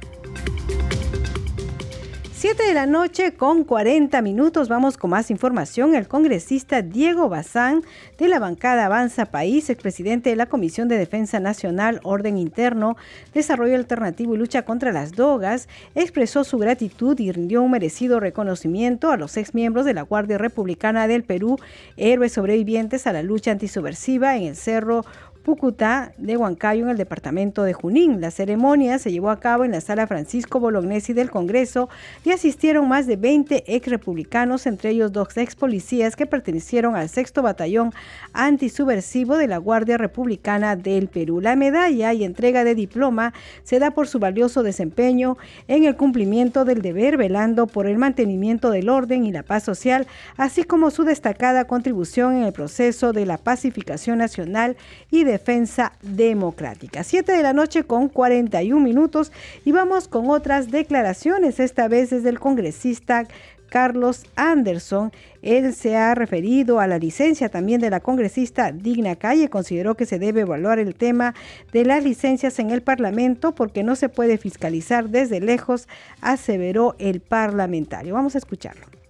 7 2.41 2.63
de 2.63 2.73
la 2.73 2.87
noche 2.87 3.33
con 3.33 3.63
40 3.63 4.19
minutos. 4.23 4.67
Vamos 4.67 4.97
con 4.97 5.11
más 5.11 5.29
información. 5.29 5.93
El 5.93 6.07
congresista 6.07 6.81
Diego 6.81 7.29
Bazán 7.29 7.83
de 8.17 8.27
la 8.27 8.39
bancada 8.39 8.87
Avanza 8.87 9.27
País, 9.27 9.69
expresidente 9.69 10.31
de 10.31 10.35
la 10.35 10.47
Comisión 10.47 10.87
de 10.87 10.97
Defensa 10.97 11.39
Nacional, 11.39 11.99
Orden 12.01 12.39
Interno, 12.39 12.97
Desarrollo 13.35 13.75
Alternativo 13.75 14.33
y 14.33 14.39
Lucha 14.39 14.65
contra 14.65 14.91
las 14.91 15.11
Drogas, 15.11 15.69
expresó 15.93 16.43
su 16.43 16.57
gratitud 16.57 17.19
y 17.19 17.31
rindió 17.31 17.61
un 17.61 17.69
merecido 17.69 18.19
reconocimiento 18.19 19.11
a 19.11 19.17
los 19.17 19.37
exmiembros 19.37 19.85
de 19.85 19.93
la 19.93 20.01
Guardia 20.01 20.39
Republicana 20.39 21.07
del 21.07 21.23
Perú, 21.23 21.59
héroes 21.95 22.31
sobrevivientes 22.31 23.05
a 23.05 23.13
la 23.13 23.21
lucha 23.21 23.51
antisubversiva 23.51 24.35
en 24.35 24.45
el 24.45 24.55
Cerro 24.55 25.05
Pucutá 25.43 26.13
de 26.17 26.37
Huancayo 26.37 26.83
en 26.83 26.91
el 26.91 26.97
departamento 26.97 27.63
de 27.63 27.73
Junín. 27.73 28.21
La 28.21 28.29
ceremonia 28.29 28.99
se 28.99 29.11
llevó 29.11 29.31
a 29.31 29.39
cabo 29.39 29.65
en 29.65 29.71
la 29.71 29.81
sala 29.81 30.05
Francisco 30.05 30.59
Bolognesi 30.59 31.13
del 31.13 31.31
Congreso 31.31 31.89
y 32.23 32.29
asistieron 32.29 32.87
más 32.87 33.07
de 33.07 33.15
20 33.15 33.63
ex 33.65 33.87
republicanos, 33.87 34.67
entre 34.67 34.91
ellos 34.91 35.11
dos 35.11 35.35
ex 35.37 35.55
policías 35.55 36.15
que 36.15 36.27
pertenecieron 36.27 36.95
al 36.95 37.09
sexto 37.09 37.41
batallón 37.41 37.91
antisubversivo 38.33 39.35
de 39.37 39.47
la 39.47 39.57
Guardia 39.57 39.97
Republicana 39.97 40.75
del 40.75 41.07
Perú. 41.07 41.41
La 41.41 41.55
medalla 41.55 42.13
y 42.13 42.23
entrega 42.23 42.63
de 42.63 42.75
diploma 42.75 43.33
se 43.63 43.79
da 43.79 43.91
por 43.91 44.07
su 44.07 44.19
valioso 44.19 44.61
desempeño 44.61 45.37
en 45.67 45.85
el 45.85 45.95
cumplimiento 45.95 46.65
del 46.65 46.83
deber, 46.83 47.17
velando 47.17 47.65
por 47.65 47.87
el 47.87 47.97
mantenimiento 47.97 48.69
del 48.69 48.89
orden 48.89 49.25
y 49.25 49.31
la 49.31 49.41
paz 49.41 49.63
social, 49.63 50.05
así 50.37 50.65
como 50.65 50.91
su 50.91 51.03
destacada 51.03 51.65
contribución 51.65 52.35
en 52.35 52.43
el 52.43 52.53
proceso 52.53 53.11
de 53.11 53.25
la 53.25 53.39
pacificación 53.39 54.19
nacional 54.19 54.77
y 55.09 55.30
defensa 55.31 55.93
democrática. 56.01 57.03
7 57.03 57.31
de 57.31 57.43
la 57.43 57.53
noche 57.53 57.83
con 57.83 58.09
41 58.09 58.81
minutos 58.81 59.31
y 59.65 59.71
vamos 59.71 60.07
con 60.07 60.29
otras 60.29 60.69
declaraciones, 60.71 61.59
esta 61.59 61.87
vez 61.87 62.09
desde 62.09 62.29
el 62.29 62.39
congresista 62.39 63.27
Carlos 63.69 64.25
Anderson. 64.35 65.11
Él 65.41 65.73
se 65.73 65.95
ha 65.95 66.13
referido 66.13 66.81
a 66.81 66.87
la 66.87 66.99
licencia 66.99 67.47
también 67.47 67.79
de 67.79 67.89
la 67.89 68.01
congresista 68.01 68.73
Digna 68.73 69.15
Calle. 69.15 69.49
Consideró 69.49 69.95
que 69.95 70.05
se 70.05 70.19
debe 70.19 70.41
evaluar 70.41 70.77
el 70.77 70.93
tema 70.93 71.33
de 71.71 71.85
las 71.85 72.03
licencias 72.03 72.59
en 72.59 72.69
el 72.69 72.81
Parlamento 72.81 73.55
porque 73.55 73.83
no 73.83 73.95
se 73.95 74.09
puede 74.09 74.37
fiscalizar 74.37 75.09
desde 75.09 75.39
lejos, 75.39 75.87
aseveró 76.19 76.95
el 76.99 77.21
parlamentario. 77.21 78.13
Vamos 78.13 78.35
a 78.35 78.39
escucharlo. 78.39 79.00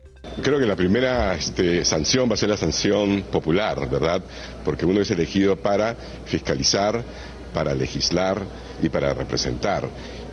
Creo 0.41 0.59
que 0.59 0.65
la 0.65 0.75
primera 0.75 1.35
este, 1.35 1.83
sanción 1.83 2.29
va 2.29 2.35
a 2.35 2.37
ser 2.37 2.49
la 2.49 2.57
sanción 2.57 3.23
popular, 3.23 3.89
¿verdad? 3.89 4.21
Porque 4.63 4.85
uno 4.85 5.01
es 5.01 5.11
elegido 5.11 5.57
para 5.57 5.95
fiscalizar, 6.25 7.03
para 7.53 7.75
legislar 7.75 8.41
y 8.81 8.89
para 8.89 9.13
representar. 9.13 9.87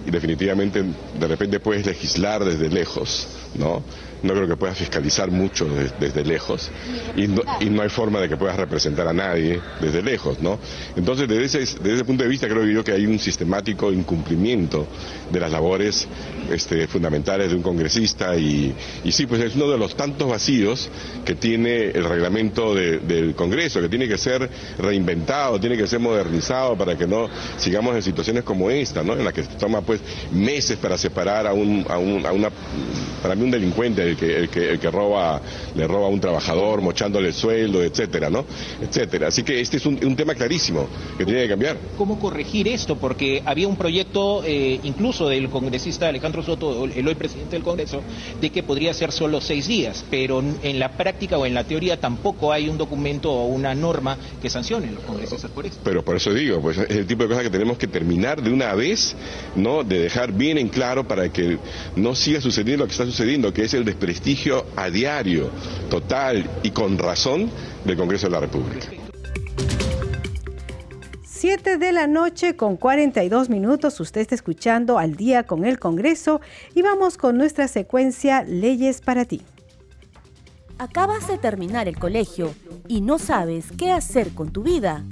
Y 0.06 0.10
definitivamente 0.10 0.84
de 1.18 1.26
repente 1.26 1.58
puedes 1.58 1.84
legislar 1.84 2.44
desde 2.44 2.68
lejos, 2.68 3.26
¿no? 3.54 3.82
No 4.22 4.34
creo 4.34 4.48
que 4.48 4.56
puedas 4.56 4.76
fiscalizar 4.76 5.30
mucho 5.30 5.64
de- 5.66 5.90
desde 6.00 6.24
lejos 6.24 6.70
y 7.16 7.28
no, 7.28 7.42
y 7.60 7.66
no 7.66 7.82
hay 7.82 7.88
forma 7.88 8.20
de 8.20 8.28
que 8.28 8.36
puedas 8.36 8.56
representar 8.56 9.06
a 9.06 9.12
nadie 9.12 9.60
desde 9.80 10.02
lejos, 10.02 10.40
¿no? 10.40 10.58
Entonces, 10.96 11.28
desde 11.28 11.44
ese, 11.44 11.58
desde 11.80 11.94
ese 11.94 12.04
punto 12.04 12.24
de 12.24 12.28
vista 12.28 12.48
creo 12.48 12.64
yo 12.66 12.82
que 12.82 12.92
hay 12.92 13.06
un 13.06 13.18
sistemático 13.18 13.92
incumplimiento 13.92 14.86
de 15.30 15.40
las 15.40 15.52
labores 15.52 16.08
este, 16.50 16.86
fundamentales 16.88 17.50
de 17.50 17.56
un 17.56 17.62
congresista 17.62 18.36
y, 18.36 18.74
y 19.04 19.12
sí, 19.12 19.26
pues 19.26 19.40
es 19.42 19.54
uno 19.54 19.70
de 19.70 19.78
los 19.78 19.94
tantos 19.94 20.28
vacíos 20.28 20.88
que 21.24 21.34
tiene 21.34 21.86
el 21.90 22.04
reglamento 22.04 22.74
de- 22.74 22.98
del 22.98 23.34
Congreso, 23.34 23.80
que 23.80 23.88
tiene 23.88 24.08
que 24.08 24.18
ser 24.18 24.48
reinventado, 24.78 25.60
tiene 25.60 25.76
que 25.76 25.86
ser 25.86 26.00
modernizado 26.00 26.76
para 26.76 26.96
que 26.96 27.06
no 27.06 27.28
sigamos 27.58 27.94
en 27.94 28.02
situaciones 28.02 28.42
como 28.44 28.70
esta, 28.70 29.02
¿no? 29.04 29.12
En 29.12 29.24
la 29.24 29.32
que 29.32 29.42
se 29.44 29.50
toma 29.50 29.82
pues 29.82 30.00
meses 30.32 30.76
para 30.78 30.96
separar 30.98 31.46
a 31.46 31.52
un, 31.52 31.84
a 31.88 31.98
un- 31.98 32.24
a 32.26 32.32
una, 32.32 32.50
para 33.22 33.34
mí 33.34 33.44
un 33.44 33.50
delincuente, 33.50 34.07
el 34.08 34.16
que, 34.16 34.36
el 34.36 34.48
que, 34.48 34.70
el 34.70 34.78
que 34.78 34.90
roba, 34.90 35.40
le 35.74 35.86
roba 35.86 36.06
a 36.06 36.10
un 36.10 36.20
trabajador, 36.20 36.80
mochándole 36.80 37.28
el 37.28 37.34
sueldo, 37.34 37.82
etcétera, 37.82 38.30
¿no? 38.30 38.44
Etcétera. 38.80 39.28
Así 39.28 39.42
que 39.42 39.60
este 39.60 39.76
es 39.76 39.86
un, 39.86 39.98
un 40.04 40.16
tema 40.16 40.34
clarísimo 40.34 40.86
que 41.16 41.24
tiene 41.24 41.42
que 41.42 41.48
cambiar. 41.48 41.76
¿Cómo 41.96 42.18
corregir 42.18 42.68
esto? 42.68 42.96
Porque 42.96 43.42
había 43.44 43.68
un 43.68 43.76
proyecto 43.76 44.42
eh, 44.44 44.80
incluso 44.82 45.28
del 45.28 45.48
congresista 45.48 46.08
Alejandro 46.08 46.42
Soto, 46.42 46.84
el 46.84 47.06
hoy 47.06 47.14
presidente 47.14 47.56
del 47.56 47.62
Congreso, 47.62 48.02
de 48.40 48.50
que 48.50 48.62
podría 48.62 48.92
ser 48.94 49.12
solo 49.12 49.40
seis 49.40 49.66
días, 49.66 50.04
pero 50.10 50.42
en 50.62 50.78
la 50.78 50.92
práctica 50.92 51.38
o 51.38 51.46
en 51.46 51.54
la 51.54 51.64
teoría 51.64 52.00
tampoco 52.00 52.52
hay 52.52 52.68
un 52.68 52.78
documento 52.78 53.30
o 53.32 53.46
una 53.46 53.74
norma 53.74 54.16
que 54.40 54.50
sancione 54.50 54.88
a 54.88 54.92
los 54.92 55.04
congresistas 55.04 55.50
por 55.50 55.66
esto. 55.66 55.80
Pero 55.84 56.04
por 56.04 56.16
eso 56.16 56.32
digo, 56.32 56.60
pues 56.60 56.78
es 56.78 56.90
el 56.90 57.06
tipo 57.06 57.22
de 57.24 57.28
cosas 57.28 57.44
que 57.44 57.50
tenemos 57.50 57.78
que 57.78 57.86
terminar 57.86 58.42
de 58.42 58.50
una 58.52 58.74
vez, 58.74 59.14
¿no? 59.56 59.84
De 59.84 59.98
dejar 60.00 60.32
bien 60.32 60.58
en 60.58 60.68
claro 60.68 61.06
para 61.06 61.32
que 61.32 61.58
no 61.96 62.14
siga 62.14 62.40
sucediendo 62.40 62.84
lo 62.84 62.86
que 62.86 62.92
está 62.92 63.06
sucediendo, 63.06 63.52
que 63.52 63.62
es 63.64 63.74
el 63.74 63.84
desprestigio 63.98 64.64
a 64.76 64.90
diario, 64.90 65.50
total 65.90 66.48
y 66.62 66.70
con 66.70 66.96
razón 66.98 67.50
del 67.84 67.96
Congreso 67.96 68.28
de 68.28 68.32
la 68.32 68.40
República. 68.40 68.86
7 71.24 71.78
de 71.78 71.92
la 71.92 72.06
noche 72.06 72.54
con 72.54 72.76
42 72.76 73.48
minutos. 73.48 73.98
Usted 73.98 74.20
está 74.20 74.36
escuchando 74.36 74.98
al 74.98 75.16
día 75.16 75.44
con 75.44 75.64
el 75.64 75.80
Congreso 75.80 76.40
y 76.76 76.82
vamos 76.82 77.16
con 77.16 77.36
nuestra 77.36 77.66
secuencia 77.66 78.44
Leyes 78.44 79.00
para 79.00 79.24
ti. 79.24 79.42
Acabas 80.78 81.26
de 81.26 81.38
terminar 81.38 81.88
el 81.88 81.98
colegio 81.98 82.54
y 82.86 83.00
no 83.00 83.18
sabes 83.18 83.66
qué 83.76 83.90
hacer 83.90 84.30
con 84.30 84.52
tu 84.52 84.62
vida. 84.62 85.04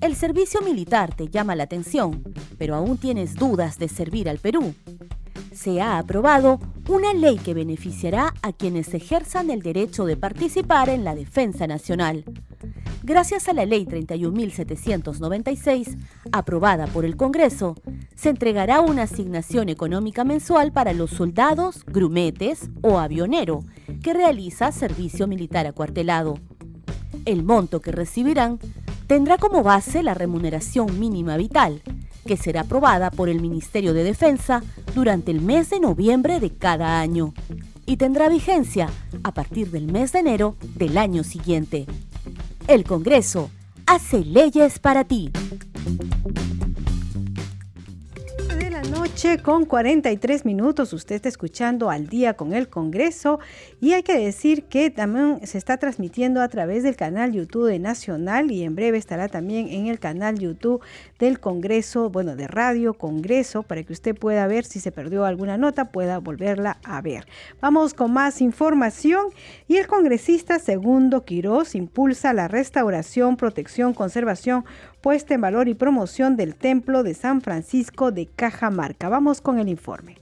El 0.00 0.14
servicio 0.14 0.60
militar 0.60 1.16
te 1.16 1.28
llama 1.28 1.56
la 1.56 1.64
atención, 1.64 2.22
pero 2.58 2.76
aún 2.76 2.96
tienes 2.96 3.34
dudas 3.34 3.78
de 3.78 3.88
servir 3.88 4.28
al 4.28 4.38
Perú. 4.38 4.72
Se 5.54 5.80
ha 5.80 5.98
aprobado 5.98 6.58
una 6.88 7.14
ley 7.14 7.38
que 7.38 7.54
beneficiará 7.54 8.34
a 8.42 8.52
quienes 8.52 8.92
ejerzan 8.92 9.50
el 9.50 9.62
derecho 9.62 10.04
de 10.04 10.16
participar 10.16 10.88
en 10.88 11.04
la 11.04 11.14
defensa 11.14 11.68
nacional. 11.68 12.24
Gracias 13.04 13.48
a 13.48 13.52
la 13.52 13.64
ley 13.64 13.86
31.796, 13.86 15.96
aprobada 16.32 16.88
por 16.88 17.04
el 17.04 17.16
Congreso, 17.16 17.76
se 18.16 18.30
entregará 18.30 18.80
una 18.80 19.02
asignación 19.02 19.68
económica 19.68 20.24
mensual 20.24 20.72
para 20.72 20.92
los 20.92 21.10
soldados, 21.10 21.84
grumetes 21.86 22.68
o 22.82 22.98
avionero 22.98 23.62
que 24.02 24.12
realiza 24.12 24.72
servicio 24.72 25.28
militar 25.28 25.68
acuartelado. 25.68 26.40
El 27.26 27.44
monto 27.44 27.80
que 27.80 27.92
recibirán 27.92 28.58
tendrá 29.06 29.38
como 29.38 29.62
base 29.62 30.02
la 30.02 30.14
remuneración 30.14 30.98
mínima 30.98 31.36
vital, 31.36 31.80
que 32.24 32.36
será 32.36 32.62
aprobada 32.62 33.10
por 33.10 33.28
el 33.28 33.40
Ministerio 33.40 33.92
de 33.92 34.04
Defensa 34.04 34.62
durante 34.94 35.30
el 35.30 35.40
mes 35.40 35.70
de 35.70 35.80
noviembre 35.80 36.40
de 36.40 36.50
cada 36.50 37.00
año 37.00 37.34
y 37.86 37.96
tendrá 37.96 38.28
vigencia 38.28 38.88
a 39.22 39.32
partir 39.32 39.70
del 39.70 39.90
mes 39.90 40.12
de 40.12 40.20
enero 40.20 40.56
del 40.76 40.98
año 40.98 41.24
siguiente. 41.24 41.86
El 42.66 42.84
Congreso 42.84 43.50
hace 43.86 44.24
leyes 44.24 44.78
para 44.78 45.04
ti. 45.04 45.30
Noche 48.94 49.38
con 49.42 49.64
43 49.64 50.44
minutos. 50.44 50.92
Usted 50.92 51.16
está 51.16 51.28
escuchando 51.28 51.90
al 51.90 52.06
día 52.06 52.34
con 52.34 52.52
el 52.52 52.68
Congreso 52.68 53.40
y 53.80 53.92
hay 53.92 54.04
que 54.04 54.16
decir 54.16 54.64
que 54.64 54.88
también 54.88 55.44
se 55.44 55.58
está 55.58 55.78
transmitiendo 55.78 56.40
a 56.40 56.48
través 56.48 56.84
del 56.84 56.94
canal 56.94 57.32
YouTube 57.32 57.66
de 57.66 57.80
Nacional 57.80 58.52
y 58.52 58.62
en 58.62 58.76
breve 58.76 58.96
estará 58.96 59.28
también 59.28 59.66
en 59.68 59.88
el 59.88 59.98
canal 59.98 60.38
YouTube 60.38 60.80
del 61.18 61.40
Congreso, 61.40 62.08
bueno, 62.08 62.36
de 62.36 62.46
Radio 62.46 62.94
Congreso, 62.94 63.64
para 63.64 63.82
que 63.82 63.92
usted 63.92 64.14
pueda 64.14 64.46
ver 64.46 64.64
si 64.64 64.78
se 64.78 64.92
perdió 64.92 65.24
alguna 65.24 65.58
nota, 65.58 65.86
pueda 65.86 66.18
volverla 66.18 66.78
a 66.84 67.00
ver. 67.02 67.26
Vamos 67.60 67.94
con 67.94 68.12
más 68.12 68.40
información 68.40 69.26
y 69.66 69.76
el 69.78 69.88
congresista 69.88 70.60
Segundo 70.60 71.24
Quirós 71.24 71.74
impulsa 71.74 72.32
la 72.32 72.46
restauración, 72.46 73.36
protección, 73.36 73.92
conservación, 73.92 74.64
puesta 75.04 75.34
en 75.34 75.42
valor 75.42 75.68
y 75.68 75.74
promoción 75.74 76.34
del 76.34 76.54
Templo 76.54 77.02
de 77.02 77.12
San 77.12 77.42
Francisco 77.42 78.10
de 78.10 78.24
Cajamarca. 78.24 79.10
Vamos 79.10 79.42
con 79.42 79.58
el 79.58 79.68
informe. 79.68 80.16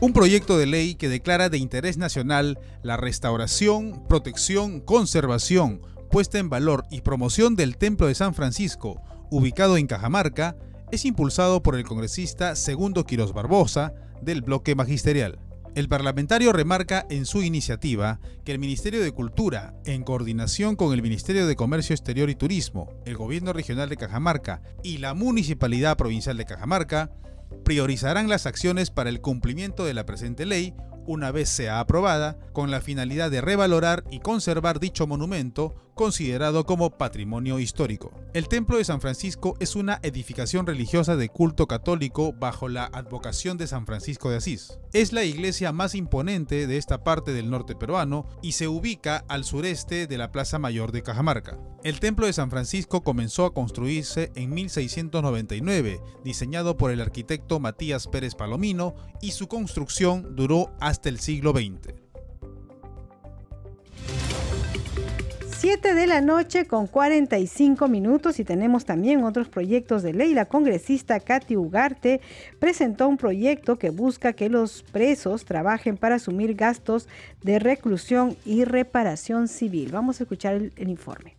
Un 0.00 0.12
proyecto 0.12 0.56
de 0.56 0.66
ley 0.66 0.94
que 0.94 1.08
declara 1.08 1.48
de 1.48 1.58
interés 1.58 1.98
nacional 1.98 2.60
la 2.84 2.96
restauración, 2.96 4.04
protección, 4.08 4.78
conservación, 4.78 5.80
puesta 6.12 6.38
en 6.38 6.48
valor 6.48 6.84
y 6.92 7.00
promoción 7.00 7.56
del 7.56 7.76
Templo 7.76 8.06
de 8.06 8.14
San 8.14 8.34
Francisco, 8.34 9.02
ubicado 9.32 9.78
en 9.78 9.88
Cajamarca, 9.88 10.54
es 10.92 11.04
impulsado 11.04 11.60
por 11.60 11.74
el 11.74 11.82
congresista 11.82 12.54
Segundo 12.54 13.04
Quiros 13.04 13.32
Barbosa 13.32 13.94
del 14.22 14.42
bloque 14.42 14.76
magisterial. 14.76 15.40
El 15.78 15.88
parlamentario 15.88 16.52
remarca 16.52 17.06
en 17.08 17.24
su 17.24 17.40
iniciativa 17.40 18.18
que 18.44 18.50
el 18.50 18.58
Ministerio 18.58 19.00
de 19.00 19.12
Cultura, 19.12 19.74
en 19.84 20.02
coordinación 20.02 20.74
con 20.74 20.92
el 20.92 21.02
Ministerio 21.02 21.46
de 21.46 21.54
Comercio 21.54 21.94
Exterior 21.94 22.28
y 22.30 22.34
Turismo, 22.34 22.90
el 23.06 23.16
Gobierno 23.16 23.52
Regional 23.52 23.88
de 23.88 23.96
Cajamarca 23.96 24.60
y 24.82 24.98
la 24.98 25.14
Municipalidad 25.14 25.96
Provincial 25.96 26.36
de 26.36 26.46
Cajamarca, 26.46 27.12
priorizarán 27.64 28.28
las 28.28 28.44
acciones 28.44 28.90
para 28.90 29.08
el 29.08 29.20
cumplimiento 29.20 29.84
de 29.84 29.94
la 29.94 30.04
presente 30.04 30.46
ley 30.46 30.74
una 31.08 31.30
vez 31.30 31.48
sea 31.48 31.80
aprobada, 31.80 32.38
con 32.52 32.70
la 32.70 32.82
finalidad 32.82 33.30
de 33.30 33.40
revalorar 33.40 34.04
y 34.10 34.18
conservar 34.18 34.78
dicho 34.78 35.06
monumento 35.06 35.74
considerado 35.98 36.64
como 36.64 36.96
patrimonio 36.96 37.58
histórico. 37.58 38.12
El 38.32 38.46
Templo 38.46 38.78
de 38.78 38.84
San 38.84 39.00
Francisco 39.00 39.56
es 39.58 39.74
una 39.74 39.98
edificación 40.02 40.64
religiosa 40.64 41.16
de 41.16 41.28
culto 41.28 41.66
católico 41.66 42.32
bajo 42.32 42.68
la 42.68 42.84
advocación 42.84 43.58
de 43.58 43.66
San 43.66 43.84
Francisco 43.84 44.30
de 44.30 44.36
Asís. 44.36 44.78
Es 44.92 45.12
la 45.12 45.24
iglesia 45.24 45.72
más 45.72 45.96
imponente 45.96 46.68
de 46.68 46.76
esta 46.76 47.02
parte 47.02 47.32
del 47.32 47.50
norte 47.50 47.74
peruano 47.74 48.26
y 48.42 48.52
se 48.52 48.68
ubica 48.68 49.24
al 49.28 49.42
sureste 49.42 50.06
de 50.06 50.18
la 50.18 50.30
Plaza 50.30 50.60
Mayor 50.60 50.92
de 50.92 51.02
Cajamarca. 51.02 51.58
El 51.82 51.98
Templo 51.98 52.26
de 52.26 52.32
San 52.32 52.48
Francisco 52.48 53.02
comenzó 53.02 53.44
a 53.44 53.52
construirse 53.52 54.30
en 54.36 54.50
1699, 54.50 56.00
diseñado 56.22 56.76
por 56.76 56.92
el 56.92 57.00
arquitecto 57.00 57.58
Matías 57.58 58.06
Pérez 58.06 58.36
Palomino, 58.36 58.94
y 59.20 59.32
su 59.32 59.48
construcción 59.48 60.36
duró 60.36 60.70
hasta 60.78 61.08
el 61.08 61.18
siglo 61.18 61.50
XX. 61.50 62.07
7 65.60 65.94
de 65.94 66.06
la 66.06 66.20
noche 66.20 66.66
con 66.66 66.86
45 66.86 67.88
minutos 67.88 68.38
y 68.38 68.44
tenemos 68.44 68.84
también 68.84 69.24
otros 69.24 69.48
proyectos 69.48 70.04
de 70.04 70.12
ley. 70.12 70.32
La 70.32 70.44
congresista 70.44 71.18
Katy 71.18 71.56
Ugarte 71.56 72.20
presentó 72.60 73.08
un 73.08 73.16
proyecto 73.16 73.76
que 73.76 73.90
busca 73.90 74.34
que 74.34 74.48
los 74.50 74.84
presos 74.84 75.44
trabajen 75.44 75.96
para 75.96 76.14
asumir 76.14 76.54
gastos 76.54 77.08
de 77.42 77.58
reclusión 77.58 78.36
y 78.44 78.62
reparación 78.62 79.48
civil. 79.48 79.90
Vamos 79.90 80.20
a 80.20 80.22
escuchar 80.22 80.54
el, 80.54 80.72
el 80.76 80.90
informe. 80.90 81.34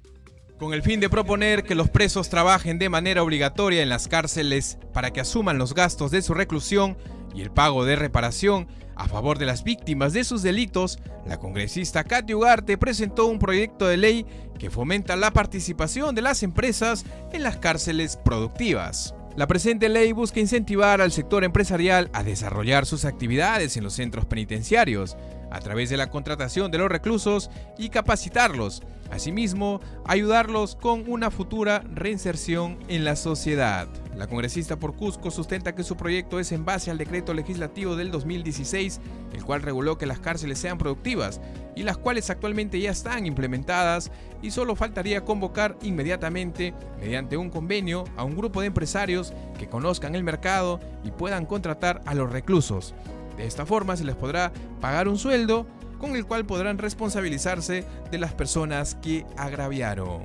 Con 0.58 0.74
el 0.74 0.82
fin 0.82 1.00
de 1.00 1.10
proponer 1.10 1.64
que 1.64 1.74
los 1.74 1.90
presos 1.90 2.28
trabajen 2.28 2.78
de 2.78 2.90
manera 2.90 3.24
obligatoria 3.24 3.82
en 3.82 3.88
las 3.88 4.10
cárceles 4.10 4.78
para 4.94 5.12
que 5.12 5.22
asuman 5.22 5.58
los 5.58 5.74
gastos 5.74 6.12
de 6.12 6.22
su 6.22 6.34
reclusión 6.34 6.98
y 7.40 7.42
el 7.42 7.52
pago 7.52 7.86
de 7.86 7.96
reparación, 7.96 8.68
a 8.98 9.08
favor 9.08 9.38
de 9.38 9.46
las 9.46 9.64
víctimas 9.64 10.12
de 10.12 10.26
sus 10.26 10.44
delitos, 10.44 11.00
la 11.26 11.40
congresista 11.40 12.04
Katy 12.04 12.34
Ugarte 12.34 12.78
presentó 12.78 13.28
un 13.28 13.40
proyecto 13.40 13.88
de 13.88 13.96
ley 13.96 14.26
que 14.60 14.70
fomenta 14.70 15.16
la 15.16 15.32
participación 15.32 16.16
de 16.16 16.22
las 16.22 16.44
empresas 16.44 17.06
en 17.32 17.44
las 17.44 17.56
cárceles 17.56 18.18
productivas. 18.18 19.16
La 19.38 19.48
presente 19.48 19.88
ley 19.88 20.12
busca 20.12 20.42
incentivar 20.42 21.00
al 21.00 21.14
sector 21.14 21.46
empresarial 21.46 22.10
a 22.12 22.24
desarrollar 22.24 22.86
sus 22.86 23.06
actividades 23.06 23.78
en 23.78 23.86
los 23.86 23.94
centros 23.94 24.26
penitenciarios, 24.26 25.16
a 25.50 25.62
través 25.62 25.90
de 25.90 25.96
la 25.96 26.10
contratación 26.10 26.72
de 26.72 26.80
los 26.80 26.90
reclusos 26.90 27.50
y 27.78 27.88
capacitarlos. 27.88 28.84
Asimismo, 29.12 29.82
ayudarlos 30.06 30.76
con 30.76 31.04
una 31.08 31.32
futura 31.32 31.84
reinserción 31.94 32.78
en 32.88 33.04
la 33.04 33.16
sociedad. 33.16 33.88
La 34.16 34.28
congresista 34.28 34.78
por 34.78 34.96
Cusco 34.96 35.32
sustenta 35.32 35.74
que 35.74 35.84
su 35.84 35.98
proyecto 35.98 36.40
es 36.40 36.52
en 36.52 36.66
base 36.66 36.92
al 36.92 36.98
decreto 36.98 37.34
legislativo 37.34 37.96
del 37.96 38.12
2016, 38.12 39.00
el 39.34 39.44
cual 39.44 39.62
reguló 39.62 39.98
que 39.98 40.06
las 40.06 40.20
cárceles 40.20 40.60
sean 40.60 40.78
productivas 40.78 41.42
y 41.76 41.84
las 41.84 41.98
cuales 41.98 42.30
actualmente 42.30 42.80
ya 42.80 42.92
están 42.92 43.26
implementadas 43.26 44.12
y 44.42 44.52
solo 44.52 44.76
faltaría 44.76 45.26
convocar 45.26 45.78
inmediatamente, 45.82 46.74
mediante 47.00 47.38
un 47.38 47.50
convenio, 47.50 48.04
a 48.18 48.24
un 48.24 48.36
grupo 48.36 48.62
de 48.62 48.68
empresarios 48.68 49.34
que 49.58 49.70
conozcan 49.70 50.16
el 50.16 50.24
mercado 50.24 50.80
y 51.04 51.12
puedan 51.12 51.46
contratar 51.46 52.02
a 52.06 52.14
los 52.14 52.32
reclusos. 52.32 52.94
De 53.38 53.48
esta 53.48 53.66
forma 53.66 53.96
se 53.96 54.04
les 54.04 54.16
podrá 54.16 54.52
pagar 54.82 55.08
un 55.08 55.18
sueldo 55.18 55.66
con 56.00 56.16
el 56.16 56.26
cual 56.26 56.46
podrán 56.46 56.78
responsabilizarse 56.80 57.86
de 58.10 58.18
las 58.18 58.34
personas 58.34 58.96
que 58.96 59.26
agraviaron. 59.38 60.24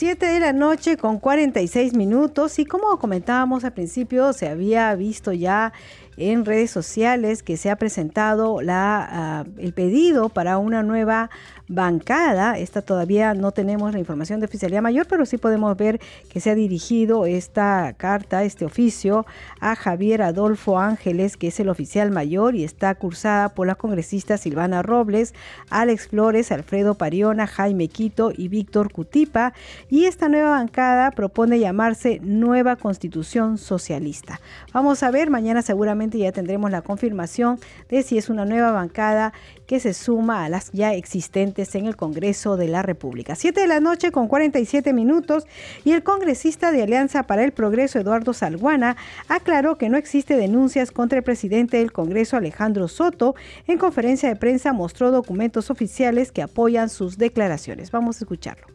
7 0.00 0.24
de 0.24 0.40
la 0.40 0.54
noche 0.54 0.96
con 0.96 1.18
46 1.18 1.92
minutos 1.92 2.58
y 2.58 2.64
como 2.64 2.98
comentábamos 2.98 3.64
al 3.64 3.74
principio 3.74 4.32
se 4.32 4.48
había 4.48 4.94
visto 4.94 5.32
ya 5.32 5.74
en 6.16 6.46
redes 6.46 6.70
sociales 6.70 7.42
que 7.42 7.58
se 7.58 7.70
ha 7.70 7.76
presentado 7.76 8.62
la, 8.62 9.44
uh, 9.46 9.60
el 9.60 9.74
pedido 9.74 10.30
para 10.30 10.56
una 10.56 10.82
nueva 10.82 11.28
bancada. 11.70 12.58
Esta 12.58 12.82
todavía 12.82 13.32
no 13.32 13.52
tenemos 13.52 13.92
la 13.92 14.00
información 14.00 14.40
de 14.40 14.46
oficialidad 14.46 14.82
mayor, 14.82 15.06
pero 15.08 15.24
sí 15.24 15.38
podemos 15.38 15.76
ver 15.76 16.00
que 16.28 16.40
se 16.40 16.50
ha 16.50 16.54
dirigido 16.56 17.26
esta 17.26 17.94
carta, 17.96 18.42
este 18.42 18.64
oficio, 18.64 19.24
a 19.60 19.76
Javier 19.76 20.22
Adolfo 20.22 20.80
Ángeles, 20.80 21.36
que 21.36 21.46
es 21.46 21.60
el 21.60 21.68
oficial 21.68 22.10
mayor 22.10 22.56
y 22.56 22.64
está 22.64 22.94
cursada 22.96 23.50
por 23.50 23.68
las 23.68 23.76
congresistas 23.76 24.40
Silvana 24.40 24.82
Robles, 24.82 25.32
Alex 25.70 26.08
Flores, 26.08 26.50
Alfredo 26.50 26.96
Pariona, 26.96 27.46
Jaime 27.46 27.86
Quito 27.86 28.32
y 28.36 28.48
Víctor 28.48 28.92
Cutipa. 28.92 29.52
Y 29.88 30.06
esta 30.06 30.28
nueva 30.28 30.50
bancada 30.50 31.12
propone 31.12 31.60
llamarse 31.60 32.18
Nueva 32.20 32.74
Constitución 32.74 33.58
Socialista. 33.58 34.40
Vamos 34.72 35.04
a 35.04 35.12
ver, 35.12 35.30
mañana 35.30 35.62
seguramente 35.62 36.18
ya 36.18 36.32
tendremos 36.32 36.72
la 36.72 36.82
confirmación 36.82 37.60
de 37.88 38.02
si 38.02 38.18
es 38.18 38.28
una 38.28 38.44
nueva 38.44 38.72
bancada 38.72 39.32
que 39.70 39.78
se 39.78 39.94
suma 39.94 40.44
a 40.44 40.48
las 40.48 40.72
ya 40.72 40.94
existentes 40.94 41.76
en 41.76 41.86
el 41.86 41.94
Congreso 41.94 42.56
de 42.56 42.66
la 42.66 42.82
República. 42.82 43.36
Siete 43.36 43.60
de 43.60 43.68
la 43.68 43.78
noche 43.78 44.10
con 44.10 44.26
47 44.26 44.92
minutos 44.92 45.46
y 45.84 45.92
el 45.92 46.02
congresista 46.02 46.72
de 46.72 46.82
Alianza 46.82 47.22
para 47.22 47.44
el 47.44 47.52
Progreso, 47.52 48.00
Eduardo 48.00 48.32
Salguana, 48.32 48.96
aclaró 49.28 49.78
que 49.78 49.88
no 49.88 49.96
existe 49.96 50.34
denuncias 50.34 50.90
contra 50.90 51.18
el 51.18 51.22
presidente 51.22 51.76
del 51.76 51.92
Congreso, 51.92 52.36
Alejandro 52.36 52.88
Soto. 52.88 53.36
En 53.68 53.78
conferencia 53.78 54.28
de 54.28 54.34
prensa 54.34 54.72
mostró 54.72 55.12
documentos 55.12 55.70
oficiales 55.70 56.32
que 56.32 56.42
apoyan 56.42 56.88
sus 56.88 57.16
declaraciones. 57.16 57.92
Vamos 57.92 58.16
a 58.16 58.24
escucharlo. 58.24 58.66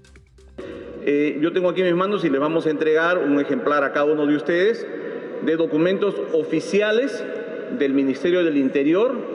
Eh, 1.05 1.37
yo 1.41 1.51
tengo 1.51 1.67
aquí 1.67 1.83
mis 1.83 1.93
manos 1.93 2.23
y 2.23 2.29
le 2.29 2.39
vamos 2.39 2.67
a 2.67 2.69
entregar 2.69 3.17
un 3.17 3.37
ejemplar 3.41 3.83
a 3.83 3.91
cada 3.91 4.05
uno 4.05 4.25
de 4.25 4.37
ustedes 4.37 4.87
de 5.45 5.57
documentos 5.57 6.15
oficiales 6.31 7.21
del 7.77 7.93
Ministerio 7.93 8.45
del 8.45 8.55
Interior 8.55 9.34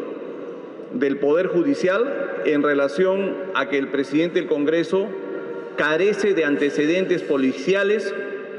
del 0.93 1.19
Poder 1.19 1.47
Judicial 1.49 2.43
en 2.45 2.63
relación 2.63 3.37
a 3.55 3.69
que 3.69 3.79
el 3.79 3.89
presidente 3.89 4.41
del 4.41 4.49
Congreso 4.49 5.09
carece 5.77 6.35
de 6.35 6.45
antecedentes 6.45 7.23
policiales, 7.23 8.15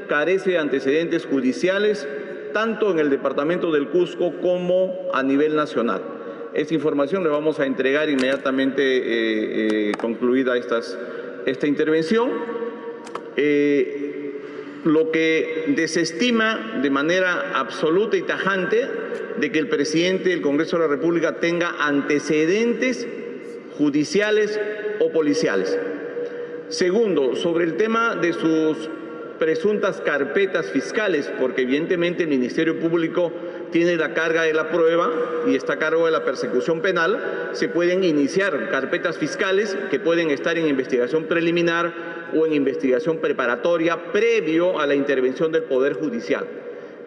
carece 0.08 0.50
de 0.50 0.58
antecedentes 0.58 1.26
judiciales, 1.26 2.08
tanto 2.52 2.90
en 2.90 2.98
el 2.98 3.10
departamento 3.10 3.70
del 3.70 3.88
Cusco 3.88 4.34
como 4.40 5.08
a 5.12 5.22
nivel 5.22 5.56
nacional. 5.56 6.02
Esta 6.54 6.74
información 6.74 7.22
le 7.22 7.30
vamos 7.30 7.60
a 7.60 7.66
entregar 7.66 8.10
inmediatamente 8.10 8.82
eh, 8.82 9.90
eh, 9.90 9.92
concluida 9.98 10.54
esta 10.56 11.66
intervención. 11.66 12.30
Eh, 13.36 14.11
lo 14.84 15.10
que 15.10 15.74
desestima 15.76 16.80
de 16.82 16.90
manera 16.90 17.52
absoluta 17.54 18.16
y 18.16 18.22
tajante 18.22 18.88
de 19.38 19.52
que 19.52 19.58
el 19.58 19.68
presidente 19.68 20.30
del 20.30 20.42
Congreso 20.42 20.76
de 20.76 20.82
la 20.82 20.88
República 20.88 21.36
tenga 21.36 21.74
antecedentes 21.78 23.06
judiciales 23.78 24.60
o 25.00 25.10
policiales. 25.10 25.78
Segundo, 26.68 27.36
sobre 27.36 27.64
el 27.64 27.76
tema 27.76 28.16
de 28.16 28.32
sus 28.32 28.88
presuntas 29.38 30.00
carpetas 30.00 30.70
fiscales, 30.70 31.30
porque 31.40 31.62
evidentemente 31.62 32.22
el 32.22 32.28
Ministerio 32.28 32.78
Público 32.78 33.32
tiene 33.72 33.96
la 33.96 34.14
carga 34.14 34.42
de 34.42 34.54
la 34.54 34.70
prueba 34.70 35.10
y 35.48 35.56
está 35.56 35.74
a 35.74 35.78
cargo 35.78 36.06
de 36.06 36.12
la 36.12 36.24
persecución 36.24 36.80
penal, 36.80 37.50
se 37.52 37.68
pueden 37.68 38.04
iniciar 38.04 38.70
carpetas 38.70 39.18
fiscales 39.18 39.76
que 39.90 39.98
pueden 39.98 40.30
estar 40.30 40.56
en 40.58 40.68
investigación 40.68 41.24
preliminar 41.24 42.11
o 42.34 42.46
en 42.46 42.54
investigación 42.54 43.18
preparatoria 43.18 44.12
previo 44.12 44.78
a 44.78 44.86
la 44.86 44.94
intervención 44.94 45.52
del 45.52 45.64
Poder 45.64 45.94
Judicial. 45.94 46.46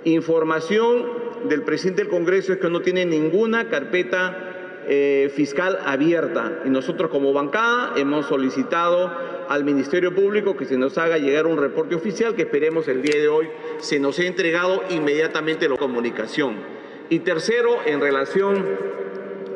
Información 0.03 1.05
del 1.49 1.63
presidente 1.63 2.03
del 2.03 2.11
Congreso 2.11 2.53
es 2.53 2.59
que 2.59 2.69
no 2.69 2.81
tiene 2.81 3.05
ninguna 3.05 3.69
carpeta 3.69 4.83
eh, 4.87 5.31
fiscal 5.33 5.79
abierta 5.83 6.61
y 6.63 6.69
nosotros 6.69 7.09
como 7.09 7.33
bancada 7.33 7.93
hemos 7.95 8.27
solicitado 8.27 9.11
al 9.49 9.63
Ministerio 9.63 10.13
Público 10.13 10.55
que 10.55 10.65
se 10.65 10.77
nos 10.77 10.97
haga 10.99 11.17
llegar 11.17 11.47
un 11.47 11.57
reporte 11.57 11.95
oficial 11.95 12.35
que 12.35 12.43
esperemos 12.43 12.87
el 12.87 13.01
día 13.01 13.19
de 13.19 13.27
hoy 13.27 13.47
se 13.79 13.99
nos 13.99 14.19
ha 14.19 14.23
entregado 14.25 14.83
inmediatamente 14.89 15.67
la 15.67 15.77
comunicación. 15.77 16.57
Y 17.09 17.19
tercero, 17.19 17.77
en 17.85 18.01
relación 18.01 18.65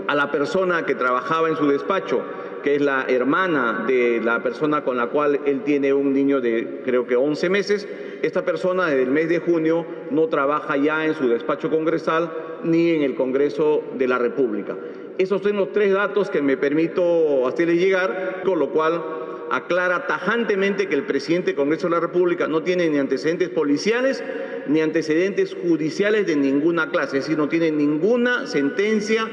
a 0.07 0.15
la 0.15 0.31
persona 0.31 0.85
que 0.85 0.95
trabajaba 0.95 1.49
en 1.49 1.55
su 1.55 1.67
despacho, 1.67 2.23
que 2.61 2.75
es 2.75 2.81
la 2.81 3.05
hermana 3.07 3.85
de 3.87 4.21
la 4.23 4.41
persona 4.41 4.83
con 4.83 4.97
la 4.97 5.07
cual 5.07 5.39
él 5.45 5.61
tiene 5.63 5.93
un 5.93 6.13
niño 6.13 6.41
de 6.41 6.81
creo 6.83 7.05
que 7.05 7.15
11 7.15 7.49
meses, 7.49 7.87
esta 8.21 8.43
persona 8.43 8.87
desde 8.87 9.03
el 9.03 9.11
mes 9.11 9.29
de 9.29 9.39
junio 9.39 9.85
no 10.11 10.27
trabaja 10.27 10.77
ya 10.77 11.05
en 11.05 11.13
su 11.13 11.27
despacho 11.27 11.69
congresal 11.69 12.31
ni 12.63 12.91
en 12.91 13.03
el 13.03 13.15
Congreso 13.15 13.83
de 13.97 14.07
la 14.07 14.17
República. 14.17 14.75
Esos 15.17 15.41
son 15.41 15.57
los 15.57 15.71
tres 15.71 15.93
datos 15.93 16.29
que 16.29 16.41
me 16.41 16.57
permito 16.57 17.47
hacerles 17.47 17.77
llegar, 17.79 18.41
con 18.45 18.59
lo 18.59 18.69
cual 18.69 19.03
aclara 19.51 20.07
tajantemente 20.07 20.87
que 20.87 20.95
el 20.95 21.03
presidente 21.03 21.47
del 21.47 21.55
Congreso 21.55 21.87
de 21.87 21.91
la 21.91 21.99
República 21.99 22.47
no 22.47 22.63
tiene 22.63 22.89
ni 22.89 22.97
antecedentes 22.97 23.49
policiales 23.49 24.23
ni 24.67 24.81
antecedentes 24.81 25.55
judiciales 25.55 26.27
de 26.27 26.35
ninguna 26.35 26.91
clase, 26.91 27.17
es 27.17 27.23
decir, 27.23 27.37
no 27.37 27.49
tiene 27.49 27.71
ninguna 27.71 28.45
sentencia 28.45 29.27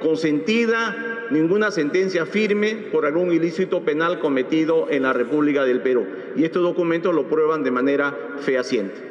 consentida, 0.00 1.17
ninguna 1.30 1.70
sentencia 1.70 2.26
firme 2.26 2.74
por 2.92 3.06
algún 3.06 3.32
ilícito 3.32 3.84
penal 3.84 4.20
cometido 4.20 4.90
en 4.90 5.02
la 5.02 5.12
República 5.12 5.64
del 5.64 5.82
Perú. 5.82 6.06
Y 6.36 6.44
estos 6.44 6.62
documentos 6.62 7.14
lo 7.14 7.28
prueban 7.28 7.62
de 7.62 7.70
manera 7.70 8.16
fehaciente. 8.40 9.08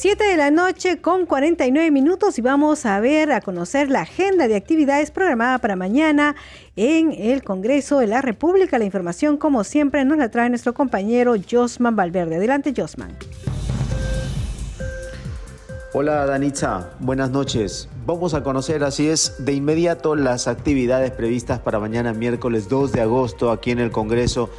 7 0.00 0.24
de 0.24 0.38
la 0.38 0.50
noche 0.50 1.02
con 1.02 1.26
49 1.26 1.90
minutos 1.90 2.38
y 2.38 2.40
vamos 2.40 2.86
a 2.86 2.98
ver, 3.00 3.32
a 3.32 3.42
conocer 3.42 3.90
la 3.90 4.00
agenda 4.00 4.48
de 4.48 4.56
actividades 4.56 5.10
programada 5.10 5.58
para 5.58 5.76
mañana 5.76 6.36
en 6.74 7.12
el 7.12 7.42
Congreso 7.44 7.98
de 7.98 8.06
la 8.06 8.22
República. 8.22 8.78
La 8.78 8.86
información, 8.86 9.36
como 9.36 9.62
siempre, 9.62 10.02
nos 10.06 10.16
la 10.16 10.30
trae 10.30 10.48
nuestro 10.48 10.72
compañero 10.72 11.34
Josman 11.50 11.96
Valverde. 11.96 12.36
Adelante, 12.36 12.72
Josman. 12.74 13.10
Hola 15.92 16.24
Danitza, 16.24 16.90
buenas 17.00 17.32
noches. 17.32 17.88
Vamos 18.06 18.34
a 18.34 18.44
conocer, 18.44 18.84
así 18.84 19.08
es, 19.08 19.44
de 19.44 19.54
inmediato 19.54 20.14
las 20.14 20.46
actividades 20.46 21.10
previstas 21.10 21.58
para 21.58 21.80
mañana 21.80 22.12
miércoles 22.12 22.68
2 22.68 22.92
de 22.92 23.00
agosto 23.00 23.50
aquí 23.50 23.72
en 23.72 23.80
el 23.80 23.90
Congreso 23.90 24.50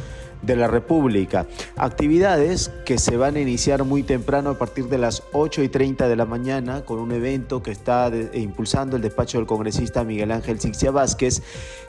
de 0.41 0.57
la 0.57 0.67
República. 0.67 1.45
Actividades 1.77 2.69
que 2.86 2.97
se 2.97 3.15
van 3.15 3.38
a 3.38 3.39
iniciar 3.39 3.86
muy 3.86 4.03
temprano 4.03 4.49
a 4.49 4.57
partir 4.57 4.89
de 4.89 4.97
las 4.97 5.23
8 5.32 5.63
y 5.63 5.69
30 5.69 6.09
de 6.09 6.15
la 6.17 6.25
mañana 6.25 6.82
con 6.84 6.99
un 6.99 7.13
evento 7.13 7.63
que 7.63 7.71
está 7.71 8.09
de, 8.09 8.38
impulsando 8.38 8.97
el 8.97 9.01
despacho 9.01 9.38
del 9.38 9.47
congresista 9.47 10.03
Miguel 10.03 10.34
Ángel 10.34 10.59
Sixia 10.59 10.91
Vázquez, 10.91 11.43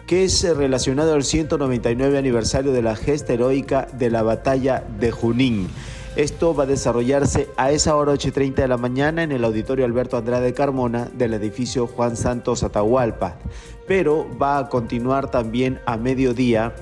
que 0.07 0.23
es 0.23 0.45
eh, 0.45 0.55
relacionado 0.55 1.15
al 1.15 1.25
199 1.25 2.17
aniversario 2.17 2.71
de 2.71 2.83
la 2.83 2.95
gesta 2.95 3.33
heroica 3.33 3.89
de 3.93 4.09
la 4.09 4.23
batalla 4.23 4.85
de 5.01 5.11
Junín. 5.11 5.69
Esto 6.15 6.55
va 6.55 6.65
a 6.65 6.67
desarrollarse 6.67 7.49
a 7.57 7.71
esa 7.71 7.97
hora 7.97 8.13
8 8.13 8.29
y 8.29 8.31
30 8.33 8.63
de 8.63 8.69
la 8.69 8.77
mañana 8.77 9.23
en 9.23 9.33
el 9.33 9.45
auditorio 9.45 9.87
Alberto 9.87 10.19
Andrade 10.19 10.53
Carmona 10.53 11.09
del 11.15 11.33
edificio 11.33 11.87
Juan 11.87 12.19
Santos 12.19 12.63
Atahualpa, 12.63 13.39
pero 13.87 14.27
va 14.39 14.59
a 14.59 14.69
continuar 14.69 15.31
también 15.31 15.81
a 15.87 15.97
mediodía 15.97 16.75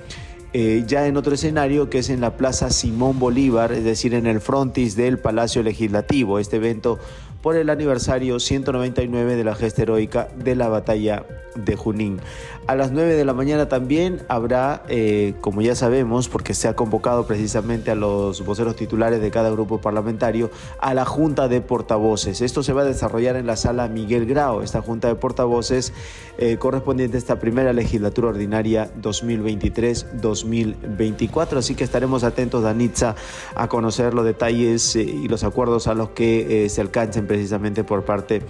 eh, 0.53 0.83
ya 0.85 1.07
en 1.07 1.17
otro 1.17 1.35
escenario 1.35 1.89
que 1.89 2.01
es 2.01 2.11
en 2.11 2.21
la 2.21 2.37
Plaza 2.37 2.71
Simón 2.71 3.21
Bolívar, 3.21 3.71
es 3.71 3.85
decir, 3.85 4.15
en 4.15 4.27
el 4.27 4.41
frontis 4.41 4.97
del 4.97 5.19
Palacio 5.19 5.63
Legislativo. 5.63 6.41
Este 6.41 6.57
evento 6.57 6.99
por 7.41 7.55
el 7.55 7.71
aniversario 7.71 8.41
199 8.41 9.37
de 9.37 9.45
la 9.45 9.55
gesta 9.55 9.83
heroica 9.83 10.29
de 10.37 10.57
la 10.57 10.69
batalla 10.69 11.25
de 11.55 11.77
Junín. 11.77 12.21
A 12.67 12.77
las 12.77 12.93
9 12.93 13.15
de 13.15 13.25
la 13.25 13.33
mañana 13.35 13.69
también 13.69 14.23
habrá, 14.29 14.85
eh, 14.89 15.35
como 15.41 15.63
ya 15.63 15.75
sabemos, 15.75 16.29
porque 16.29 16.55
se 16.55 16.69
ha 16.69 16.77
convocado 16.77 17.27
precisamente 17.27 17.91
a 17.91 17.97
los 17.97 18.45
voceros 18.45 18.77
titulares 18.77 19.21
de 19.21 19.33
cada 19.33 19.51
grupo 19.51 19.81
parlamentario, 19.81 20.53
a 20.79 20.95
la 20.95 21.05
Junta 21.05 21.49
de 21.49 21.61
Portavoces. 21.63 22.41
Esto 22.41 22.63
se 22.63 22.73
va 22.73 22.83
a 22.83 22.85
desarrollar 22.85 23.35
en 23.37 23.47
la 23.47 23.57
sala 23.57 23.89
Miguel 23.89 24.27
Grau, 24.27 24.61
esta 24.61 24.83
Junta 24.83 25.09
de 25.09 25.17
Portavoces 25.17 25.93
eh, 26.39 26.59
correspondiente 26.59 27.17
a 27.17 27.19
esta 27.19 27.41
primera 27.41 27.73
legislatura 27.73 28.29
ordinaria 28.29 28.89
2023-2024. 29.03 31.57
Así 31.57 31.75
que 31.75 31.83
estaremos 31.83 32.23
atentos, 32.23 32.63
Danitza, 32.63 33.17
a 33.57 33.67
conocer 33.67 34.15
los 34.15 34.25
detalles 34.25 34.95
eh, 34.95 35.03
y 35.03 35.27
los 35.27 35.43
acuerdos 35.43 35.89
a 35.89 35.95
los 35.95 36.11
que 36.11 36.69
se 36.71 36.81
alcancen 36.81 37.27
precisamente 37.27 37.83
por 37.85 38.05
parte 38.05 38.43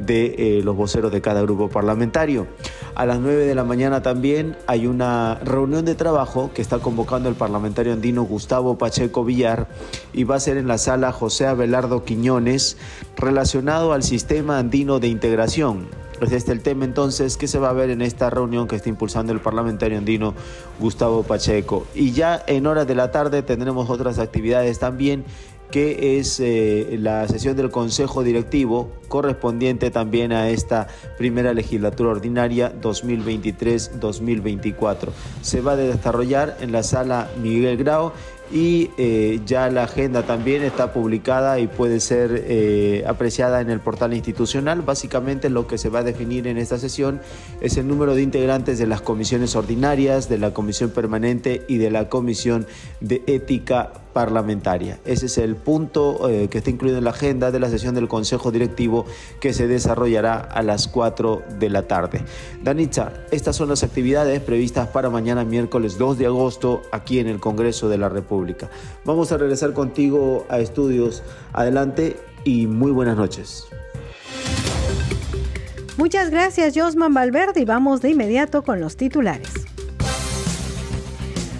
de 0.00 0.62
los 0.64 0.74
voceros 0.74 1.12
de 1.12 1.20
cada 1.20 1.42
grupo 1.42 1.68
parlamentario. 1.68 2.48
A 2.94 3.04
las 3.06 3.20
9 3.20 3.44
de 3.44 3.54
la 3.54 3.57
mañana 3.64 4.02
también 4.02 4.56
hay 4.66 4.86
una 4.86 5.36
reunión 5.44 5.84
de 5.84 5.94
trabajo 5.94 6.50
que 6.54 6.62
está 6.62 6.78
convocando 6.78 7.28
el 7.28 7.34
parlamentario 7.34 7.92
andino 7.92 8.24
Gustavo 8.24 8.78
Pacheco 8.78 9.24
Villar 9.24 9.68
y 10.12 10.24
va 10.24 10.36
a 10.36 10.40
ser 10.40 10.56
en 10.56 10.68
la 10.68 10.78
sala 10.78 11.12
José 11.12 11.46
Abelardo 11.46 12.04
Quiñones 12.04 12.76
relacionado 13.16 13.92
al 13.92 14.02
sistema 14.02 14.58
andino 14.58 15.00
de 15.00 15.08
integración. 15.08 15.86
Es 16.20 16.32
este 16.32 16.50
el 16.50 16.62
tema 16.62 16.84
entonces 16.84 17.36
que 17.36 17.46
se 17.46 17.58
va 17.58 17.70
a 17.70 17.72
ver 17.72 17.90
en 17.90 18.02
esta 18.02 18.28
reunión 18.28 18.66
que 18.66 18.74
está 18.76 18.88
impulsando 18.88 19.32
el 19.32 19.40
parlamentario 19.40 19.98
andino 19.98 20.34
Gustavo 20.80 21.22
Pacheco. 21.22 21.86
Y 21.94 22.12
ya 22.12 22.42
en 22.46 22.66
horas 22.66 22.88
de 22.88 22.96
la 22.96 23.12
tarde 23.12 23.42
tendremos 23.42 23.88
otras 23.88 24.18
actividades 24.18 24.80
también 24.80 25.24
que 25.70 26.18
es 26.18 26.40
eh, 26.40 26.96
la 26.98 27.28
sesión 27.28 27.56
del 27.56 27.70
Consejo 27.70 28.22
Directivo 28.22 28.92
correspondiente 29.08 29.90
también 29.90 30.32
a 30.32 30.50
esta 30.50 30.88
primera 31.16 31.54
legislatura 31.54 32.10
ordinaria 32.10 32.72
2023-2024. 32.80 35.08
Se 35.42 35.60
va 35.60 35.72
a 35.72 35.76
desarrollar 35.76 36.56
en 36.60 36.70
la 36.72 36.82
sala 36.82 37.28
Miguel 37.42 37.76
Grau 37.76 38.12
y 38.50 38.90
eh, 38.96 39.40
ya 39.44 39.68
la 39.70 39.84
agenda 39.84 40.22
también 40.22 40.62
está 40.62 40.90
publicada 40.92 41.58
y 41.58 41.66
puede 41.66 42.00
ser 42.00 42.44
eh, 42.46 43.04
apreciada 43.06 43.60
en 43.60 43.68
el 43.70 43.80
portal 43.80 44.14
institucional. 44.14 44.80
Básicamente 44.82 45.50
lo 45.50 45.66
que 45.66 45.76
se 45.76 45.90
va 45.90 45.98
a 45.98 46.02
definir 46.02 46.46
en 46.46 46.56
esta 46.56 46.78
sesión 46.78 47.20
es 47.60 47.76
el 47.76 47.86
número 47.86 48.14
de 48.14 48.22
integrantes 48.22 48.78
de 48.78 48.86
las 48.86 49.02
comisiones 49.02 49.54
ordinarias, 49.54 50.30
de 50.30 50.38
la 50.38 50.54
comisión 50.54 50.90
permanente 50.90 51.64
y 51.68 51.76
de 51.76 51.90
la 51.90 52.08
comisión 52.08 52.66
de 53.00 53.22
ética 53.26 53.92
parlamentaria. 54.18 54.98
Ese 55.04 55.26
es 55.26 55.38
el 55.38 55.54
punto 55.54 56.28
eh, 56.28 56.48
que 56.48 56.58
está 56.58 56.70
incluido 56.70 56.98
en 56.98 57.04
la 57.04 57.10
agenda 57.10 57.52
de 57.52 57.60
la 57.60 57.70
sesión 57.70 57.94
del 57.94 58.08
Consejo 58.08 58.50
Directivo 58.50 59.06
que 59.38 59.52
se 59.52 59.68
desarrollará 59.68 60.40
a 60.40 60.64
las 60.64 60.88
4 60.88 61.44
de 61.60 61.70
la 61.70 61.82
tarde. 61.86 62.24
Danitza, 62.60 63.12
estas 63.30 63.54
son 63.54 63.68
las 63.68 63.84
actividades 63.84 64.40
previstas 64.40 64.88
para 64.88 65.08
mañana 65.08 65.44
miércoles 65.44 65.98
2 65.98 66.18
de 66.18 66.26
agosto 66.26 66.82
aquí 66.90 67.20
en 67.20 67.28
el 67.28 67.38
Congreso 67.38 67.88
de 67.88 67.98
la 67.98 68.08
República. 68.08 68.68
Vamos 69.04 69.30
a 69.30 69.36
regresar 69.36 69.72
contigo 69.72 70.46
a 70.48 70.58
estudios. 70.58 71.22
Adelante 71.52 72.16
y 72.42 72.66
muy 72.66 72.90
buenas 72.90 73.16
noches. 73.16 73.68
Muchas 75.96 76.30
gracias, 76.30 76.74
Josman 76.76 77.14
Valverde, 77.14 77.60
y 77.60 77.64
vamos 77.64 78.02
de 78.02 78.10
inmediato 78.10 78.62
con 78.62 78.80
los 78.80 78.96
titulares. 78.96 79.68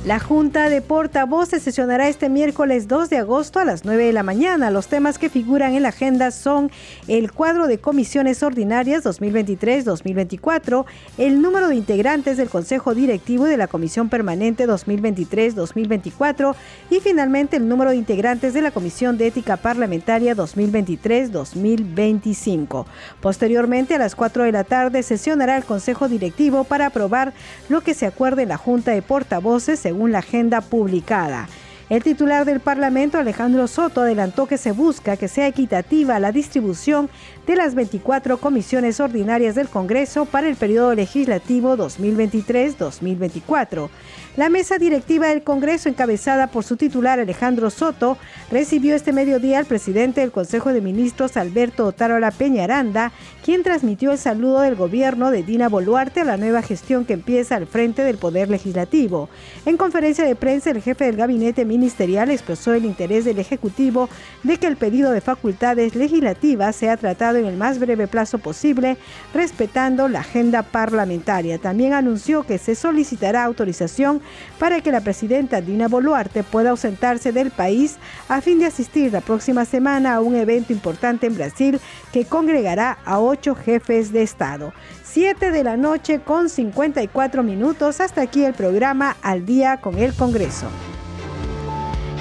La 0.04 0.20
Junta 0.20 0.70
de 0.70 0.80
Portavoces 0.80 1.60
sesionará 1.60 2.08
este 2.08 2.28
miércoles 2.28 2.86
2 2.86 3.10
de 3.10 3.16
agosto 3.16 3.58
a 3.58 3.64
las 3.64 3.84
9 3.84 4.04
de 4.04 4.12
la 4.12 4.22
mañana. 4.22 4.70
Los 4.70 4.86
temas 4.86 5.18
que 5.18 5.28
figuran 5.28 5.74
en 5.74 5.82
la 5.82 5.88
agenda 5.88 6.30
son 6.30 6.70
el 7.08 7.32
cuadro 7.32 7.66
de 7.66 7.78
comisiones 7.78 8.44
ordinarias 8.44 9.04
2023-2024, 9.04 10.84
el 11.18 11.42
número 11.42 11.66
de 11.66 11.74
integrantes 11.74 12.36
del 12.36 12.48
Consejo 12.48 12.94
Directivo 12.94 13.46
de 13.46 13.56
la 13.56 13.66
Comisión 13.66 14.08
Permanente 14.08 14.68
2023-2024 14.68 16.54
y 16.90 17.00
finalmente 17.00 17.56
el 17.56 17.68
número 17.68 17.90
de 17.90 17.96
integrantes 17.96 18.54
de 18.54 18.62
la 18.62 18.70
Comisión 18.70 19.18
de 19.18 19.26
Ética 19.26 19.56
Parlamentaria 19.56 20.36
2023-2025. 20.36 22.86
Posteriormente, 23.20 23.96
a 23.96 23.98
las 23.98 24.14
4 24.14 24.44
de 24.44 24.52
la 24.52 24.62
tarde, 24.62 25.02
sesionará 25.02 25.56
el 25.56 25.64
Consejo 25.64 26.08
Directivo 26.08 26.62
para 26.62 26.86
aprobar 26.86 27.32
lo 27.68 27.80
que 27.80 27.94
se 27.94 28.06
acuerde 28.06 28.44
en 28.44 28.50
la 28.50 28.58
Junta 28.58 28.92
de 28.92 29.02
Portavoces 29.02 29.87
según 29.88 30.12
la 30.12 30.18
agenda 30.18 30.60
publicada. 30.60 31.48
El 31.90 32.02
titular 32.02 32.44
del 32.44 32.60
Parlamento, 32.60 33.16
Alejandro 33.16 33.66
Soto, 33.66 34.02
adelantó 34.02 34.44
que 34.44 34.58
se 34.58 34.72
busca 34.72 35.16
que 35.16 35.26
sea 35.26 35.46
equitativa 35.46 36.20
la 36.20 36.32
distribución 36.32 37.08
de 37.46 37.56
las 37.56 37.74
24 37.74 38.36
comisiones 38.36 39.00
ordinarias 39.00 39.54
del 39.54 39.70
Congreso 39.70 40.26
para 40.26 40.50
el 40.50 40.56
periodo 40.56 40.94
legislativo 40.94 41.78
2023-2024. 41.78 43.88
La 44.36 44.50
mesa 44.50 44.78
directiva 44.78 45.28
del 45.28 45.42
Congreso, 45.42 45.88
encabezada 45.88 46.48
por 46.48 46.62
su 46.62 46.76
titular 46.76 47.18
Alejandro 47.18 47.70
Soto, 47.70 48.18
recibió 48.52 48.94
este 48.94 49.12
mediodía 49.12 49.58
al 49.58 49.64
presidente 49.64 50.20
del 50.20 50.30
Consejo 50.30 50.72
de 50.72 50.82
Ministros, 50.82 51.38
Alberto 51.38 51.86
Otárola 51.86 52.30
Peñaranda, 52.30 53.10
quien 53.42 53.62
transmitió 53.62 54.12
el 54.12 54.18
saludo 54.18 54.60
del 54.60 54.76
gobierno 54.76 55.30
de 55.30 55.42
Dina 55.42 55.68
Boluarte 55.68 56.20
a 56.20 56.24
la 56.24 56.36
nueva 56.36 56.62
gestión 56.62 57.06
que 57.06 57.14
empieza 57.14 57.56
al 57.56 57.66
frente 57.66 58.04
del 58.04 58.18
Poder 58.18 58.50
Legislativo. 58.50 59.30
En 59.64 59.78
conferencia 59.78 60.24
de 60.24 60.36
prensa, 60.36 60.70
el 60.70 60.82
jefe 60.82 61.06
del 61.06 61.16
gabinete 61.16 61.64
ministerial 61.78 62.30
expresó 62.30 62.74
el 62.74 62.84
interés 62.84 63.24
del 63.24 63.38
Ejecutivo 63.38 64.08
de 64.42 64.58
que 64.58 64.66
el 64.66 64.76
pedido 64.76 65.12
de 65.12 65.20
facultades 65.20 65.94
legislativas 65.94 66.76
sea 66.76 66.96
tratado 66.96 67.38
en 67.38 67.46
el 67.46 67.56
más 67.56 67.78
breve 67.78 68.08
plazo 68.08 68.38
posible, 68.38 68.96
respetando 69.32 70.08
la 70.08 70.20
agenda 70.20 70.62
parlamentaria. 70.62 71.58
También 71.58 71.92
anunció 71.92 72.42
que 72.42 72.58
se 72.58 72.74
solicitará 72.74 73.44
autorización 73.44 74.20
para 74.58 74.80
que 74.80 74.90
la 74.90 75.00
presidenta 75.00 75.60
Dina 75.60 75.88
Boluarte 75.88 76.42
pueda 76.42 76.70
ausentarse 76.70 77.32
del 77.32 77.50
país 77.50 77.96
a 78.28 78.40
fin 78.40 78.58
de 78.58 78.66
asistir 78.66 79.12
la 79.12 79.20
próxima 79.20 79.64
semana 79.64 80.14
a 80.14 80.20
un 80.20 80.34
evento 80.34 80.72
importante 80.72 81.26
en 81.26 81.36
Brasil 81.36 81.80
que 82.12 82.24
congregará 82.24 82.98
a 83.04 83.20
ocho 83.20 83.54
jefes 83.54 84.12
de 84.12 84.22
Estado. 84.22 84.72
7 85.04 85.50
de 85.50 85.64
la 85.64 85.76
noche 85.76 86.20
con 86.20 86.48
54 86.48 87.42
minutos. 87.42 88.00
Hasta 88.00 88.22
aquí 88.22 88.44
el 88.44 88.54
programa 88.54 89.16
Al 89.22 89.46
día 89.46 89.78
con 89.78 89.98
el 89.98 90.14
Congreso. 90.14 90.66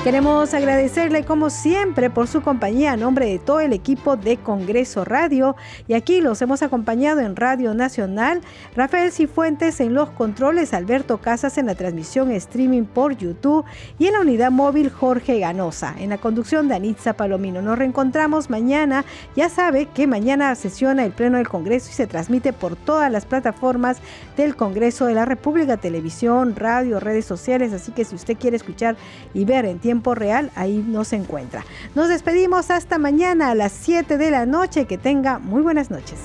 Queremos 0.08 0.54
agradecerle 0.54 1.26
como 1.26 1.50
siempre 1.50 2.10
por 2.10 2.30
su 2.30 2.42
compañía. 2.42 2.94
A 2.94 2.96
nombre 2.96 3.26
de 3.26 3.40
todo 3.40 3.60
el 3.60 3.74
equipo 3.74 4.16
de 4.16 4.38
Congreso 4.38 5.04
Radio 5.04 5.58
y 5.86 5.96
aquí 5.96 6.22
los 6.22 6.42
hemos 6.42 6.64
acompañado 6.64 7.20
en 7.20 7.36
Radio 7.36 7.74
Nacional, 7.74 8.40
Rafael 8.74 9.12
Cifuentes 9.12 9.82
en 9.82 9.94
los 9.94 10.10
controles, 10.12 10.74
Alberto 10.74 11.18
Casas 11.18 11.58
en 11.58 11.66
la 11.66 11.76
transmisión 11.76 12.32
streaming 12.32 12.86
por 12.86 13.18
YouTube 13.18 13.66
y 14.00 14.08
en 14.08 14.14
la 14.14 14.22
unidad 14.22 14.50
móvil 14.50 14.90
Jorge 14.90 15.40
Ganosa, 15.40 15.94
en 16.00 16.12
la 16.12 16.20
conducción 16.20 16.70
de 16.70 16.76
Anitza 16.76 17.12
Palomino. 17.12 17.62
Nos 17.62 17.78
reencontramos 17.78 18.50
mañana, 18.50 19.04
ya 19.36 19.50
sabe 19.50 19.88
que 19.88 20.08
mañana 20.08 20.56
sesiona 20.56 21.04
el 21.04 21.12
Pleno 21.12 21.36
del 21.36 21.50
Congreso 21.50 21.90
y 21.90 21.94
se 21.94 22.08
transmite 22.08 22.54
por 22.54 22.78
todas 22.78 23.12
las 23.12 23.26
plataformas 23.26 23.98
del 24.38 24.56
Congreso 24.56 25.06
de 25.06 25.16
la 25.16 25.26
República, 25.26 25.76
televisión, 25.76 26.56
radio, 26.56 27.02
redes 27.02 27.26
sociales, 27.26 27.74
así 27.74 27.92
que 27.92 28.06
si 28.06 28.16
usted 28.16 28.38
quiere 28.38 28.56
escuchar 28.56 28.96
y 29.34 29.44
ver 29.44 29.66
en 29.66 29.80
tiempo 29.98 30.14
real, 30.14 30.52
ahí 30.54 30.86
nos 30.88 31.12
encuentra. 31.12 31.66
Nos 31.96 32.08
despedimos 32.08 32.70
hasta 32.70 33.00
mañana 33.00 33.50
a 33.50 33.56
las 33.56 33.72
7 33.72 34.20
de 34.20 34.30
la 34.30 34.46
noche. 34.46 34.86
Que 34.86 35.00
tenga 35.00 35.40
muy 35.40 35.64
buenas 35.64 35.90
noches. 35.90 36.20